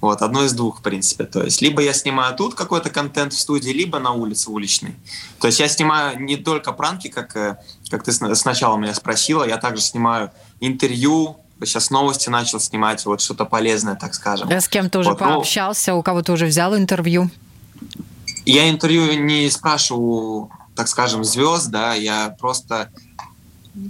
Вот, 0.00 0.22
одно 0.22 0.44
из 0.44 0.52
двух, 0.52 0.78
в 0.78 0.82
принципе. 0.82 1.24
То 1.24 1.42
есть, 1.42 1.60
либо 1.60 1.82
я 1.82 1.92
снимаю 1.92 2.34
тут 2.34 2.54
какой-то 2.54 2.88
контент 2.88 3.34
в 3.34 3.38
студии, 3.38 3.70
либо 3.70 3.98
на 3.98 4.12
улице 4.12 4.50
уличный. 4.50 4.94
То 5.40 5.46
есть, 5.46 5.60
я 5.60 5.68
снимаю 5.68 6.18
не 6.20 6.36
только 6.36 6.72
пранки, 6.72 7.08
как, 7.08 7.36
э, 7.36 7.58
как 7.90 8.04
ты 8.04 8.12
сначала 8.12 8.76
меня 8.78 8.94
спросила, 8.94 9.44
я 9.46 9.58
также 9.58 9.82
снимаю 9.82 10.30
интервью, 10.60 11.36
сейчас 11.62 11.90
новости 11.90 12.30
начал 12.30 12.60
снимать, 12.60 13.04
вот 13.04 13.20
что-то 13.20 13.44
полезное, 13.44 13.94
так 13.94 14.14
скажем. 14.14 14.48
А 14.50 14.60
с 14.60 14.68
кем 14.68 14.88
ты 14.88 14.98
уже 14.98 15.10
вот, 15.10 15.20
ну, 15.20 15.26
пообщался, 15.26 15.92
ну, 15.92 15.98
у 15.98 16.02
кого 16.02 16.22
ты 16.22 16.32
уже 16.32 16.46
взял 16.46 16.74
интервью? 16.74 17.30
Я 18.46 18.70
интервью 18.70 19.12
не 19.22 19.50
спрашиваю, 19.50 20.50
так 20.74 20.88
скажем, 20.88 21.24
звезд, 21.24 21.68
да, 21.68 21.94
я 21.94 22.34
просто 22.40 22.90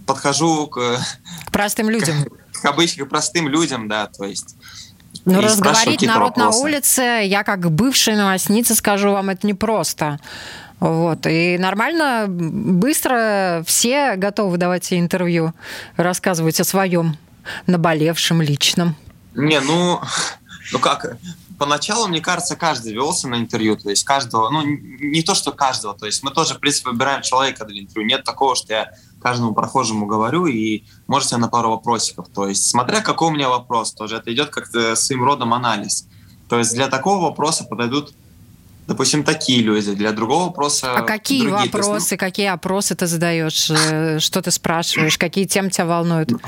подхожу 0.06 0.66
к... 0.66 0.98
К 1.46 1.52
простым 1.52 1.88
людям. 1.88 2.24
К, 2.24 2.62
к 2.62 2.64
обычным 2.64 3.08
простым 3.08 3.46
людям, 3.46 3.86
да, 3.86 4.06
то 4.06 4.24
есть 4.24 4.56
ну, 5.24 5.40
разговорить 5.40 6.02
народ 6.02 6.36
вопросы. 6.36 6.58
на 6.58 6.64
улице, 6.64 7.02
я 7.24 7.44
как 7.44 7.70
бывшая 7.70 8.16
новостница 8.16 8.74
скажу 8.74 9.12
вам, 9.12 9.30
это 9.30 9.46
непросто. 9.46 10.18
Вот. 10.80 11.26
И 11.26 11.58
нормально, 11.58 12.26
быстро 12.28 13.62
все 13.66 14.16
готовы 14.16 14.56
давать 14.56 14.92
интервью, 14.92 15.52
рассказывать 15.96 16.58
о 16.60 16.64
своем 16.64 17.16
наболевшем 17.66 18.40
личном. 18.40 18.96
Не, 19.34 19.60
ну, 19.60 20.00
ну 20.72 20.78
как, 20.78 21.18
поначалу, 21.58 22.08
мне 22.08 22.22
кажется, 22.22 22.56
каждый 22.56 22.94
велся 22.94 23.28
на 23.28 23.36
интервью, 23.36 23.76
то 23.76 23.90
есть 23.90 24.04
каждого, 24.04 24.48
ну, 24.48 24.62
не 24.64 25.22
то, 25.22 25.34
что 25.34 25.52
каждого, 25.52 25.94
то 25.94 26.06
есть 26.06 26.22
мы 26.22 26.30
тоже, 26.30 26.54
в 26.54 26.58
принципе, 26.58 26.90
выбираем 26.90 27.20
человека 27.20 27.66
для 27.66 27.80
интервью. 27.80 28.08
Нет 28.08 28.24
такого, 28.24 28.56
что 28.56 28.72
я 28.72 28.92
каждому 29.20 29.54
прохожему 29.54 30.06
говорю, 30.06 30.46
и 30.46 30.84
можете 31.06 31.36
на 31.36 31.48
пару 31.48 31.70
вопросиков. 31.70 32.28
То 32.28 32.48
есть, 32.48 32.68
смотря 32.68 33.00
какой 33.00 33.28
у 33.28 33.30
меня 33.30 33.48
вопрос, 33.48 33.92
тоже 33.92 34.16
это 34.16 34.32
идет 34.32 34.50
как 34.50 34.66
своим 34.96 35.24
родом 35.24 35.54
анализ. 35.54 36.06
То 36.48 36.58
есть 36.58 36.74
для 36.74 36.88
такого 36.88 37.22
вопроса 37.22 37.64
подойдут, 37.64 38.12
допустим, 38.88 39.22
такие 39.22 39.62
люди, 39.62 39.94
для 39.94 40.10
другого 40.10 40.46
вопроса... 40.46 40.96
А 40.96 41.02
какие 41.02 41.42
другие. 41.42 41.66
вопросы, 41.66 41.94
есть, 41.94 42.10
ну, 42.10 42.18
какие 42.18 42.46
опросы 42.46 42.96
ты 42.96 43.06
задаешь, 43.06 43.70
э, 43.70 44.18
что 44.18 44.42
ты 44.42 44.50
спрашиваешь, 44.50 45.16
какие 45.16 45.44
темы 45.44 45.70
тебя 45.70 45.86
волнуют? 45.86 46.30
Ну, 46.30 46.40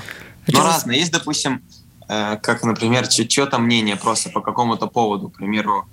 ну 0.48 0.60
разные. 0.64 0.98
Есть, 0.98 1.12
допустим, 1.12 1.62
э, 2.08 2.36
как, 2.38 2.64
например, 2.64 3.08
что-то 3.08 3.58
мнение 3.58 3.94
просто 3.94 4.30
по 4.30 4.40
какому-то 4.40 4.88
поводу, 4.88 5.28
к 5.28 5.36
примеру, 5.36 5.86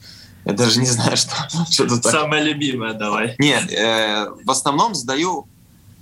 я 0.46 0.54
даже 0.54 0.80
не 0.80 0.88
знаю, 0.88 1.15
что, 1.18 1.36
что 1.70 1.88
тут 1.88 2.04
Самое 2.04 2.44
любимое, 2.44 2.94
давай. 2.94 3.36
Нет, 3.38 3.72
э, 3.72 4.28
в 4.44 4.50
основном 4.50 4.96
задаю 4.96 5.48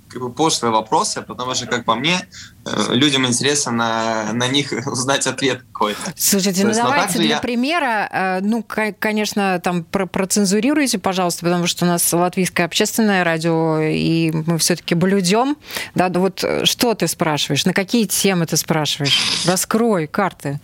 как 0.08 0.22
бы 0.22 0.32
пошлые 0.32 0.72
вопросы, 0.72 1.22
потому 1.22 1.54
что, 1.54 1.66
как 1.66 1.84
по 1.84 1.94
мне, 1.94 2.26
э, 2.64 2.94
людям 2.94 3.26
интересно 3.26 3.72
на, 3.72 4.32
на 4.32 4.48
них 4.48 4.72
узнать 4.86 5.26
ответ 5.26 5.62
какой-то. 5.72 6.00
Слушайте, 6.16 6.66
ну 6.66 6.72
давайте 6.72 7.18
для 7.18 7.36
я... 7.36 7.40
примера, 7.40 8.08
э, 8.10 8.40
ну, 8.40 8.64
конечно, 8.98 9.60
там 9.62 9.84
про 9.84 10.06
процензурируйте, 10.06 10.98
пожалуйста, 10.98 11.44
потому 11.44 11.66
что 11.66 11.84
у 11.84 11.88
нас 11.88 12.12
латвийское 12.12 12.66
общественное 12.66 13.24
радио, 13.24 13.78
и 13.80 14.32
мы 14.46 14.58
все-таки 14.58 14.94
блюдем. 14.94 15.56
Да, 15.94 16.08
вот 16.08 16.42
э, 16.42 16.64
что 16.64 16.94
ты 16.94 17.06
спрашиваешь, 17.06 17.64
на 17.64 17.72
какие 17.72 18.06
темы 18.06 18.46
ты 18.46 18.56
спрашиваешь? 18.56 19.44
Раскрой 19.46 20.06
карты. 20.06 20.60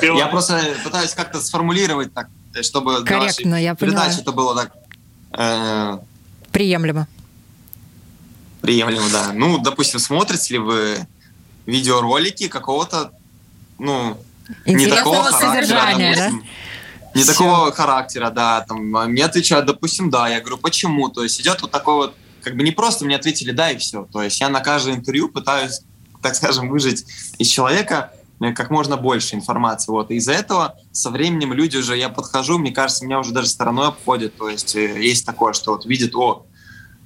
Я 0.00 0.26
просто 0.26 0.60
пытаюсь 0.84 1.12
как-то 1.12 1.40
сформулировать 1.40 2.12
так, 2.12 2.28
чтобы 2.62 3.04
Корректно, 3.04 3.54
я 3.62 3.74
передаче 3.74 4.20
это 4.20 4.32
было 4.32 4.54
так 4.56 4.72
Приемлемо. 6.52 7.06
Приемлемо, 8.60 9.08
да. 9.10 9.32
Ну, 9.32 9.58
допустим, 9.58 9.98
смотрите 9.98 10.54
ли 10.54 10.58
вы 10.58 11.06
видеоролики 11.66 12.48
какого-то, 12.48 13.12
ну, 13.78 14.16
не 14.66 14.86
такого 14.86 15.30
допустим, 15.30 16.14
да? 16.14 16.30
не 17.14 17.22
Все. 17.22 17.32
такого 17.32 17.72
характера, 17.72 18.30
да, 18.30 18.62
там, 18.62 18.78
мне 19.10 19.24
отвечают, 19.24 19.66
допустим, 19.66 20.10
да, 20.10 20.28
я 20.28 20.40
говорю, 20.40 20.58
почему, 20.58 21.08
то 21.08 21.22
есть 21.22 21.40
идет 21.40 21.60
вот 21.62 21.70
такой 21.70 21.94
вот, 21.94 22.14
как 22.42 22.56
бы 22.56 22.62
не 22.62 22.70
просто 22.70 23.04
мне 23.04 23.16
ответили 23.16 23.52
да 23.52 23.70
и 23.70 23.76
все, 23.76 24.06
то 24.10 24.22
есть 24.22 24.40
я 24.40 24.48
на 24.48 24.60
каждое 24.60 24.94
интервью 24.94 25.28
пытаюсь, 25.28 25.82
так 26.22 26.34
скажем, 26.34 26.68
выжить 26.68 27.04
из 27.38 27.48
человека 27.48 28.12
как 28.50 28.70
можно 28.70 28.96
больше 28.96 29.36
информации. 29.36 29.92
Вот. 29.92 30.10
из-за 30.10 30.32
этого 30.32 30.74
со 30.90 31.10
временем 31.10 31.52
люди 31.52 31.76
уже, 31.76 31.96
я 31.96 32.08
подхожу, 32.08 32.58
мне 32.58 32.72
кажется, 32.72 33.04
меня 33.04 33.20
уже 33.20 33.32
даже 33.32 33.48
стороной 33.48 33.88
обходят. 33.88 34.36
То 34.36 34.48
есть 34.48 34.74
э, 34.74 35.00
есть 35.00 35.24
такое, 35.24 35.52
что 35.52 35.72
вот 35.72 35.86
видят, 35.86 36.14
о, 36.16 36.44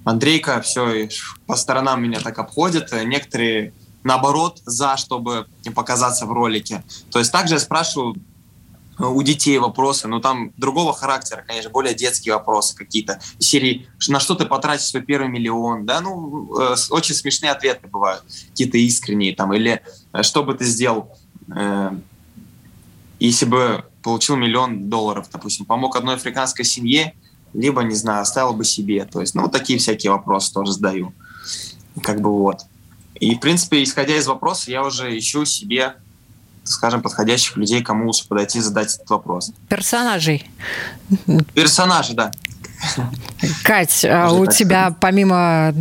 Андрейка, 0.05 0.61
все, 0.63 1.09
по 1.47 1.57
сторонам 1.57 2.03
меня 2.03 2.21
так 2.21 2.39
обходят. 2.39 2.93
Некоторые 3.05 3.75
наоборот 4.05 4.63
за, 4.65 4.97
чтобы 4.97 5.47
показаться 5.75 6.27
в 6.27 6.33
ролике. 6.33 6.85
То 7.11 7.19
есть 7.19 7.33
также 7.33 7.55
я 7.55 7.61
спрашиваю 7.61 8.15
у 8.99 9.23
детей 9.23 9.59
вопросы, 9.59 10.09
но 10.09 10.21
там 10.21 10.53
другого 10.57 10.93
характера, 10.95 11.45
конечно, 11.47 11.71
более 11.71 11.95
детские 11.95 12.35
вопросы 12.35 12.75
какие-то. 12.77 13.21
серии, 13.39 13.89
на 14.09 14.21
что 14.21 14.35
ты 14.35 14.47
потратишь 14.47 14.87
свой 14.87 15.03
первый 15.03 15.29
миллион, 15.29 15.85
да, 15.85 16.01
ну, 16.01 16.49
э, 16.59 16.77
очень 16.91 17.15
смешные 17.15 17.53
ответы 17.53 17.89
бывают, 17.89 18.23
какие-то 18.51 18.79
искренние 18.79 19.35
там, 19.35 19.53
или 19.53 19.83
э, 20.13 20.23
что 20.23 20.43
бы 20.43 20.55
ты 20.55 20.65
сделал, 20.65 21.15
э, 21.55 21.91
если 23.19 23.47
бы 23.47 23.85
получил 24.03 24.37
миллион 24.37 24.89
долларов, 24.89 25.29
допустим, 25.33 25.67
помог 25.67 25.97
одной 25.97 26.17
африканской 26.17 26.65
семье, 26.65 27.15
либо, 27.53 27.83
не 27.83 27.95
знаю, 27.95 28.23
оставил 28.23 28.53
бы 28.53 28.65
себе. 28.65 29.05
То 29.05 29.21
есть, 29.21 29.35
ну, 29.35 29.43
вот 29.43 29.53
такие 29.53 29.79
всякие 29.79 30.13
вопросы 30.13 30.53
тоже 30.53 30.73
задаю. 30.73 31.13
Как 32.03 32.21
бы 32.21 32.31
вот. 32.31 32.63
И, 33.15 33.35
в 33.35 33.41
принципе, 33.41 33.83
исходя 33.83 34.17
из 34.17 34.27
вопроса, 34.27 34.71
я 34.71 34.85
уже 34.85 35.17
ищу 35.19 35.45
себе 35.45 35.95
скажем, 36.69 37.03
подходящих 37.03 37.57
людей, 37.57 37.83
кому 37.83 38.07
лучше 38.07 38.27
подойти 38.27 38.59
и 38.59 38.61
задать 38.61 38.95
этот 38.95 39.09
вопрос. 39.09 39.53
Персонажей. 39.69 40.49
Персонажи, 41.55 42.15
да. 42.15 42.33
Кать, 43.63 44.05
а 44.05 44.33
у 44.33 44.47
тебя 44.47 44.85
сказать. 44.85 44.97
помимо 45.01 45.75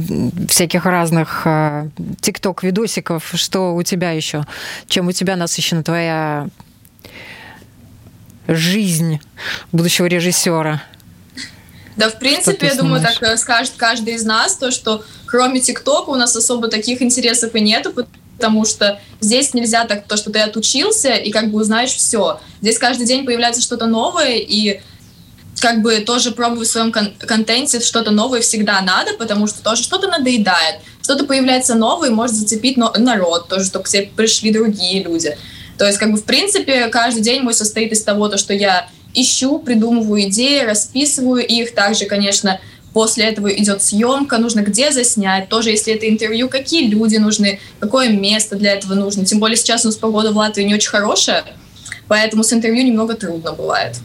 всяких 0.48 0.86
разных 0.86 1.44
а, 1.46 1.88
тикток-видосиков, 2.22 3.32
что 3.34 3.76
у 3.76 3.84
тебя 3.84 4.12
еще? 4.12 4.46
Чем 4.88 5.08
у 5.08 5.12
тебя 5.12 5.36
насыщена 5.36 5.84
твоя 5.84 6.48
жизнь 8.48 9.20
будущего 9.72 10.06
режиссера? 10.06 10.82
Да, 11.96 12.10
в 12.10 12.20
принципе, 12.20 12.68
я 12.68 12.76
думаю, 12.76 13.02
так 13.02 13.22
э, 13.24 13.38
скажет 13.38 13.74
каждый 13.78 14.16
из 14.16 14.26
нас, 14.26 14.56
то, 14.58 14.70
что 14.70 15.04
кроме 15.26 15.62
ТикТока 15.62 16.10
у 16.10 16.16
нас 16.16 16.36
особо 16.36 16.68
таких 16.68 17.02
интересов 17.02 17.56
и 17.56 17.62
нету, 17.62 17.94
потому 18.38 18.66
что 18.66 19.00
здесь 19.22 19.54
нельзя 19.54 19.86
так, 19.86 20.06
то, 20.06 20.18
что 20.18 20.30
ты 20.30 20.40
отучился 20.40 21.14
и 21.14 21.32
как 21.32 21.52
бы 21.52 21.60
узнаешь 21.60 21.94
все. 21.94 22.42
Здесь 22.62 22.78
каждый 22.78 23.06
день 23.06 23.26
появляется 23.26 23.62
что-то 23.62 23.86
новое, 23.86 24.36
и 24.36 24.82
как 25.60 25.82
бы 25.82 26.00
тоже 26.00 26.32
пробовать 26.32 26.68
в 26.68 26.72
своем 26.72 26.92
кон- 26.92 27.14
контенте 27.18 27.80
что-то 27.80 28.12
новое 28.12 28.42
всегда 28.42 28.82
надо, 28.82 29.14
потому 29.14 29.48
что 29.48 29.64
тоже 29.64 29.84
что-то 29.84 30.08
надоедает, 30.08 30.82
что-то 31.02 31.26
появляется 31.26 31.76
новое, 31.76 32.10
может 32.10 32.36
зацепить 32.36 32.78
но- 32.78 32.94
народ, 32.98 33.48
тоже, 33.48 33.66
чтобы 33.66 33.86
к 33.86 33.90
тебе 33.90 34.10
пришли 34.16 34.52
другие 34.52 35.04
люди. 35.04 35.38
То 35.78 35.86
есть, 35.86 35.98
как 35.98 36.12
бы, 36.12 36.18
в 36.18 36.24
принципе, 36.24 36.88
каждый 36.88 37.22
день 37.22 37.42
мой 37.42 37.54
состоит 37.54 37.92
из 37.92 38.04
того, 38.04 38.28
то, 38.30 38.38
что 38.38 38.54
я 38.54 38.88
ищу, 39.14 39.60
придумываю 39.60 40.24
идеи, 40.24 40.62
расписываю 40.62 41.46
их. 41.46 41.74
Также, 41.74 42.06
конечно, 42.06 42.60
после 42.94 43.26
этого 43.26 43.48
идет 43.48 43.82
съемка, 43.82 44.38
нужно 44.38 44.62
где 44.62 44.92
заснять, 44.92 45.50
тоже 45.50 45.72
если 45.72 45.94
это 45.94 46.08
интервью, 46.10 46.50
какие 46.50 46.88
люди 46.88 47.18
нужны, 47.18 47.60
какое 47.80 48.10
место 48.10 48.56
для 48.56 48.74
этого 48.74 48.94
нужно. 48.94 49.26
Тем 49.26 49.40
более 49.40 49.58
сейчас 49.58 49.84
у 49.84 49.90
нас 49.90 49.98
погода 49.98 50.32
в 50.32 50.38
Латвии 50.38 50.64
не 50.64 50.76
очень 50.76 50.90
хорошая, 50.90 51.44
поэтому 52.08 52.44
с 52.44 52.54
интервью 52.54 52.84
немного 52.84 53.16
трудно 53.16 53.52
бывает. 53.52 53.98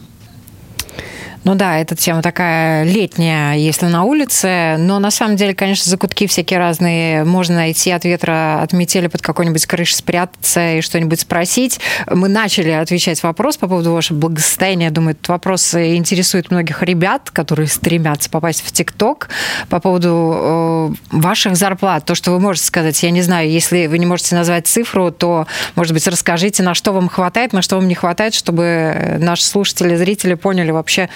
Ну 1.43 1.55
да, 1.55 1.79
эта 1.79 1.95
тема 1.95 2.21
такая 2.21 2.83
летняя, 2.83 3.55
если 3.55 3.87
на 3.87 4.03
улице, 4.03 4.75
но 4.77 4.99
на 4.99 5.09
самом 5.09 5.37
деле, 5.37 5.55
конечно, 5.55 5.89
закутки 5.89 6.27
всякие 6.27 6.59
разные. 6.59 7.23
Можно 7.23 7.55
найти 7.55 7.89
от 7.89 8.05
ветра, 8.05 8.61
от 8.61 8.73
метели 8.73 9.07
под 9.07 9.23
какой-нибудь 9.23 9.65
крышей 9.65 9.95
спрятаться 9.95 10.73
и 10.73 10.81
что-нибудь 10.81 11.19
спросить. 11.19 11.79
Мы 12.07 12.29
начали 12.29 12.69
отвечать 12.69 13.23
вопрос 13.23 13.57
по 13.57 13.67
поводу 13.67 13.91
вашего 13.91 14.17
благосостояния. 14.17 14.91
Думаю, 14.91 15.13
этот 15.13 15.29
вопрос 15.29 15.73
интересует 15.73 16.51
многих 16.51 16.83
ребят, 16.83 17.31
которые 17.31 17.67
стремятся 17.67 18.29
попасть 18.29 18.61
в 18.61 18.71
ТикТок. 18.71 19.29
По 19.69 19.79
поводу 19.79 20.33
э, 20.35 20.89
ваших 21.09 21.55
зарплат, 21.55 22.05
то, 22.05 22.13
что 22.13 22.31
вы 22.31 22.39
можете 22.39 22.67
сказать, 22.67 23.01
я 23.01 23.09
не 23.09 23.23
знаю, 23.23 23.49
если 23.49 23.87
вы 23.87 23.97
не 23.97 24.05
можете 24.05 24.35
назвать 24.35 24.67
цифру, 24.67 25.09
то, 25.09 25.47
может 25.73 25.93
быть, 25.93 26.05
расскажите, 26.05 26.61
на 26.61 26.75
что 26.75 26.93
вам 26.93 27.09
хватает, 27.09 27.51
на 27.51 27.63
что 27.63 27.77
вам 27.77 27.87
не 27.87 27.95
хватает, 27.95 28.35
чтобы 28.35 29.17
наши 29.19 29.43
слушатели, 29.43 29.95
зрители 29.95 30.35
поняли 30.35 30.69
вообще, 30.69 31.09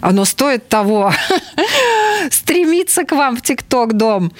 оно 0.00 0.24
стоит 0.24 0.68
того 0.68 1.12
стремиться 2.30 3.04
к 3.04 3.12
вам 3.12 3.36
в 3.36 3.42
ТикТок 3.42 3.96
дом. 3.96 4.32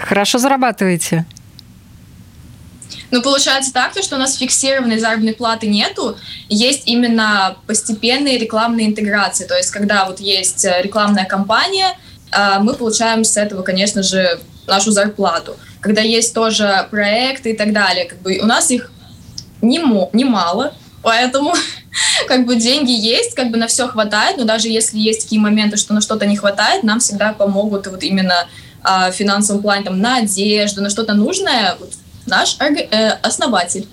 Хорошо 0.00 0.38
зарабатываете. 0.38 1.26
Ну, 3.10 3.22
получается 3.22 3.72
так, 3.72 3.92
что 4.02 4.16
у 4.16 4.18
нас 4.18 4.36
фиксированной 4.36 4.98
заработной 4.98 5.34
платы 5.34 5.68
нету, 5.68 6.16
есть 6.48 6.82
именно 6.86 7.56
постепенные 7.66 8.38
рекламные 8.38 8.88
интеграции. 8.88 9.46
То 9.46 9.56
есть, 9.56 9.70
когда 9.70 10.04
вот 10.06 10.18
есть 10.18 10.64
э, 10.64 10.82
рекламная 10.82 11.24
кампания, 11.24 11.96
э, 12.32 12.58
мы 12.58 12.74
получаем 12.74 13.22
с 13.22 13.36
этого, 13.36 13.62
конечно 13.62 14.02
же, 14.02 14.40
нашу 14.66 14.90
зарплату. 14.90 15.56
Когда 15.80 16.00
есть 16.00 16.34
тоже 16.34 16.88
проекты 16.90 17.52
и 17.52 17.56
так 17.56 17.72
далее, 17.72 18.06
как 18.06 18.18
бы 18.20 18.38
у 18.42 18.46
нас 18.46 18.72
их 18.72 18.90
немало, 19.62 20.10
не 20.12 20.24
поэтому 21.04 21.54
как 22.28 22.46
бы 22.46 22.56
деньги 22.56 22.90
есть, 22.90 23.34
как 23.34 23.50
бы 23.50 23.56
на 23.58 23.68
все 23.68 23.86
хватает, 23.86 24.38
но 24.38 24.44
даже 24.44 24.68
если 24.68 24.98
есть 24.98 25.22
такие 25.22 25.40
моменты, 25.40 25.76
что 25.76 25.94
на 25.94 26.00
что-то 26.00 26.26
не 26.26 26.36
хватает, 26.36 26.82
нам 26.82 26.98
всегда 26.98 27.32
помогут 27.32 27.86
вот 27.86 28.02
именно 28.02 28.48
а, 28.82 29.10
в 29.10 29.14
финансовом 29.14 29.62
плане, 29.62 29.84
там, 29.84 30.00
на 30.00 30.16
одежду, 30.16 30.82
на 30.82 30.90
что-то 30.90 31.14
нужное, 31.14 31.76
вот, 31.78 31.92
наш 32.26 32.56
э, 32.60 33.10
основатель. 33.22 33.86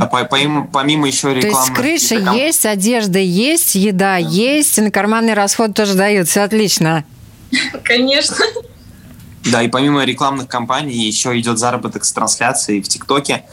А 0.00 0.06
по, 0.06 0.24
помимо, 0.24 0.66
помимо 0.66 1.06
еще 1.06 1.34
рекламы... 1.34 1.74
То 1.74 1.82
есть 1.82 2.08
крыша 2.08 2.32
есть, 2.32 2.64
одежда 2.64 3.18
есть, 3.18 3.74
еда 3.74 4.12
да. 4.12 4.16
есть, 4.16 4.78
и 4.78 4.80
на 4.80 4.90
карманный 4.90 5.34
расход 5.34 5.74
тоже 5.74 5.94
дают. 5.94 6.28
Все 6.28 6.40
отлично. 6.40 7.04
Конечно. 7.84 8.36
Да, 9.44 9.62
и 9.62 9.68
помимо 9.68 10.04
рекламных 10.04 10.48
кампаний 10.48 11.06
еще 11.06 11.38
идет 11.38 11.58
заработок 11.58 12.04
с 12.04 12.12
трансляцией 12.12 12.82
в 12.82 12.88
ТикТоке. 12.88 13.44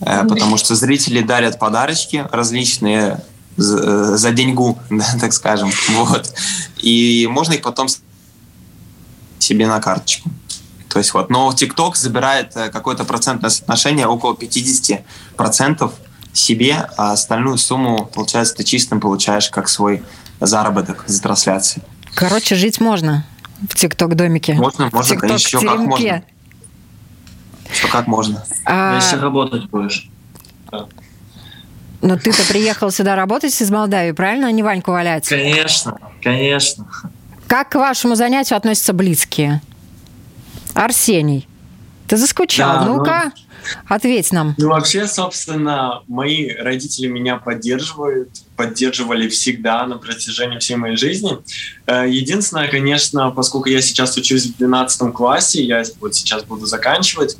Э, 0.00 0.24
потому 0.24 0.56
что 0.56 0.74
зрители 0.74 1.20
дарят 1.20 1.58
подарочки 1.58 2.26
различные 2.30 3.22
за, 3.56 4.16
за 4.16 4.30
деньгу, 4.30 4.78
да, 4.90 5.06
так 5.20 5.32
скажем, 5.32 5.70
вот, 5.90 6.32
и 6.78 7.28
можно 7.30 7.52
их 7.54 7.62
потом 7.62 7.88
себе 9.38 9.66
на 9.66 9.80
карточку. 9.80 10.30
То 10.88 10.98
есть 10.98 11.14
вот, 11.14 11.30
но 11.30 11.50
TikTok 11.50 11.94
забирает 11.94 12.56
э, 12.56 12.70
какое-то 12.70 13.04
процентное 13.04 13.50
соотношение, 13.50 14.06
около 14.06 14.34
50% 14.34 15.92
себе, 16.32 16.88
а 16.96 17.12
остальную 17.12 17.58
сумму, 17.58 18.06
получается, 18.12 18.54
ты 18.54 18.64
чистым 18.64 19.00
получаешь 19.00 19.50
как 19.50 19.68
свой 19.68 20.02
заработок 20.40 21.04
за 21.06 21.20
трансляции. 21.20 21.82
Короче, 22.14 22.54
жить 22.54 22.80
можно 22.80 23.24
в 23.68 23.74
ТикТок-домике. 23.74 24.54
Можно, 24.54 24.90
можно, 24.92 25.16
конечно, 25.16 25.58
еще 25.58 25.60
как 25.60 25.78
можно. 25.80 26.22
Что 27.72 27.88
как 27.88 28.06
можно? 28.06 28.44
А... 28.64 28.96
Если 28.96 29.16
работать 29.16 29.68
будешь. 29.70 30.08
Но 32.02 32.16
ты-то 32.16 32.42
приехал 32.48 32.90
сюда 32.90 33.14
работать 33.14 33.60
из 33.60 33.70
Молдавии, 33.70 34.12
правильно, 34.12 34.46
а 34.46 34.52
не 34.52 34.62
Ваньку 34.62 34.90
валять? 34.90 35.28
Конечно, 35.28 35.98
конечно. 36.22 36.86
Как 37.46 37.70
к 37.70 37.74
вашему 37.74 38.14
занятию 38.14 38.56
относятся 38.56 38.92
близкие? 38.92 39.60
Арсений, 40.72 41.46
ты 42.06 42.16
заскучал. 42.16 42.80
Да, 42.80 42.84
Ну-ка, 42.86 43.22
ну... 43.24 43.32
Ответь 43.86 44.32
нам. 44.32 44.54
Ну, 44.58 44.68
вообще, 44.68 45.06
собственно, 45.06 46.02
мои 46.08 46.50
родители 46.50 47.06
меня 47.06 47.36
поддерживают, 47.36 48.30
поддерживали 48.56 49.28
всегда 49.28 49.86
на 49.86 49.98
протяжении 49.98 50.58
всей 50.58 50.76
моей 50.76 50.96
жизни. 50.96 51.38
Э, 51.86 52.06
единственное, 52.08 52.68
конечно, 52.68 53.30
поскольку 53.30 53.68
я 53.68 53.80
сейчас 53.80 54.16
учусь 54.16 54.46
в 54.46 54.56
12 54.58 55.12
классе, 55.12 55.62
я 55.62 55.82
вот 56.00 56.14
сейчас 56.14 56.44
буду 56.44 56.66
заканчивать, 56.66 57.36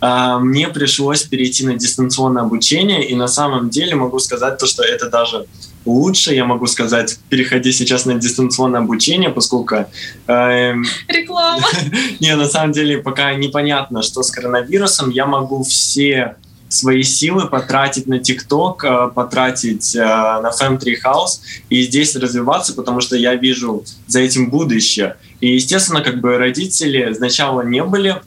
э, 0.00 0.38
мне 0.40 0.68
пришлось 0.68 1.22
перейти 1.22 1.66
на 1.66 1.74
дистанционное 1.74 2.42
обучение, 2.42 3.08
и 3.08 3.14
на 3.14 3.28
самом 3.28 3.70
деле 3.70 3.94
могу 3.94 4.18
сказать 4.18 4.58
то, 4.58 4.66
что 4.66 4.82
это 4.82 5.08
даже 5.10 5.46
лучше, 5.84 6.34
я 6.34 6.44
могу 6.44 6.66
сказать, 6.66 7.18
переходи 7.28 7.72
сейчас 7.72 8.06
на 8.06 8.14
дистанционное 8.14 8.80
обучение, 8.80 9.30
поскольку... 9.30 9.86
Э, 10.26 10.74
Реклама! 11.08 11.66
Не, 12.20 12.36
на 12.36 12.46
самом 12.46 12.72
деле 12.72 12.98
пока 12.98 13.34
непонятно, 13.34 14.02
что 14.02 14.22
с 14.22 14.30
коронавирусом. 14.30 15.10
Я 15.10 15.26
могу 15.26 15.62
все 15.64 16.36
свои 16.72 17.02
силы 17.02 17.48
потратить 17.48 18.06
на 18.06 18.18
ТикТок, 18.18 18.84
э, 18.84 19.10
потратить 19.14 19.94
э, 19.94 20.00
на 20.00 20.50
Fem3 20.50 20.94
House 21.04 21.40
и 21.68 21.82
здесь 21.82 22.16
развиваться, 22.16 22.74
потому 22.74 23.00
что 23.00 23.16
я 23.16 23.34
вижу 23.34 23.84
за 24.06 24.20
этим 24.20 24.50
будущее. 24.50 25.16
И, 25.40 25.54
естественно, 25.54 26.00
как 26.00 26.20
бы 26.20 26.38
родители 26.38 27.12
сначала 27.12 27.62
не 27.62 27.84
были 27.84 28.22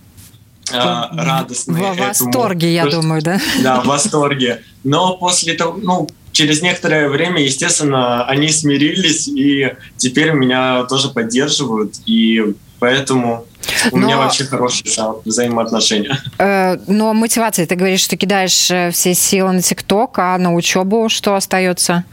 э, 0.71 0.73
радостны. 0.73 1.81
В 1.81 1.97
восторге, 1.97 2.75
этому. 2.75 2.91
я 2.91 2.97
думаю, 2.97 3.21
да? 3.21 3.39
Да, 3.63 3.81
в 3.81 3.87
восторге. 3.87 4.61
Но 4.83 5.17
после 5.17 5.53
того, 5.55 5.79
ну, 5.81 6.07
через 6.35 6.61
некоторое 6.61 7.07
время, 7.07 7.41
естественно, 7.41 8.25
они 8.25 8.49
смирились 8.49 9.27
и 9.27 9.73
теперь 9.95 10.33
меня 10.33 10.83
тоже 10.83 11.07
поддерживают. 11.07 11.95
И 12.05 12.53
поэтому 12.77 13.45
У 13.91 13.97
но... 13.97 14.05
меня 14.05 14.17
вообще 14.17 14.43
хорошие 14.43 14.91
взаимоотношения. 15.23 16.19
Э, 16.37 16.77
но 16.87 17.13
мотивация, 17.13 17.65
ты 17.65 17.75
говоришь, 17.75 18.01
что 18.01 18.17
кидаешь 18.17 18.69
э, 18.69 18.91
все 18.91 19.13
силы 19.13 19.53
на 19.53 19.61
ТикТок, 19.61 20.19
а 20.19 20.37
на 20.37 20.53
учебу 20.53 21.07
что 21.07 21.35
остается? 21.35 22.03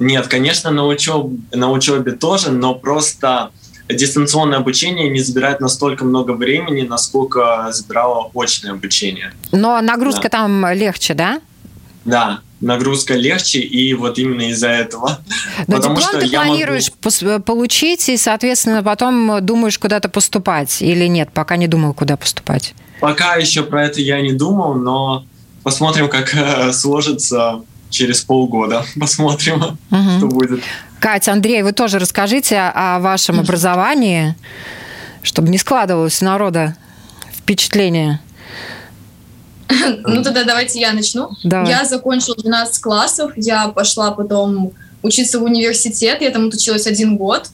Нет, 0.00 0.26
конечно, 0.26 0.72
на, 0.72 0.84
учеб... 0.84 1.26
на 1.52 1.70
учебе 1.70 2.12
тоже, 2.12 2.50
но 2.50 2.74
просто 2.74 3.52
дистанционное 3.88 4.58
обучение 4.58 5.08
не 5.08 5.20
забирает 5.20 5.60
настолько 5.60 6.04
много 6.04 6.32
времени, 6.32 6.82
насколько 6.82 7.68
забирало 7.70 8.30
очное 8.34 8.72
обучение. 8.72 9.32
Но 9.52 9.80
нагрузка 9.80 10.24
да. 10.24 10.28
там 10.30 10.72
легче, 10.72 11.14
да? 11.14 11.40
Да, 12.04 12.40
нагрузка 12.60 13.14
легче, 13.14 13.60
и 13.60 13.94
вот 13.94 14.18
именно 14.18 14.50
из-за 14.50 14.68
этого. 14.68 15.20
Но 15.66 15.76
Потому 15.76 15.96
диплом 15.96 16.20
что 16.20 16.20
ты 16.20 16.28
планируешь 16.28 16.90
могу... 17.02 17.42
получить, 17.42 18.08
и, 18.08 18.16
соответственно, 18.16 18.82
потом 18.82 19.44
думаешь 19.44 19.78
куда-то 19.78 20.08
поступать, 20.08 20.82
или 20.82 21.06
нет, 21.06 21.30
пока 21.32 21.56
не 21.56 21.68
думал, 21.68 21.94
куда 21.94 22.16
поступать? 22.16 22.74
Пока 23.00 23.36
еще 23.36 23.62
про 23.62 23.84
это 23.84 24.00
я 24.00 24.20
не 24.20 24.32
думал, 24.32 24.74
но 24.74 25.24
посмотрим, 25.62 26.08
как 26.08 26.34
э, 26.34 26.72
сложится 26.72 27.62
через 27.90 28.20
полгода. 28.22 28.84
Посмотрим, 29.00 29.78
угу. 29.90 30.18
что 30.18 30.26
будет. 30.26 30.62
Катя, 31.00 31.32
Андрей, 31.32 31.62
вы 31.62 31.72
тоже 31.72 31.98
расскажите 31.98 32.58
о 32.58 32.98
вашем 32.98 33.38
образовании, 33.38 34.34
чтобы 35.22 35.48
не 35.48 35.58
складывалось 35.58 36.20
у 36.22 36.24
народа 36.24 36.76
впечатление. 37.36 38.20
Ну 40.06 40.22
тогда 40.22 40.44
давайте 40.44 40.80
я 40.80 40.92
начну. 40.92 41.30
Давай. 41.44 41.70
Я 41.70 41.84
закончила 41.84 42.36
12 42.36 42.82
классов, 42.82 43.32
я 43.36 43.68
пошла 43.68 44.10
потом 44.12 44.72
учиться 45.02 45.38
в 45.38 45.44
университет, 45.44 46.20
я 46.20 46.30
там 46.30 46.48
отучилась 46.48 46.86
один 46.86 47.16
год, 47.16 47.50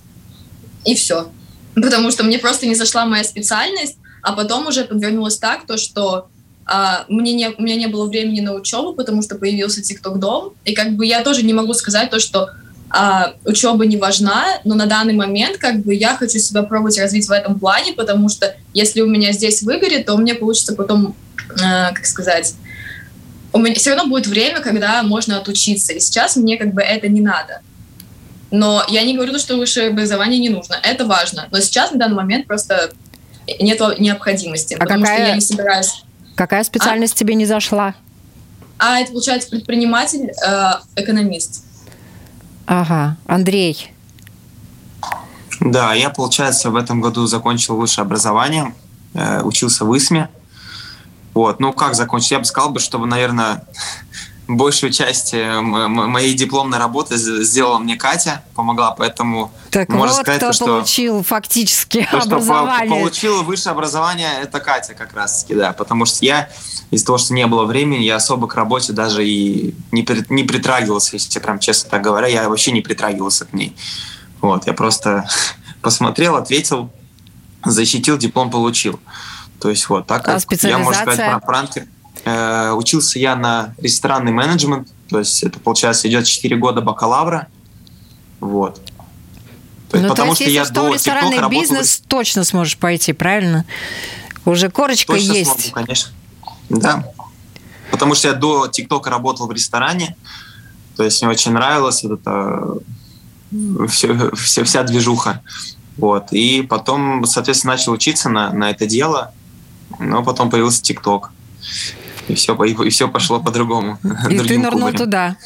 и 0.85 0.94
все. 0.94 1.29
Потому 1.74 2.11
что 2.11 2.24
мне 2.24 2.38
просто 2.38 2.66
не 2.66 2.74
зашла 2.74 3.05
моя 3.05 3.24
специальность, 3.24 3.96
а 4.22 4.33
потом 4.33 4.66
уже 4.66 4.85
подвернулось 4.85 5.38
так, 5.38 5.66
то 5.66 5.77
что 5.77 6.29
а, 6.66 7.05
мне 7.09 7.35
не, 7.35 7.48
у 7.50 7.62
меня 7.62 7.77
не 7.77 7.88
было 7.88 8.09
времени 8.09 8.40
на 8.40 8.55
учебу, 8.55 8.94
потому 8.94 9.22
что 9.22 9.35
появился 9.37 9.81
TikTok 9.81 10.18
дом, 10.18 10.55
и 10.64 10.72
как 10.72 10.92
бы 10.92 11.05
я 11.05 11.22
тоже 11.22 11.42
не 11.42 11.53
могу 11.53 11.74
сказать 11.74 12.11
то, 12.11 12.20
что 12.20 12.50
а, 12.88 13.35
учеба 13.44 13.85
не 13.87 13.96
важна, 13.96 14.44
но 14.64 14.74
на 14.74 14.87
данный 14.87 15.14
момент 15.14 15.59
как 15.59 15.81
бы 15.81 15.94
я 15.94 16.16
хочу 16.16 16.38
себя 16.38 16.62
пробовать 16.62 16.98
развить 16.98 17.29
в 17.29 17.33
этом 17.33 17.59
плане, 17.59 17.92
потому 17.92 18.29
что 18.29 18.55
если 18.72 19.00
у 19.00 19.07
меня 19.07 19.33
здесь 19.33 19.62
выгорит, 19.62 20.07
то 20.07 20.14
у 20.14 20.18
меня 20.18 20.35
получится 20.35 20.74
потом, 20.74 21.14
как 21.57 22.07
сказать, 22.07 22.55
у 23.53 23.59
меня 23.59 23.75
все 23.75 23.94
равно 23.94 24.11
будет 24.11 24.27
время, 24.27 24.61
когда 24.61 25.03
можно 25.03 25.38
отучиться, 25.38 25.92
и 25.92 26.01
сейчас 26.01 26.37
мне 26.37 26.57
как 26.57 26.75
бы 26.75 26.83
это 26.83 27.09
не 27.09 27.20
надо. 27.20 27.61
Но 28.51 28.85
я 28.88 29.03
не 29.03 29.14
говорю, 29.14 29.38
что 29.38 29.57
высшее 29.57 29.88
образование 29.88 30.40
не 30.40 30.49
нужно, 30.49 30.77
это 30.83 31.07
важно, 31.07 31.49
но 31.51 31.61
сейчас 31.61 31.92
на 31.92 31.99
данный 31.99 32.16
момент 32.16 32.47
просто 32.47 32.92
нет 33.61 33.81
необходимости, 33.99 34.75
а 34.75 34.79
потому 34.79 35.03
какая, 35.03 35.18
что 35.18 35.29
я 35.29 35.35
не 35.35 35.40
собираюсь... 35.40 36.05
Какая 36.37 36.64
специальность 36.64 37.14
а? 37.14 37.16
тебе 37.16 37.35
не 37.35 37.47
зашла? 37.47 37.94
А 38.79 38.99
это 39.01 39.12
получается 39.12 39.51
предприниматель, 39.51 40.31
э, 40.31 40.70
экономист. 40.97 41.64
Ага. 42.66 43.16
Андрей. 43.27 43.92
Да, 45.61 45.94
я, 45.94 46.11
получается, 46.11 46.70
в 46.70 46.77
этом 46.77 47.01
году 47.01 47.27
закончил 47.27 47.77
высшее 47.77 48.05
образование, 48.05 48.75
э, 49.14 49.42
учился 49.42 49.85
в 49.85 49.97
ИСМе. 49.97 50.29
Вот, 51.35 51.61
ну 51.61 51.73
как 51.73 51.94
закончить? 51.94 52.31
Я 52.31 52.38
бы 52.38 52.44
сказал, 52.44 52.70
бы, 52.70 52.81
чтобы, 52.81 53.07
наверное, 53.07 53.64
большую 54.49 54.92
часть 54.92 55.35
э, 55.35 55.61
моей 55.61 56.35
дипломной 56.35 56.79
работы 56.79 57.16
сделала 57.16 57.79
мне 57.79 57.97
Катя, 57.97 58.44
помогла, 58.55 58.92
поэтому 58.92 59.53
так 59.70 59.88
можно 59.88 60.14
вот 60.14 60.23
сказать, 60.23 60.40
кто 60.40 60.53
что 60.53 60.66
получил 60.66 61.23
фактически 61.23 62.07
то, 62.11 62.18
образование. 62.18 62.87
Что 62.87 63.01
получил 63.01 63.42
высшее 63.42 63.73
образование, 63.73 64.31
это 64.42 64.61
Катя 64.61 64.94
как 64.94 65.14
раз-таки, 65.14 65.55
да, 65.55 65.73
потому 65.73 66.05
что 66.05 66.25
я 66.25 66.49
из-за 66.90 67.07
того, 67.07 67.18
что 67.18 67.35
не 67.35 67.47
было 67.47 67.64
времени, 67.64 68.05
я 68.05 68.16
особо 68.16 68.47
к 68.47 68.55
работе 68.55 68.92
даже 68.92 69.27
и 69.27 69.75
не, 69.92 70.07
не 70.29 70.44
притрагивался, 70.44 71.16
если 71.16 71.38
прям 71.40 71.59
честно 71.59 71.90
так 71.90 72.03
говоря, 72.03 72.29
я 72.29 72.49
вообще 72.49 72.70
не 72.70 72.81
притрагивался 72.81 73.47
к 73.47 73.53
ней. 73.53 73.75
Вот, 74.40 74.66
я 74.66 74.75
просто 74.75 75.27
посмотрел, 75.83 76.37
ответил, 76.37 76.90
защитил, 77.64 78.18
диплом 78.18 78.51
получил. 78.51 79.01
То 79.64 79.70
есть 79.70 79.88
вот 79.88 80.07
так, 80.07 80.29
а 80.29 80.38
как 80.38 80.62
я, 80.62 80.77
можно 80.77 81.00
сказать, 81.00 81.31
про 81.31 81.40
пранкер. 81.40 81.87
Э, 82.27 82.72
учился 82.72 83.18
я 83.18 83.35
на 83.35 83.74
ресторанный 83.79 84.31
менеджмент, 84.31 84.88
то 85.09 85.20
есть 85.20 85.42
это, 85.42 85.59
получается, 85.59 86.07
идет 86.07 86.27
4 86.27 86.55
года 86.59 86.83
бакалавра. 86.83 87.46
Вот. 88.40 88.74
То 89.88 89.96
есть, 89.96 90.03
ну, 90.03 90.09
потому 90.11 90.35
то 90.35 90.42
есть, 90.42 90.42
что 90.42 90.50
я 90.50 90.64
что 90.66 90.74
до 90.74 90.92
ресторанный 90.92 91.38
TikTok 91.38 91.48
бизнес 91.48 91.96
работал... 91.96 92.18
точно 92.18 92.44
сможешь 92.44 92.77
пойти, 92.77 93.14
правильно? 93.14 93.64
Уже 94.44 94.68
корочка 94.68 95.14
точно 95.14 95.33
есть. 95.33 95.50
Смогу, 95.50 95.70
конечно. 95.72 96.12
Да. 96.68 97.11
Потому 97.90 98.14
что 98.14 98.29
я 98.29 98.35
до 98.35 98.68
ТикТока 98.68 99.09
работал 99.09 99.46
в 99.46 99.53
ресторане, 99.53 100.14
то 100.94 101.05
есть 101.05 101.22
мне 101.22 101.31
очень 101.31 101.53
нравилось 101.53 102.03
вот 102.03 102.20
это 102.20 102.66
все, 103.88 104.31
все, 104.35 104.62
вся 104.64 104.83
движуха. 104.83 105.40
Вот. 105.96 106.33
И 106.33 106.61
потом, 106.61 107.24
соответственно, 107.24 107.72
начал 107.72 107.92
учиться 107.92 108.29
на, 108.29 108.53
на 108.53 108.70
это 108.70 108.85
дело, 108.85 109.33
но 109.99 110.23
потом 110.23 110.51
появился 110.51 110.83
ТикТок 110.83 111.31
и 112.29 112.35
все, 112.35 112.55
и, 112.64 112.90
все 112.90 113.09
пошло 113.09 113.40
по-другому. 113.40 113.99
И 114.31 114.38
ты 114.38 114.59
нырнул 114.59 114.92
туда. 114.92 115.37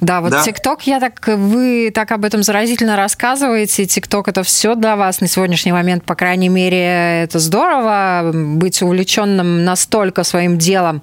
Да, 0.00 0.20
вот 0.20 0.30
да. 0.30 0.42
ТикТок, 0.42 0.82
я 0.86 1.00
так, 1.00 1.26
вы 1.26 1.90
так 1.94 2.10
об 2.12 2.24
этом 2.24 2.42
заразительно 2.42 2.96
рассказываете. 2.96 3.86
ТикТок 3.86 4.28
это 4.28 4.42
все 4.42 4.74
для 4.74 4.96
вас 4.96 5.20
на 5.20 5.28
сегодняшний 5.28 5.72
момент, 5.72 6.04
по 6.04 6.14
крайней 6.14 6.48
мере, 6.48 7.22
это 7.22 7.38
здорово, 7.38 8.30
быть 8.34 8.82
увлеченным 8.82 9.64
настолько 9.64 10.24
своим 10.24 10.58
делом. 10.58 11.02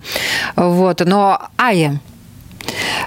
Вот. 0.55 1.01
Но, 1.05 1.41
Ая, 1.57 1.99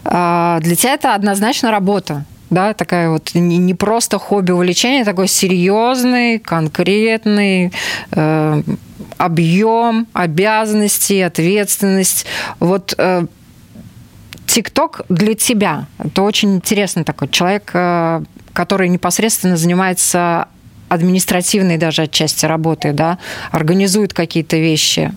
а, 0.04 0.58
для 0.60 0.76
тебя 0.76 0.94
это 0.94 1.14
однозначно 1.14 1.70
работа 1.70 2.24
да, 2.50 2.74
такая 2.74 3.08
вот 3.08 3.30
не 3.34 3.72
просто 3.72 4.18
хобби, 4.18 4.50
увлечение, 4.50 5.06
такой 5.06 5.26
серьезный, 5.26 6.38
конкретный, 6.38 7.72
э, 8.10 8.62
объем 9.18 10.06
обязанностей, 10.12 11.20
ответственность. 11.20 12.26
Вот 12.60 12.94
э, 12.98 13.26
ТикТок 14.46 15.02
для 15.08 15.34
тебя 15.34 15.86
это 15.98 16.22
очень 16.22 16.56
интересный 16.56 17.04
такой 17.04 17.28
человек, 17.28 17.70
э, 17.74 18.22
который 18.52 18.88
непосредственно 18.88 19.56
занимается 19.56 20.48
административной 20.88 21.78
даже 21.78 22.02
отчасти 22.02 22.44
работой, 22.44 22.92
да, 22.92 23.18
организует 23.50 24.12
какие-то 24.12 24.58
вещи. 24.58 25.14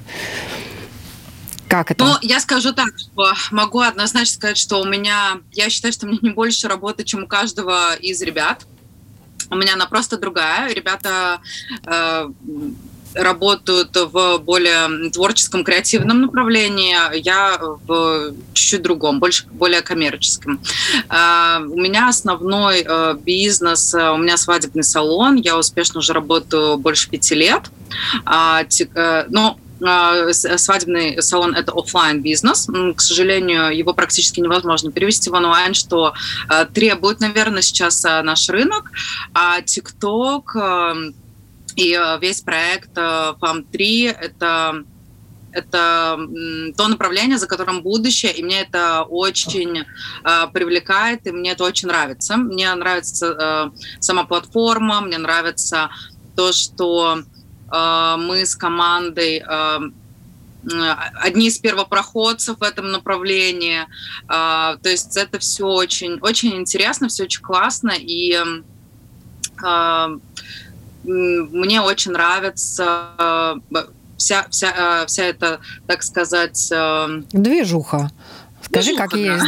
Как 1.68 1.92
это? 1.92 2.06
Ну, 2.06 2.14
я 2.22 2.40
скажу 2.40 2.74
так, 2.74 2.98
что 2.98 3.34
могу 3.52 3.82
однозначно 3.82 4.36
сказать, 4.36 4.58
что 4.58 4.82
у 4.82 4.86
меня, 4.86 5.40
я 5.52 5.70
считаю, 5.70 5.92
что 5.92 6.06
у 6.06 6.10
меня 6.10 6.20
не 6.22 6.30
больше 6.30 6.68
работы, 6.68 7.04
чем 7.04 7.24
у 7.24 7.28
каждого 7.28 7.96
из 7.96 8.22
ребят. 8.22 8.66
У 9.50 9.56
меня 9.56 9.74
она 9.74 9.86
просто 9.86 10.18
другая. 10.18 10.74
Ребята 10.74 11.40
э, 11.86 12.30
работают 13.16 13.96
в 13.96 14.38
более 14.40 15.10
творческом, 15.10 15.64
креативном 15.64 16.22
направлении, 16.22 16.96
я 17.18 17.58
в 17.60 18.34
чуть-чуть 18.54 18.82
другом, 18.82 19.20
больше 19.20 19.46
более 19.48 19.82
коммерческом. 19.82 20.60
А, 21.10 21.60
у 21.60 21.80
меня 21.80 22.10
основной 22.10 22.86
э, 22.88 23.16
бизнес, 23.20 23.94
э, 23.94 24.12
у 24.12 24.18
меня 24.18 24.38
свадебный 24.38 24.84
салон, 24.84 25.36
я 25.36 25.58
успешно 25.58 26.00
уже 26.00 26.14
работаю 26.14 26.78
больше 26.78 27.10
пяти 27.10 27.36
лет, 27.36 27.64
а, 28.26 28.64
э, 28.64 29.26
но 29.30 29.58
свадебный 30.32 31.22
салон– 31.22 31.54
это 31.56 31.74
офлайн 31.74 32.22
бизнес. 32.22 32.68
К 32.96 33.02
сожалению, 33.02 33.78
его 33.78 33.94
практически 33.94 34.40
невозможно 34.40 34.90
перевести 34.90 35.30
в 35.30 35.34
онлайн, 35.34 35.74
что 35.74 36.14
требует, 36.74 37.20
наверное, 37.20 37.62
сейчас 37.62 38.02
наш 38.04 38.48
рынок. 38.48 38.90
А 39.34 39.60
TikTok 39.60 41.14
и 41.76 41.94
э, 41.94 42.20
весь 42.20 42.42
проект 42.42 42.98
FAM3 42.98 43.76
э,– 43.78 44.08
это 44.22 44.84
это 45.52 46.20
то 46.76 46.88
направление, 46.90 47.38
за 47.38 47.48
которым 47.48 47.82
будущее, 47.82 48.34
и 48.34 48.44
мне 48.44 48.64
это 48.64 49.04
очень 49.04 49.78
э, 49.80 50.48
привлекает, 50.52 51.26
и 51.28 51.32
мне 51.32 51.52
это 51.52 51.64
очень 51.64 51.88
нравится. 51.88 52.36
Мне 52.36 52.76
нравится 52.76 53.72
сама 54.02 54.26
платформа, 54.26 55.00
мне 55.00 55.18
нравится 55.18 55.90
то, 56.36 56.52
что 56.52 57.20
мы 57.72 58.46
с 58.46 58.54
командой 58.58 59.42
одни 61.24 61.48
из 61.48 61.58
первопроходцев 61.58 62.60
в 62.60 62.64
этом 62.64 62.92
направлении. 62.92 63.88
То 64.28 64.80
есть 64.84 65.16
это 65.16 65.40
все 65.40 65.66
очень, 65.66 66.20
очень 66.20 66.58
интересно, 66.58 67.08
все 67.08 67.24
очень 67.24 67.42
классно, 67.42 67.94
и 67.98 68.38
мне 71.06 71.82
очень 71.82 72.12
нравится 72.12 73.60
э, 73.72 73.76
вся, 74.18 74.46
вся, 74.50 75.02
э, 75.04 75.06
вся 75.08 75.24
эта, 75.24 75.60
так 75.88 76.04
сказать... 76.04 76.70
Э, 76.72 77.22
Движуха 77.32 78.12
Скажи, 78.62 78.96
как 78.96 79.14
есть, 79.14 79.46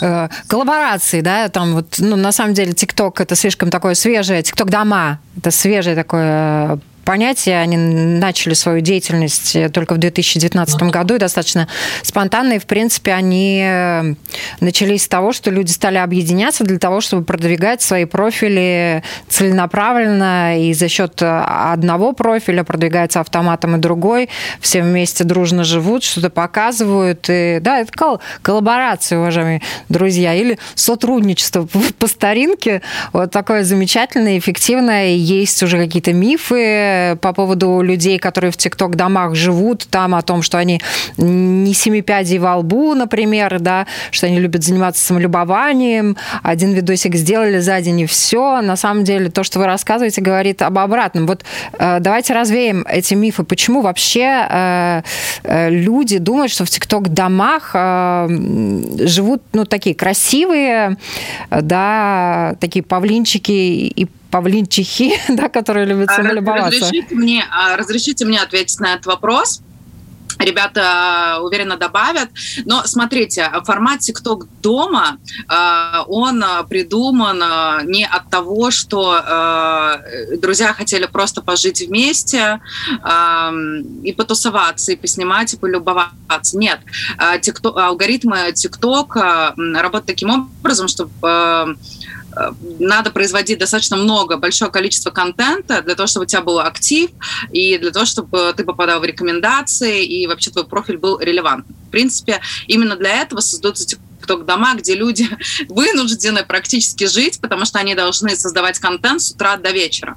да. 0.00 0.30
Коллаборации, 0.46 1.20
да, 1.22 1.48
там 1.48 1.74
вот, 1.74 1.96
ну, 1.98 2.14
на 2.16 2.30
самом 2.30 2.54
деле, 2.54 2.72
ТикТок 2.72 3.20
это 3.20 3.34
слишком 3.34 3.70
такое 3.70 3.94
свежее, 3.94 4.42
ТикТок 4.42 4.70
дома, 4.70 5.18
это 5.36 5.50
свежее 5.50 5.96
такое 5.96 6.78
понятие. 7.04 7.60
Они 7.60 7.76
начали 7.76 8.54
свою 8.54 8.80
деятельность 8.80 9.56
э, 9.56 9.68
только 9.68 9.94
в 9.94 9.98
2019 9.98 10.82
году 10.84 11.16
и 11.16 11.18
достаточно 11.18 11.68
спонтанно. 12.02 12.54
И, 12.54 12.58
в 12.58 12.66
принципе, 12.66 13.12
они 13.12 13.62
э, 13.64 14.14
начались 14.60 15.04
с 15.04 15.08
того, 15.08 15.32
что 15.32 15.50
люди 15.50 15.70
стали 15.70 15.98
объединяться 15.98 16.64
для 16.64 16.78
того, 16.78 17.00
чтобы 17.00 17.24
продвигать 17.24 17.82
свои 17.82 18.04
профили 18.04 19.02
целенаправленно. 19.28 20.60
И 20.60 20.72
за 20.74 20.88
счет 20.88 21.20
э, 21.22 21.26
одного 21.26 22.12
профиля 22.12 22.64
продвигается 22.64 23.20
автоматом 23.20 23.76
и 23.76 23.78
другой. 23.78 24.28
Все 24.60 24.82
вместе 24.82 25.24
дружно 25.24 25.64
живут, 25.64 26.04
что-то 26.04 26.30
показывают. 26.30 27.26
И, 27.28 27.58
да, 27.60 27.80
это 27.80 27.92
кол 27.92 28.20
коллаборация, 28.42 29.18
уважаемые 29.18 29.62
друзья. 29.88 30.34
Или 30.34 30.58
сотрудничество 30.74 31.68
по 31.98 32.06
старинке. 32.06 32.82
Вот 33.12 33.30
такое 33.30 33.64
замечательное, 33.64 34.38
эффективное. 34.38 35.08
Есть 35.08 35.62
уже 35.62 35.78
какие-то 35.78 36.12
мифы, 36.12 36.91
по 37.20 37.32
поводу 37.32 37.80
людей, 37.80 38.18
которые 38.18 38.50
в 38.50 38.56
ТикТок-домах 38.56 39.34
живут, 39.34 39.86
там 39.88 40.14
о 40.14 40.22
том, 40.22 40.42
что 40.42 40.58
они 40.58 40.80
не 41.16 41.74
семи 41.74 42.02
пядей 42.02 42.38
во 42.38 42.56
лбу, 42.56 42.94
например, 42.94 43.58
да, 43.60 43.86
что 44.10 44.26
они 44.26 44.38
любят 44.38 44.64
заниматься 44.64 45.04
самолюбованием, 45.04 46.16
один 46.42 46.72
видосик 46.72 47.14
сделали 47.14 47.58
за 47.60 47.80
день 47.80 48.00
и 48.00 48.06
все. 48.06 48.60
На 48.60 48.76
самом 48.76 49.04
деле 49.04 49.30
то, 49.30 49.42
что 49.42 49.58
вы 49.58 49.66
рассказываете, 49.66 50.20
говорит 50.20 50.62
об 50.62 50.78
обратном. 50.78 51.26
Вот 51.26 51.44
э, 51.78 51.98
давайте 52.00 52.34
развеем 52.34 52.84
эти 52.88 53.14
мифы. 53.14 53.44
Почему 53.44 53.80
вообще 53.80 54.46
э, 54.48 55.02
э, 55.44 55.70
люди 55.70 56.18
думают, 56.18 56.52
что 56.52 56.64
в 56.64 56.70
ТикТок-домах 56.70 57.72
живут, 57.72 59.42
ну, 59.52 59.64
такие 59.64 59.94
красивые, 59.94 60.96
да, 61.50 62.54
такие 62.60 62.82
павлинчики 62.82 63.50
и 63.50 64.08
павлинчихи, 64.32 65.12
да, 65.28 65.48
которые 65.48 65.86
любят 65.86 66.08
а, 66.10 66.16
самолюбоваться. 66.16 66.80
Разрешите 66.80 67.14
мне, 67.14 67.44
а, 67.50 67.76
разрешите 67.76 68.24
мне 68.24 68.40
ответить 68.40 68.80
на 68.80 68.94
этот 68.94 69.06
вопрос? 69.06 69.60
ребята 70.38 70.80
а, 70.82 71.40
уверенно 71.40 71.76
добавят. 71.76 72.30
Но 72.64 72.82
смотрите, 72.84 73.48
формат 73.64 74.00
TikTok 74.00 74.48
дома, 74.60 75.18
он 76.08 76.44
придуман 76.68 77.38
не 77.86 78.04
от 78.04 78.28
того, 78.28 78.72
что 78.72 80.00
друзья 80.38 80.72
хотели 80.72 81.06
просто 81.06 81.42
пожить 81.42 81.82
вместе 81.86 82.60
и 84.02 84.12
потусоваться, 84.12 84.90
и 84.90 84.96
поснимать, 84.96 85.54
и 85.54 85.56
полюбоваться. 85.56 86.58
Нет, 86.58 86.80
алгоритмы 87.18 88.50
TikTok 88.50 89.54
работают 89.80 90.06
таким 90.06 90.30
образом, 90.30 90.88
чтобы 90.88 91.12
Э, 91.22 91.74
надо 92.78 93.10
производить 93.10 93.58
достаточно 93.58 93.96
много, 93.96 94.36
большое 94.36 94.70
количество 94.70 95.10
контента 95.10 95.82
для 95.82 95.94
того, 95.94 96.06
чтобы 96.06 96.24
у 96.24 96.26
тебя 96.26 96.42
был 96.42 96.60
актив, 96.60 97.10
и 97.50 97.78
для 97.78 97.90
того, 97.90 98.04
чтобы 98.04 98.54
ты 98.56 98.64
попадал 98.64 99.00
в 99.00 99.04
рекомендации, 99.04 100.04
и 100.04 100.26
вообще 100.26 100.50
твой 100.50 100.66
профиль 100.66 100.98
был 100.98 101.18
релевантным. 101.18 101.76
В 101.88 101.90
принципе, 101.90 102.40
именно 102.66 102.96
для 102.96 103.22
этого 103.22 103.40
создаются 103.40 103.84
TikTok 103.84 104.44
дома, 104.44 104.74
где 104.74 104.94
люди 104.94 105.28
вынуждены 105.68 106.44
практически 106.44 107.04
жить, 107.04 107.40
потому 107.40 107.64
что 107.64 107.78
они 107.78 107.94
должны 107.94 108.34
создавать 108.36 108.78
контент 108.78 109.22
с 109.22 109.32
утра 109.32 109.56
до 109.56 109.70
вечера. 109.70 110.16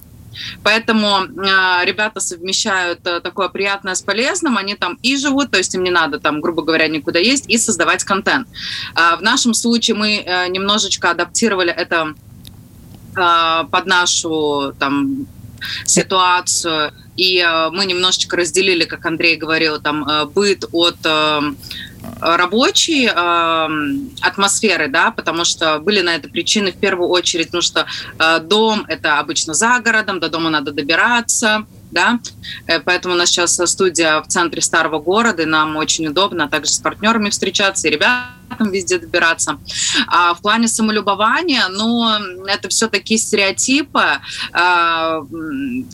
Поэтому 0.64 1.24
э, 1.24 1.86
ребята 1.86 2.20
совмещают 2.20 3.06
э, 3.06 3.20
такое 3.20 3.50
приятное 3.50 3.96
с 3.96 4.02
полезным, 4.02 4.58
они 4.58 4.76
там 4.76 4.98
и 5.02 5.18
живут, 5.18 5.52
то 5.52 5.58
есть 5.58 5.76
им 5.76 5.84
не 5.84 5.92
надо 5.92 6.20
там, 6.20 6.42
грубо 6.42 6.64
говоря, 6.64 6.88
никуда 6.88 7.20
есть, 7.20 7.46
и 7.50 7.58
создавать 7.58 8.04
контент. 8.04 8.48
Э, 8.96 9.16
в 9.18 9.22
нашем 9.22 9.54
случае 9.54 9.96
мы 9.96 10.24
э, 10.26 10.48
немножечко 10.48 11.12
адаптировали 11.12 11.72
это 11.72 12.14
э, 13.16 13.64
под 13.72 13.86
нашу 13.86 14.74
там 14.80 15.28
ситуацию, 15.86 16.92
и 17.16 17.40
э, 17.40 17.70
мы 17.72 17.86
немножечко 17.86 18.36
разделили, 18.36 18.86
как 18.86 19.06
Андрей 19.06 19.38
говорил, 19.38 19.80
там 19.80 20.08
э, 20.08 20.26
быт 20.26 20.66
от 20.72 20.98
э, 21.06 21.42
рабочей 22.20 23.08
э, 23.08 23.68
атмосферы, 24.22 24.88
да, 24.88 25.12
потому 25.12 25.46
что 25.46 25.80
были 25.80 26.02
на 26.02 26.16
это 26.16 26.30
причины 26.30 26.72
в 26.72 26.78
первую 26.78 27.10
очередь, 27.10 27.54
ну 27.54 27.62
что 27.62 27.86
э, 28.20 28.40
дом 28.40 28.86
это 28.88 29.20
обычно 29.20 29.54
за 29.54 29.80
городом, 29.80 30.20
до 30.20 30.30
дома 30.30 30.50
надо 30.50 30.72
добираться, 30.72 31.66
да, 31.92 32.20
э, 32.68 32.80
поэтому 32.80 33.16
у 33.16 33.18
нас 33.18 33.30
сейчас 33.30 33.60
студия 33.70 34.22
в 34.22 34.28
центре 34.28 34.62
старого 34.62 35.00
города, 35.00 35.44
и 35.44 35.46
нам 35.46 35.76
очень 35.76 36.08
удобно 36.08 36.48
также 36.48 36.72
с 36.72 36.80
партнерами 36.80 37.30
встречаться 37.30 37.88
и 37.88 37.92
ребятам 37.92 38.36
везде 38.72 39.00
добираться. 39.00 39.60
А 40.08 40.34
в 40.34 40.42
плане 40.42 40.68
самолюбования, 40.68 41.68
ну, 41.70 42.46
это 42.46 42.70
все 42.70 42.88
такие 42.88 43.20
стереотипы, 43.20 44.22
а, 44.52 45.22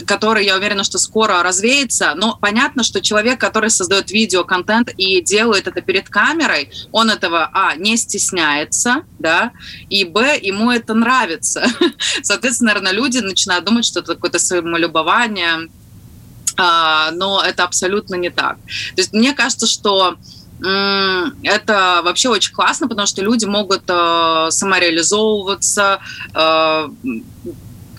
которые, 0.06 0.46
я 0.46 0.58
уверена, 0.58 0.84
что 0.84 0.98
скоро 0.98 1.44
развеются, 1.44 2.14
но 2.16 2.38
понятно, 2.40 2.84
что 2.84 3.02
человек, 3.02 3.40
который 3.40 3.70
создает 3.70 4.12
видеоконтент 4.12 4.92
и 4.98 5.22
делает 5.22 5.68
это 5.68 5.82
перед 5.82 6.10
камерой, 6.10 6.70
он 6.92 7.10
этого, 7.10 7.50
а, 7.54 7.76
не 7.76 7.98
стесняется, 7.98 9.04
да, 9.20 9.52
и, 9.90 10.04
б, 10.04 10.38
ему 10.42 10.72
это 10.72 10.94
нравится. 10.94 11.66
Соответственно, 12.22 12.74
наверное, 12.74 12.94
люди 12.94 13.20
начинают 13.20 13.66
думать, 13.66 13.86
что 13.86 14.00
это 14.00 14.16
какое-то 14.16 14.40
самолюбование, 14.40 15.56
а, 15.56 15.68
но 16.58 17.42
это 17.46 17.64
абсолютно 17.64 18.16
не 18.16 18.30
так. 18.30 18.58
То 18.96 19.02
есть 19.02 19.14
мне 19.14 19.34
кажется, 19.34 19.68
что 19.68 20.18
это 20.62 22.02
вообще 22.04 22.30
очень 22.30 22.54
классно, 22.54 22.88
потому 22.88 23.08
что 23.08 23.24
люди 23.24 23.46
могут 23.46 23.82
э, 23.88 24.48
самореализовываться, 24.52 26.00
э, 26.36 26.88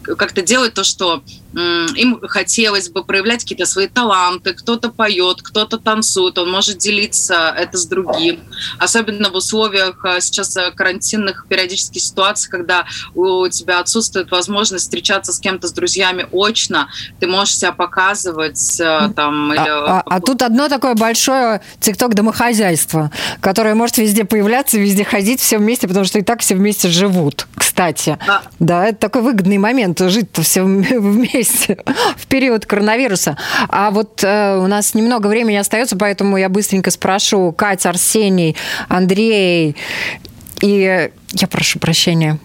как-то 0.02 0.42
делать 0.42 0.72
то, 0.72 0.84
что 0.84 1.24
им 1.54 2.20
хотелось 2.22 2.88
бы 2.88 3.04
проявлять 3.04 3.42
какие-то 3.42 3.66
свои 3.66 3.86
таланты, 3.86 4.54
кто-то 4.54 4.90
поет, 4.90 5.42
кто-то 5.42 5.78
танцует, 5.78 6.38
он 6.38 6.50
может 6.50 6.78
делиться 6.78 7.54
это 7.56 7.76
с 7.76 7.86
другим. 7.86 8.40
Особенно 8.78 9.30
в 9.30 9.34
условиях 9.34 10.04
э, 10.04 10.20
сейчас 10.20 10.56
э, 10.56 10.70
карантинных 10.70 11.46
периодических 11.48 12.00
ситуаций, 12.00 12.50
когда 12.50 12.86
у 13.14 13.46
тебя 13.48 13.80
отсутствует 13.80 14.30
возможность 14.30 14.84
встречаться 14.84 15.32
с 15.32 15.40
кем-то, 15.40 15.68
с 15.68 15.72
друзьями 15.72 16.26
очно, 16.32 16.88
ты 17.20 17.26
можешь 17.26 17.56
себя 17.56 17.72
показывать 17.72 18.80
э, 18.80 19.10
там. 19.14 19.50
А, 19.50 19.54
или... 19.54 19.68
а, 19.68 20.02
а 20.06 20.20
тут 20.20 20.42
одно 20.42 20.68
такое 20.68 20.94
большое 20.94 21.60
тикток 21.80 22.14
домохозяйство, 22.14 23.10
которое 23.40 23.74
может 23.74 23.98
везде 23.98 24.24
появляться, 24.24 24.78
везде 24.78 25.04
ходить, 25.04 25.40
все 25.40 25.58
вместе, 25.58 25.86
потому 25.86 26.06
что 26.06 26.18
и 26.18 26.22
так 26.22 26.40
все 26.40 26.54
вместе 26.54 26.88
живут, 26.88 27.46
кстати. 27.54 28.18
Да, 28.26 28.42
да 28.58 28.86
это 28.86 28.98
такой 28.98 29.22
выгодный 29.22 29.58
момент, 29.58 30.00
жить-то 30.00 30.42
все 30.42 30.62
вместе 30.62 31.41
есть 31.42 31.68
в 32.16 32.26
период 32.26 32.66
коронавируса. 32.66 33.36
А 33.68 33.90
вот 33.90 34.22
э, 34.24 34.56
у 34.56 34.66
нас 34.66 34.94
немного 34.94 35.26
времени 35.26 35.56
остается, 35.56 35.96
поэтому 35.96 36.36
я 36.36 36.48
быстренько 36.48 36.90
спрошу 36.90 37.52
Катя, 37.52 37.90
Арсений, 37.90 38.56
Андрей 38.88 39.76
и 40.62 41.10
я 41.32 41.46
прошу 41.48 41.78
прощения. 41.78 42.38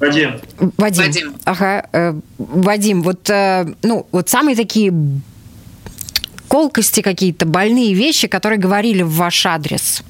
Вадим. 0.00 0.40
Вадим. 0.76 1.04
Вадим. 1.04 1.34
Ага. 1.44 1.86
Э, 1.92 2.14
Вадим, 2.38 3.02
вот, 3.02 3.30
э, 3.30 3.72
ну, 3.82 4.06
вот 4.10 4.28
самые 4.28 4.56
такие 4.56 4.92
колкости 6.48 7.00
какие-то, 7.00 7.46
больные 7.46 7.94
вещи, 7.94 8.26
которые 8.26 8.58
говорили 8.58 9.02
в 9.02 9.12
ваш 9.12 9.46
адрес. 9.46 10.02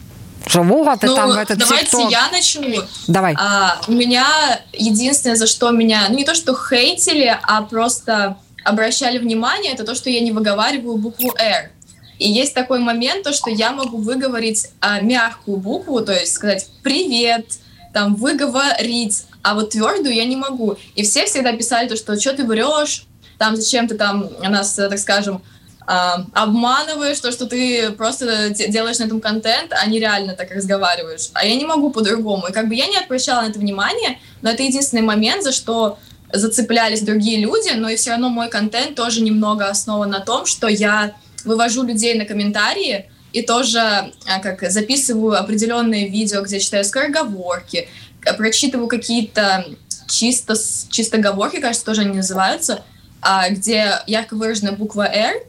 Что 0.47 0.63
вот 0.63 1.03
ну, 1.03 1.17
там 1.17 1.31
в 1.31 1.37
этот 1.37 1.59
Давайте 1.59 1.97
TikTok. 1.97 2.11
я 2.11 2.31
начну. 2.31 2.83
Давай. 3.07 3.35
А, 3.39 3.81
у 3.89 3.93
меня 3.93 4.27
единственное, 4.73 5.37
за 5.37 5.47
что 5.47 5.71
меня, 5.71 6.07
ну 6.09 6.17
не 6.17 6.25
то, 6.25 6.35
что 6.35 6.55
хейтили, 6.55 7.37
а 7.43 7.63
просто 7.63 8.37
обращали 8.65 9.19
внимание, 9.19 9.73
это 9.73 9.85
то, 9.85 9.95
что 9.95 10.11
я 10.11 10.21
не 10.21 10.33
выговариваю 10.33 10.97
букву 10.97 11.35
«Р». 11.39 11.71
И 12.19 12.31
есть 12.31 12.55
такой 12.55 12.79
момент, 12.79 13.25
то, 13.25 13.33
что 13.33 13.51
я 13.51 13.73
могу 13.73 13.99
выговорить 13.99 14.69
а, 14.81 15.01
мягкую 15.01 15.57
букву, 15.57 16.01
то 16.03 16.13
есть 16.13 16.35
сказать 16.35 16.69
«привет», 16.83 17.47
там, 17.93 18.15
выговорить, 18.15 19.25
а 19.43 19.55
вот 19.55 19.71
твердую 19.71 20.15
я 20.15 20.25
не 20.25 20.37
могу. 20.37 20.77
И 20.95 21.03
все 21.03 21.27
всегда 21.27 21.53
писали 21.53 21.89
то, 21.89 21.97
что 21.97 22.19
«что 22.19 22.33
ты 22.33 22.45
врешь», 22.45 23.07
там, 23.39 23.57
зачем 23.57 23.89
ты 23.89 23.97
там 23.97 24.31
нас, 24.41 24.75
так 24.75 24.99
скажем, 24.99 25.43
обманываешь 25.87 27.19
то, 27.21 27.33
что 27.33 27.47
ты 27.47 27.91
просто 27.93 28.51
делаешь 28.51 28.99
на 28.99 29.05
этом 29.05 29.21
контент, 29.21 29.73
а 29.73 29.87
не 29.87 29.99
реально 29.99 30.35
так 30.35 30.51
разговариваешь. 30.51 31.31
А 31.35 31.45
я 31.45 31.57
не 31.57 31.65
могу 31.65 31.91
по-другому. 31.91 32.47
И 32.49 32.53
как 32.53 32.69
бы 32.69 32.75
я 32.75 32.87
не 32.87 32.97
обращала 32.97 33.43
на 33.43 33.49
это 33.49 33.59
внимание, 33.59 34.19
но 34.43 34.51
это 34.51 34.63
единственный 34.63 35.03
момент, 35.03 35.43
за 35.43 35.53
что 35.53 35.99
зацеплялись 36.33 37.03
другие 37.03 37.41
люди, 37.41 37.71
но 37.75 37.89
и 37.89 37.97
все 37.97 38.11
равно 38.11 38.29
мой 38.29 38.49
контент 38.49 38.95
тоже 38.95 39.23
немного 39.23 39.67
основан 39.67 40.11
на 40.11 40.21
том, 40.21 40.47
что 40.47 40.67
я 40.67 41.15
вывожу 41.45 41.83
людей 41.83 42.15
на 42.15 42.25
комментарии 42.25 43.11
и 43.33 43.43
тоже 43.43 43.81
а, 43.81 44.41
как 44.43 44.71
записываю 44.71 45.39
определенные 45.39 46.09
видео, 46.09 46.43
где 46.43 46.61
читаю 46.61 46.85
скороговорки, 46.85 47.89
прочитываю 48.37 48.89
какие-то 48.89 49.67
чисто, 50.09 50.55
чистоговорки, 50.91 51.61
кажется, 51.61 51.85
тоже 51.85 52.03
они 52.03 52.15
называются, 52.15 52.83
а, 53.21 53.49
где 53.51 54.01
ярко 54.07 54.35
выражена 54.35 54.73
буква 54.73 55.07
«Р», 55.07 55.43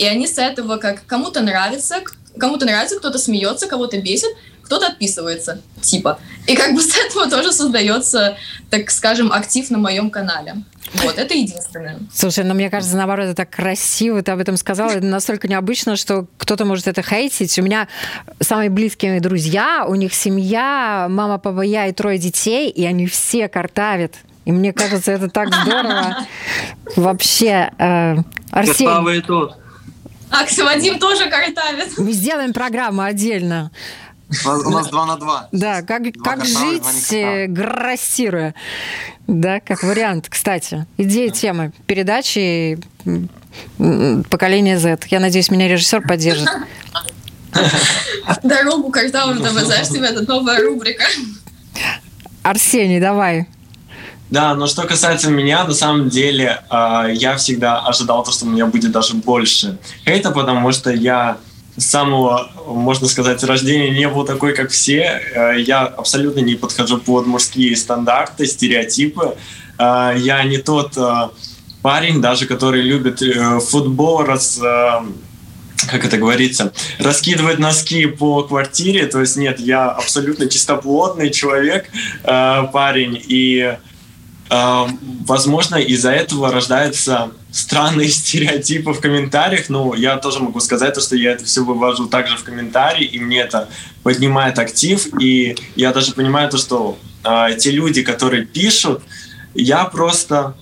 и 0.00 0.06
они 0.06 0.26
с 0.26 0.38
этого 0.38 0.78
как 0.78 1.04
кому-то 1.04 1.42
нравится, 1.42 1.96
кому-то 2.38 2.64
нравится, 2.64 2.96
кто-то 2.96 3.18
смеется, 3.18 3.66
кого-то 3.66 4.00
бесит, 4.00 4.30
кто-то 4.62 4.86
отписывается, 4.86 5.60
типа. 5.82 6.18
И 6.46 6.56
как 6.56 6.74
бы 6.74 6.80
с 6.80 6.96
этого 6.96 7.28
тоже 7.28 7.52
создается, 7.52 8.38
так 8.70 8.90
скажем, 8.90 9.30
актив 9.30 9.68
на 9.68 9.76
моем 9.76 10.08
канале. 10.08 10.54
Вот, 10.94 11.18
это 11.18 11.34
единственное. 11.34 11.98
Слушай, 12.14 12.44
ну 12.44 12.54
мне 12.54 12.70
кажется, 12.70 12.96
наоборот, 12.96 13.26
это 13.26 13.34
так 13.34 13.50
красиво, 13.50 14.22
ты 14.22 14.32
об 14.32 14.38
этом 14.38 14.56
сказала, 14.56 14.90
это 14.90 15.04
настолько 15.04 15.48
необычно, 15.48 15.96
что 15.96 16.26
кто-то 16.38 16.64
может 16.64 16.88
это 16.88 17.02
хейтить. 17.02 17.58
У 17.58 17.62
меня 17.62 17.86
самые 18.40 18.70
близкие 18.70 19.20
друзья, 19.20 19.84
у 19.86 19.96
них 19.96 20.14
семья, 20.14 21.08
мама, 21.10 21.36
папа, 21.36 21.60
я 21.60 21.88
и 21.88 21.92
трое 21.92 22.16
детей, 22.16 22.70
и 22.70 22.86
они 22.86 23.06
все 23.06 23.48
картавят. 23.48 24.14
И 24.46 24.52
мне 24.52 24.72
кажется, 24.72 25.12
это 25.12 25.28
так 25.28 25.54
здорово. 25.54 26.16
Вообще, 26.96 27.70
э, 27.78 28.16
Арсений... 28.50 29.18
и 29.18 29.20
тут. 29.20 29.59
А, 30.30 30.44
Вадим 30.64 30.98
тоже 30.98 31.28
картавит. 31.28 31.98
Мы 31.98 32.12
сделаем 32.12 32.52
программу 32.52 33.02
отдельно. 33.02 33.70
У 34.44 34.70
нас 34.70 34.88
два 34.88 35.06
на 35.06 35.16
два. 35.16 35.48
Да, 35.50 35.82
как, 35.82 36.02
как 36.22 36.44
жить, 36.44 37.12
э, 37.12 37.46
грассируя. 37.46 38.54
Да, 39.26 39.58
как 39.60 39.82
вариант. 39.82 40.28
Кстати, 40.28 40.86
идея 40.98 41.30
темы 41.30 41.72
передачи 41.86 42.78
поколение 44.30 44.78
Z. 44.78 45.00
Я 45.10 45.18
надеюсь, 45.18 45.50
меня 45.50 45.66
режиссер 45.66 46.02
поддержит. 46.02 46.48
Дорогу 48.44 48.90
картавым 48.90 49.38
знаешь, 49.38 49.88
тебе 49.88 50.06
это 50.06 50.22
новая 50.22 50.62
рубрика. 50.62 51.04
Арсений, 52.42 53.00
давай. 53.00 53.48
Да, 54.30 54.54
но 54.54 54.66
что 54.66 54.82
касается 54.82 55.30
меня, 55.30 55.64
на 55.64 55.74
самом 55.74 56.08
деле 56.08 56.62
э, 56.70 57.12
я 57.14 57.36
всегда 57.36 57.80
ожидал 57.80 58.22
то, 58.22 58.30
что 58.30 58.46
у 58.46 58.48
меня 58.48 58.66
будет 58.66 58.92
даже 58.92 59.14
больше 59.14 59.78
хейта, 60.04 60.30
потому 60.30 60.70
что 60.70 60.90
я 60.92 61.38
с 61.76 61.86
самого, 61.86 62.50
можно 62.66 63.08
сказать, 63.08 63.42
рождения 63.44 63.90
не 63.90 64.08
был 64.08 64.24
такой, 64.24 64.54
как 64.54 64.70
все. 64.70 65.20
Э, 65.34 65.54
я 65.58 65.82
абсолютно 65.82 66.40
не 66.40 66.54
подхожу 66.54 66.98
под 66.98 67.26
мужские 67.26 67.76
стандарты, 67.76 68.46
стереотипы. 68.46 69.36
Э, 69.78 70.14
я 70.16 70.42
не 70.44 70.58
тот 70.58 70.96
э, 70.96 71.28
парень, 71.82 72.20
даже 72.20 72.46
который 72.46 72.82
любит 72.82 73.22
футбол, 73.64 74.22
раз, 74.24 74.60
как 74.60 76.04
это 76.04 76.18
говорится, 76.18 76.72
раскидывать 76.98 77.58
носки 77.58 78.06
по 78.06 78.42
квартире. 78.42 79.06
То 79.06 79.20
есть 79.20 79.36
нет, 79.36 79.58
я 79.60 79.88
абсолютно 79.88 80.46
чистоплотный 80.46 81.30
человек, 81.30 81.88
парень, 82.22 83.18
и 83.26 83.76
возможно, 84.50 85.76
из-за 85.76 86.10
этого 86.10 86.50
рождаются 86.50 87.30
странные 87.52 88.08
стереотипы 88.10 88.92
в 88.92 89.00
комментариях. 89.00 89.68
Ну, 89.68 89.94
я 89.94 90.16
тоже 90.16 90.40
могу 90.40 90.60
сказать, 90.60 90.94
то, 90.94 91.00
что 91.00 91.16
я 91.16 91.32
это 91.32 91.44
все 91.44 91.64
вывожу 91.64 92.08
также 92.08 92.36
в 92.36 92.44
комментарии, 92.44 93.04
и 93.04 93.18
мне 93.20 93.40
это 93.40 93.68
поднимает 94.02 94.58
актив. 94.58 95.06
И 95.20 95.56
я 95.76 95.92
даже 95.92 96.12
понимаю 96.12 96.50
то, 96.50 96.58
что 96.58 96.98
э, 97.24 97.56
те 97.58 97.70
люди, 97.70 98.02
которые 98.02 98.44
пишут, 98.44 99.02
я 99.54 99.84
просто 99.84 100.54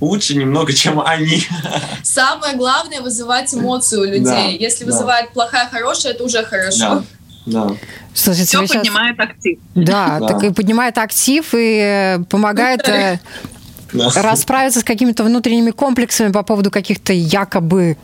лучше 0.00 0.36
немного, 0.36 0.72
чем 0.72 1.00
они. 1.00 1.42
Самое 2.02 2.56
главное 2.56 3.00
вызывать 3.00 3.52
эмоции 3.54 3.96
у 3.96 4.04
людей. 4.04 4.22
Да, 4.22 4.44
Если 4.44 4.84
да. 4.84 4.92
вызывает 4.92 5.32
плохая, 5.32 5.68
хорошая, 5.68 6.12
это 6.12 6.24
уже 6.24 6.44
хорошо. 6.44 6.78
Да. 6.78 7.04
Да. 7.46 7.70
Слушайте, 8.14 8.58
Все 8.58 8.66
поднимает 8.66 9.16
сейчас... 9.16 9.30
актив. 9.30 9.58
Да, 9.74 10.18
да, 10.20 10.28
так 10.28 10.44
и 10.44 10.50
поднимает 10.50 10.98
актив 10.98 11.46
и 11.52 12.18
помогает 12.30 12.88
э, 12.88 13.20
расправиться 13.92 14.80
с 14.80 14.84
какими-то 14.84 15.24
внутренними 15.24 15.70
комплексами 15.70 16.32
по 16.32 16.42
поводу 16.42 16.70
каких-то 16.70 17.12
якобы 17.12 17.96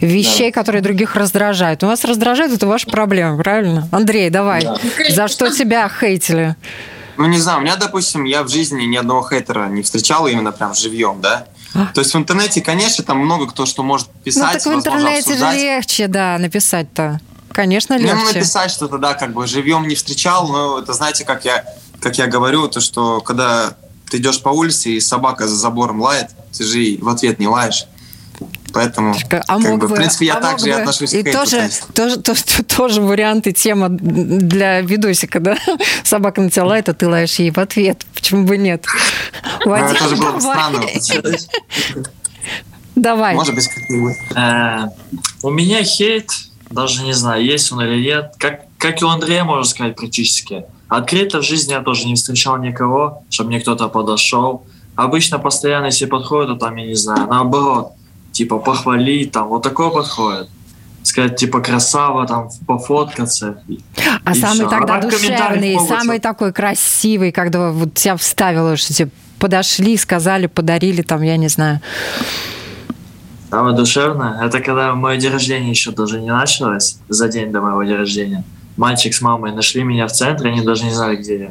вещей, 0.00 0.50
да. 0.52 0.60
которые 0.60 0.82
других 0.82 1.16
раздражают. 1.16 1.82
У 1.82 1.86
вас 1.86 2.04
раздражает, 2.04 2.52
это 2.52 2.66
ваша 2.66 2.88
проблема, 2.88 3.42
правильно? 3.42 3.88
Андрей, 3.92 4.30
давай. 4.30 4.62
Да. 4.62 4.78
За 5.10 5.28
что 5.28 5.50
тебя 5.50 5.88
хейтили? 5.88 6.56
Ну, 7.16 7.26
не 7.26 7.38
знаю, 7.38 7.58
у 7.58 7.62
меня, 7.62 7.76
допустим, 7.76 8.24
я 8.24 8.44
в 8.44 8.48
жизни 8.48 8.84
ни 8.84 8.96
одного 8.96 9.28
хейтера 9.28 9.66
не 9.66 9.82
встречал 9.82 10.28
именно 10.28 10.52
прям 10.52 10.74
живьем, 10.74 11.20
да? 11.20 11.46
А? 11.74 11.86
То 11.92 12.00
есть 12.00 12.14
в 12.14 12.16
интернете, 12.16 12.60
конечно, 12.60 13.02
там 13.04 13.18
много 13.18 13.48
кто 13.48 13.66
что 13.66 13.82
может 13.82 14.08
писать, 14.24 14.64
Ну, 14.64 14.72
так 14.72 14.74
в 14.74 14.78
интернете 14.78 15.36
же 15.36 15.52
легче, 15.52 16.06
да, 16.06 16.38
написать-то. 16.38 17.20
Конечно, 17.58 17.98
легче. 17.98 18.14
Ну, 18.14 18.24
написать 18.24 18.70
что-то, 18.70 18.98
да, 18.98 19.14
как 19.14 19.32
бы 19.32 19.44
живьем 19.48 19.88
не 19.88 19.96
встречал, 19.96 20.46
но 20.46 20.78
это, 20.78 20.92
знаете, 20.92 21.24
как 21.24 21.44
я, 21.44 21.64
как 22.00 22.16
я 22.16 22.28
говорю, 22.28 22.68
то, 22.68 22.78
что 22.78 23.20
когда 23.20 23.76
ты 24.08 24.18
идешь 24.18 24.40
по 24.40 24.50
улице, 24.50 24.90
и 24.90 25.00
собака 25.00 25.48
за 25.48 25.56
забором 25.56 26.00
лает, 26.00 26.30
ты 26.56 26.62
же 26.62 26.98
в 27.02 27.08
ответ 27.08 27.40
не 27.40 27.48
лаешь. 27.48 27.86
Поэтому, 28.72 29.12
а 29.28 29.60
как 29.60 29.60
бы, 29.60 29.76
бы, 29.76 29.86
в 29.88 29.94
принципе, 29.94 30.26
я 30.26 30.36
а 30.36 30.40
также 30.40 30.66
бы. 30.66 30.72
отношусь 30.74 31.12
и 31.12 31.24
к 31.24 31.32
тоже, 31.32 31.62
хейту. 31.62 31.92
Тоже, 31.94 32.16
тоже, 32.22 32.42
тоже 32.76 33.02
вариант 33.02 33.48
и 33.48 33.52
тема 33.52 33.88
для 33.88 34.80
видосика, 34.80 35.40
да? 35.40 35.58
Собака 36.04 36.40
на 36.40 36.50
тебя 36.50 36.64
лает, 36.64 36.88
а 36.88 36.94
ты 36.94 37.08
лаешь 37.08 37.40
ей 37.40 37.50
в 37.50 37.58
ответ. 37.58 38.06
Почему 38.14 38.44
бы 38.44 38.56
нет? 38.56 38.86
Ну, 39.64 39.74
это 39.74 39.98
тоже 39.98 40.14
было 40.14 40.30
бы 40.30 40.40
странно. 40.40 40.80
Давай. 42.94 43.34
Может 43.34 43.56
быть, 43.56 43.66
как-нибудь. 43.66 44.16
Э, 44.36 44.90
у 45.42 45.50
меня 45.50 45.82
хейт 45.82 46.30
даже 46.70 47.02
не 47.02 47.12
знаю, 47.12 47.44
есть 47.44 47.72
он 47.72 47.80
или 47.82 48.02
нет. 48.02 48.34
Как, 48.38 48.62
как 48.78 49.00
и 49.00 49.04
у 49.04 49.08
Андрея, 49.08 49.44
можно 49.44 49.64
сказать, 49.64 49.96
практически. 49.96 50.64
Открыто 50.88 51.40
в 51.40 51.42
жизни 51.42 51.72
я 51.72 51.80
тоже 51.80 52.06
не 52.06 52.14
встречал 52.14 52.58
никого, 52.58 53.22
чтобы 53.30 53.50
мне 53.50 53.60
кто-то 53.60 53.88
подошел. 53.88 54.64
Обычно 54.96 55.38
постоянно, 55.38 55.86
если 55.86 56.06
подходят, 56.06 56.48
то 56.48 56.66
там, 56.66 56.76
я 56.76 56.86
не 56.86 56.94
знаю, 56.94 57.28
наоборот, 57.28 57.92
типа 58.32 58.58
похвалить, 58.58 59.32
там, 59.32 59.48
вот 59.48 59.62
такое 59.62 59.90
подходит. 59.90 60.48
Сказать, 61.02 61.36
типа, 61.36 61.60
красава, 61.60 62.26
там, 62.26 62.50
пофоткаться. 62.66 63.62
А 64.24 64.32
и 64.32 64.34
самый 64.34 64.66
все. 64.66 64.68
тогда 64.68 64.96
а 64.96 65.02
душевный, 65.02 65.78
самый 65.86 66.18
такой 66.18 66.52
красивый, 66.52 67.32
когда 67.32 67.70
вот 67.70 67.94
тебя 67.94 68.16
вставило, 68.16 68.76
что 68.76 68.92
тебе 68.92 69.10
подошли, 69.38 69.96
сказали, 69.96 70.46
подарили, 70.46 71.02
там, 71.02 71.22
я 71.22 71.36
не 71.36 71.48
знаю. 71.48 71.80
Самое 73.50 73.74
душевное, 73.74 74.44
это 74.44 74.60
когда 74.60 74.94
мое 74.94 75.16
день 75.16 75.32
рождения 75.32 75.70
еще 75.70 75.90
даже 75.90 76.20
не 76.20 76.30
началось, 76.30 76.98
за 77.08 77.28
день 77.28 77.50
до 77.50 77.62
моего 77.62 77.82
дня 77.82 77.96
рождения. 77.96 78.44
Мальчик 78.76 79.14
с 79.14 79.20
мамой 79.22 79.52
нашли 79.52 79.82
меня 79.82 80.06
в 80.06 80.12
центре, 80.12 80.50
они 80.50 80.60
даже 80.60 80.84
не 80.84 80.92
знали, 80.92 81.16
где 81.16 81.38
я. 81.38 81.50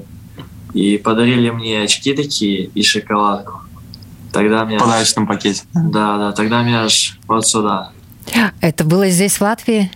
И 0.74 0.98
подарили 0.98 1.50
мне 1.50 1.82
очки 1.82 2.14
такие 2.14 2.66
и 2.66 2.84
шоколадку. 2.84 3.62
Тогда 4.32 4.64
мне... 4.66 4.78
В 4.78 4.82
подарочном 4.82 5.26
пакете. 5.26 5.64
Да, 5.74 6.18
да, 6.18 6.32
тогда 6.34 6.62
меня 6.62 6.84
аж 6.84 7.18
вот 7.28 7.48
сюда. 7.48 7.92
Это 8.62 8.84
было 8.84 9.10
здесь, 9.10 9.38
в 9.38 9.42
Латвии? 9.42 9.90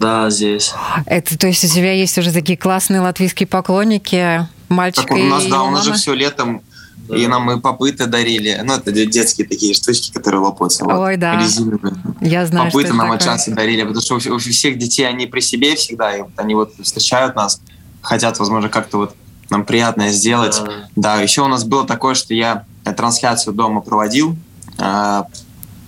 Да, 0.00 0.28
здесь. 0.28 0.74
Это, 1.06 1.38
то 1.38 1.46
есть 1.46 1.64
у 1.64 1.68
тебя 1.68 1.92
есть 1.92 2.18
уже 2.18 2.32
такие 2.32 2.58
классные 2.58 3.00
латвийские 3.00 3.46
поклонники, 3.46 4.46
мальчик 4.68 5.08
так 5.08 5.12
у 5.12 5.16
нас, 5.16 5.46
и 5.46 5.50
да, 5.50 5.62
у 5.62 5.70
нас 5.70 5.84
же 5.84 5.94
все 5.94 6.12
летом 6.12 6.62
да. 7.08 7.16
И 7.16 7.26
нам 7.26 7.50
и 7.50 7.60
попыты 7.60 8.06
дарили. 8.06 8.60
Ну, 8.64 8.74
это 8.74 8.90
детские 8.92 9.46
такие 9.46 9.74
штучки, 9.74 10.12
которые 10.12 10.40
лопаются. 10.40 10.84
Ой, 10.84 11.12
вот, 11.12 11.20
да. 11.20 11.38
Резиновые. 11.40 11.94
Я 12.20 12.46
знаю, 12.46 12.70
Попыты 12.70 12.88
что 12.88 12.96
нам 12.96 13.12
от 13.12 13.22
часто 13.22 13.52
дарили, 13.52 13.82
потому 13.82 14.00
что 14.00 14.34
у 14.34 14.38
всех 14.38 14.78
детей 14.78 15.06
они 15.06 15.26
при 15.26 15.40
себе 15.40 15.74
всегда, 15.76 16.16
и 16.16 16.22
вот 16.22 16.32
они 16.36 16.54
вот 16.54 16.72
встречают 16.80 17.36
нас, 17.36 17.60
хотят, 18.00 18.38
возможно, 18.38 18.68
как-то 18.68 18.98
вот 18.98 19.16
нам 19.50 19.64
приятное 19.64 20.10
сделать. 20.10 20.60
Да. 20.64 20.88
да, 20.96 21.22
еще 21.22 21.42
у 21.42 21.48
нас 21.48 21.64
было 21.64 21.86
такое, 21.86 22.14
что 22.14 22.32
я 22.32 22.64
трансляцию 22.96 23.54
дома 23.54 23.80
проводил, 23.80 24.36
а, 24.78 25.26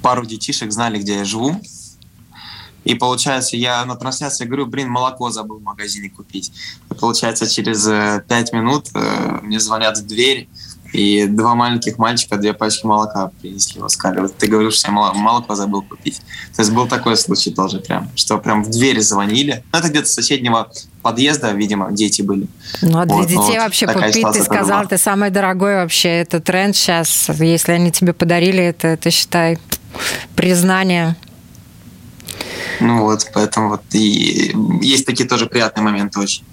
пару 0.03 0.27
детишек 0.27 0.71
знали, 0.73 0.99
где 0.99 1.19
я 1.19 1.25
живу, 1.25 1.61
и 2.87 2.95
получается, 2.95 3.57
я 3.57 3.85
на 3.85 3.97
трансляции 3.97 4.45
говорю, 4.45 4.67
блин, 4.67 4.89
молоко 4.89 5.31
забыл 5.31 5.59
в 5.59 5.63
магазине 5.63 6.09
купить. 6.09 6.53
И 6.89 6.95
получается, 6.95 7.49
через 7.49 7.85
э, 7.89 8.25
пять 8.29 8.53
минут 8.53 8.91
э, 8.95 9.41
мне 9.43 9.59
звонят 9.59 9.99
в 9.99 10.07
дверь, 10.07 10.49
и 10.93 11.27
два 11.27 11.55
маленьких 11.55 11.99
мальчика 11.99 12.37
две 12.37 12.53
пачки 12.53 12.87
молока 12.87 13.31
принесли 13.41 13.81
в 13.81 13.85
Оскаре. 13.85 14.21
Вот 14.21 14.37
ты 14.37 14.47
говоришь, 14.47 14.75
что 14.75 14.89
я 14.89 14.93
молоко 14.93 15.55
забыл 15.55 15.83
купить. 15.83 16.21
То 16.55 16.63
есть 16.63 16.73
был 16.73 16.87
такой 16.87 17.17
случай 17.17 17.51
тоже 17.51 17.81
прям, 17.81 18.11
что 18.15 18.39
прям 18.39 18.65
в 18.65 18.71
двери 18.71 19.01
звонили. 19.01 19.65
Ну, 19.73 19.79
это 19.79 19.89
где-то 19.89 20.07
с 20.07 20.15
соседнего 20.15 20.71
подъезда, 21.03 21.53
видимо, 21.53 21.93
дети 21.93 22.23
были. 22.23 22.49
Ну, 22.83 22.99
а 22.99 23.07
для 23.07 23.17
вот, 23.17 23.27
детей 23.27 23.37
вот, 23.39 23.59
вообще 23.59 23.87
купить, 23.87 24.27
ты 24.33 24.43
сказал, 24.43 24.81
была. 24.81 24.89
ты 24.89 24.99
самый 24.99 25.31
дорогой 25.31 25.77
вообще. 25.77 26.21
Это 26.21 26.41
тренд 26.41 26.77
сейчас. 26.77 27.29
Если 27.29 27.73
они 27.73 27.91
тебе 27.91 28.13
подарили 28.13 28.63
это, 28.63 28.89
это 28.89 29.11
считай 29.11 29.59
признание. 30.35 31.17
Ну 32.81 33.03
вот, 33.03 33.31
поэтому 33.33 33.71
вот 33.71 33.83
и 33.93 34.55
есть 34.83 35.07
такие 35.07 35.29
тоже 35.29 35.47
приятные 35.47 35.85
моменты 35.85 36.21
очень. 36.21 36.45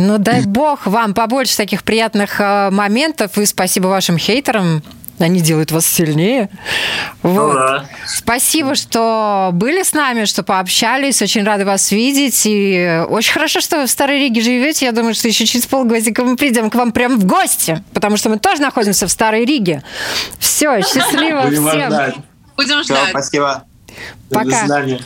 Ну, 0.00 0.16
дай 0.16 0.46
бог 0.46 0.86
вам 0.86 1.12
побольше 1.12 1.56
таких 1.56 1.82
приятных 1.82 2.40
э, 2.40 2.70
моментов, 2.70 3.36
и 3.36 3.44
спасибо 3.44 3.88
вашим 3.88 4.16
хейтерам. 4.16 4.82
Они 5.18 5.40
делают 5.42 5.70
вас 5.70 5.84
сильнее. 5.84 6.48
Вот. 7.22 7.54
Ура. 7.54 7.84
Спасибо, 8.06 8.74
что 8.74 9.50
были 9.52 9.82
с 9.82 9.92
нами, 9.92 10.24
что 10.24 10.42
пообщались. 10.42 11.20
Очень 11.20 11.44
рады 11.44 11.66
вас 11.66 11.92
видеть. 11.92 12.40
И 12.46 13.04
очень 13.06 13.34
хорошо, 13.34 13.60
что 13.60 13.76
вы 13.76 13.86
в 13.86 13.90
Старой 13.90 14.18
Риге 14.18 14.40
живете. 14.40 14.86
Я 14.86 14.92
думаю, 14.92 15.12
что 15.12 15.28
еще 15.28 15.44
через 15.44 15.66
полгодика 15.66 16.24
мы 16.24 16.36
придем 16.36 16.70
к 16.70 16.74
вам 16.74 16.92
прямо 16.92 17.16
в 17.16 17.26
гости, 17.26 17.84
потому 17.92 18.16
что 18.16 18.30
мы 18.30 18.38
тоже 18.38 18.62
находимся 18.62 19.06
в 19.06 19.10
Старой 19.10 19.44
Риге. 19.44 19.82
Все, 20.38 20.80
счастливо 20.80 21.42
Будем 21.42 21.68
всем. 21.68 21.90
Ждать. 21.90 22.14
Будем 22.56 22.82
ждать. 22.82 22.98
Все, 23.02 23.10
спасибо. 23.10 23.64
Пока. 24.30 24.44
До 24.44 24.56
свидания. 24.56 25.00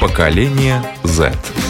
Поколение 0.00 0.80
Z. 1.04 1.69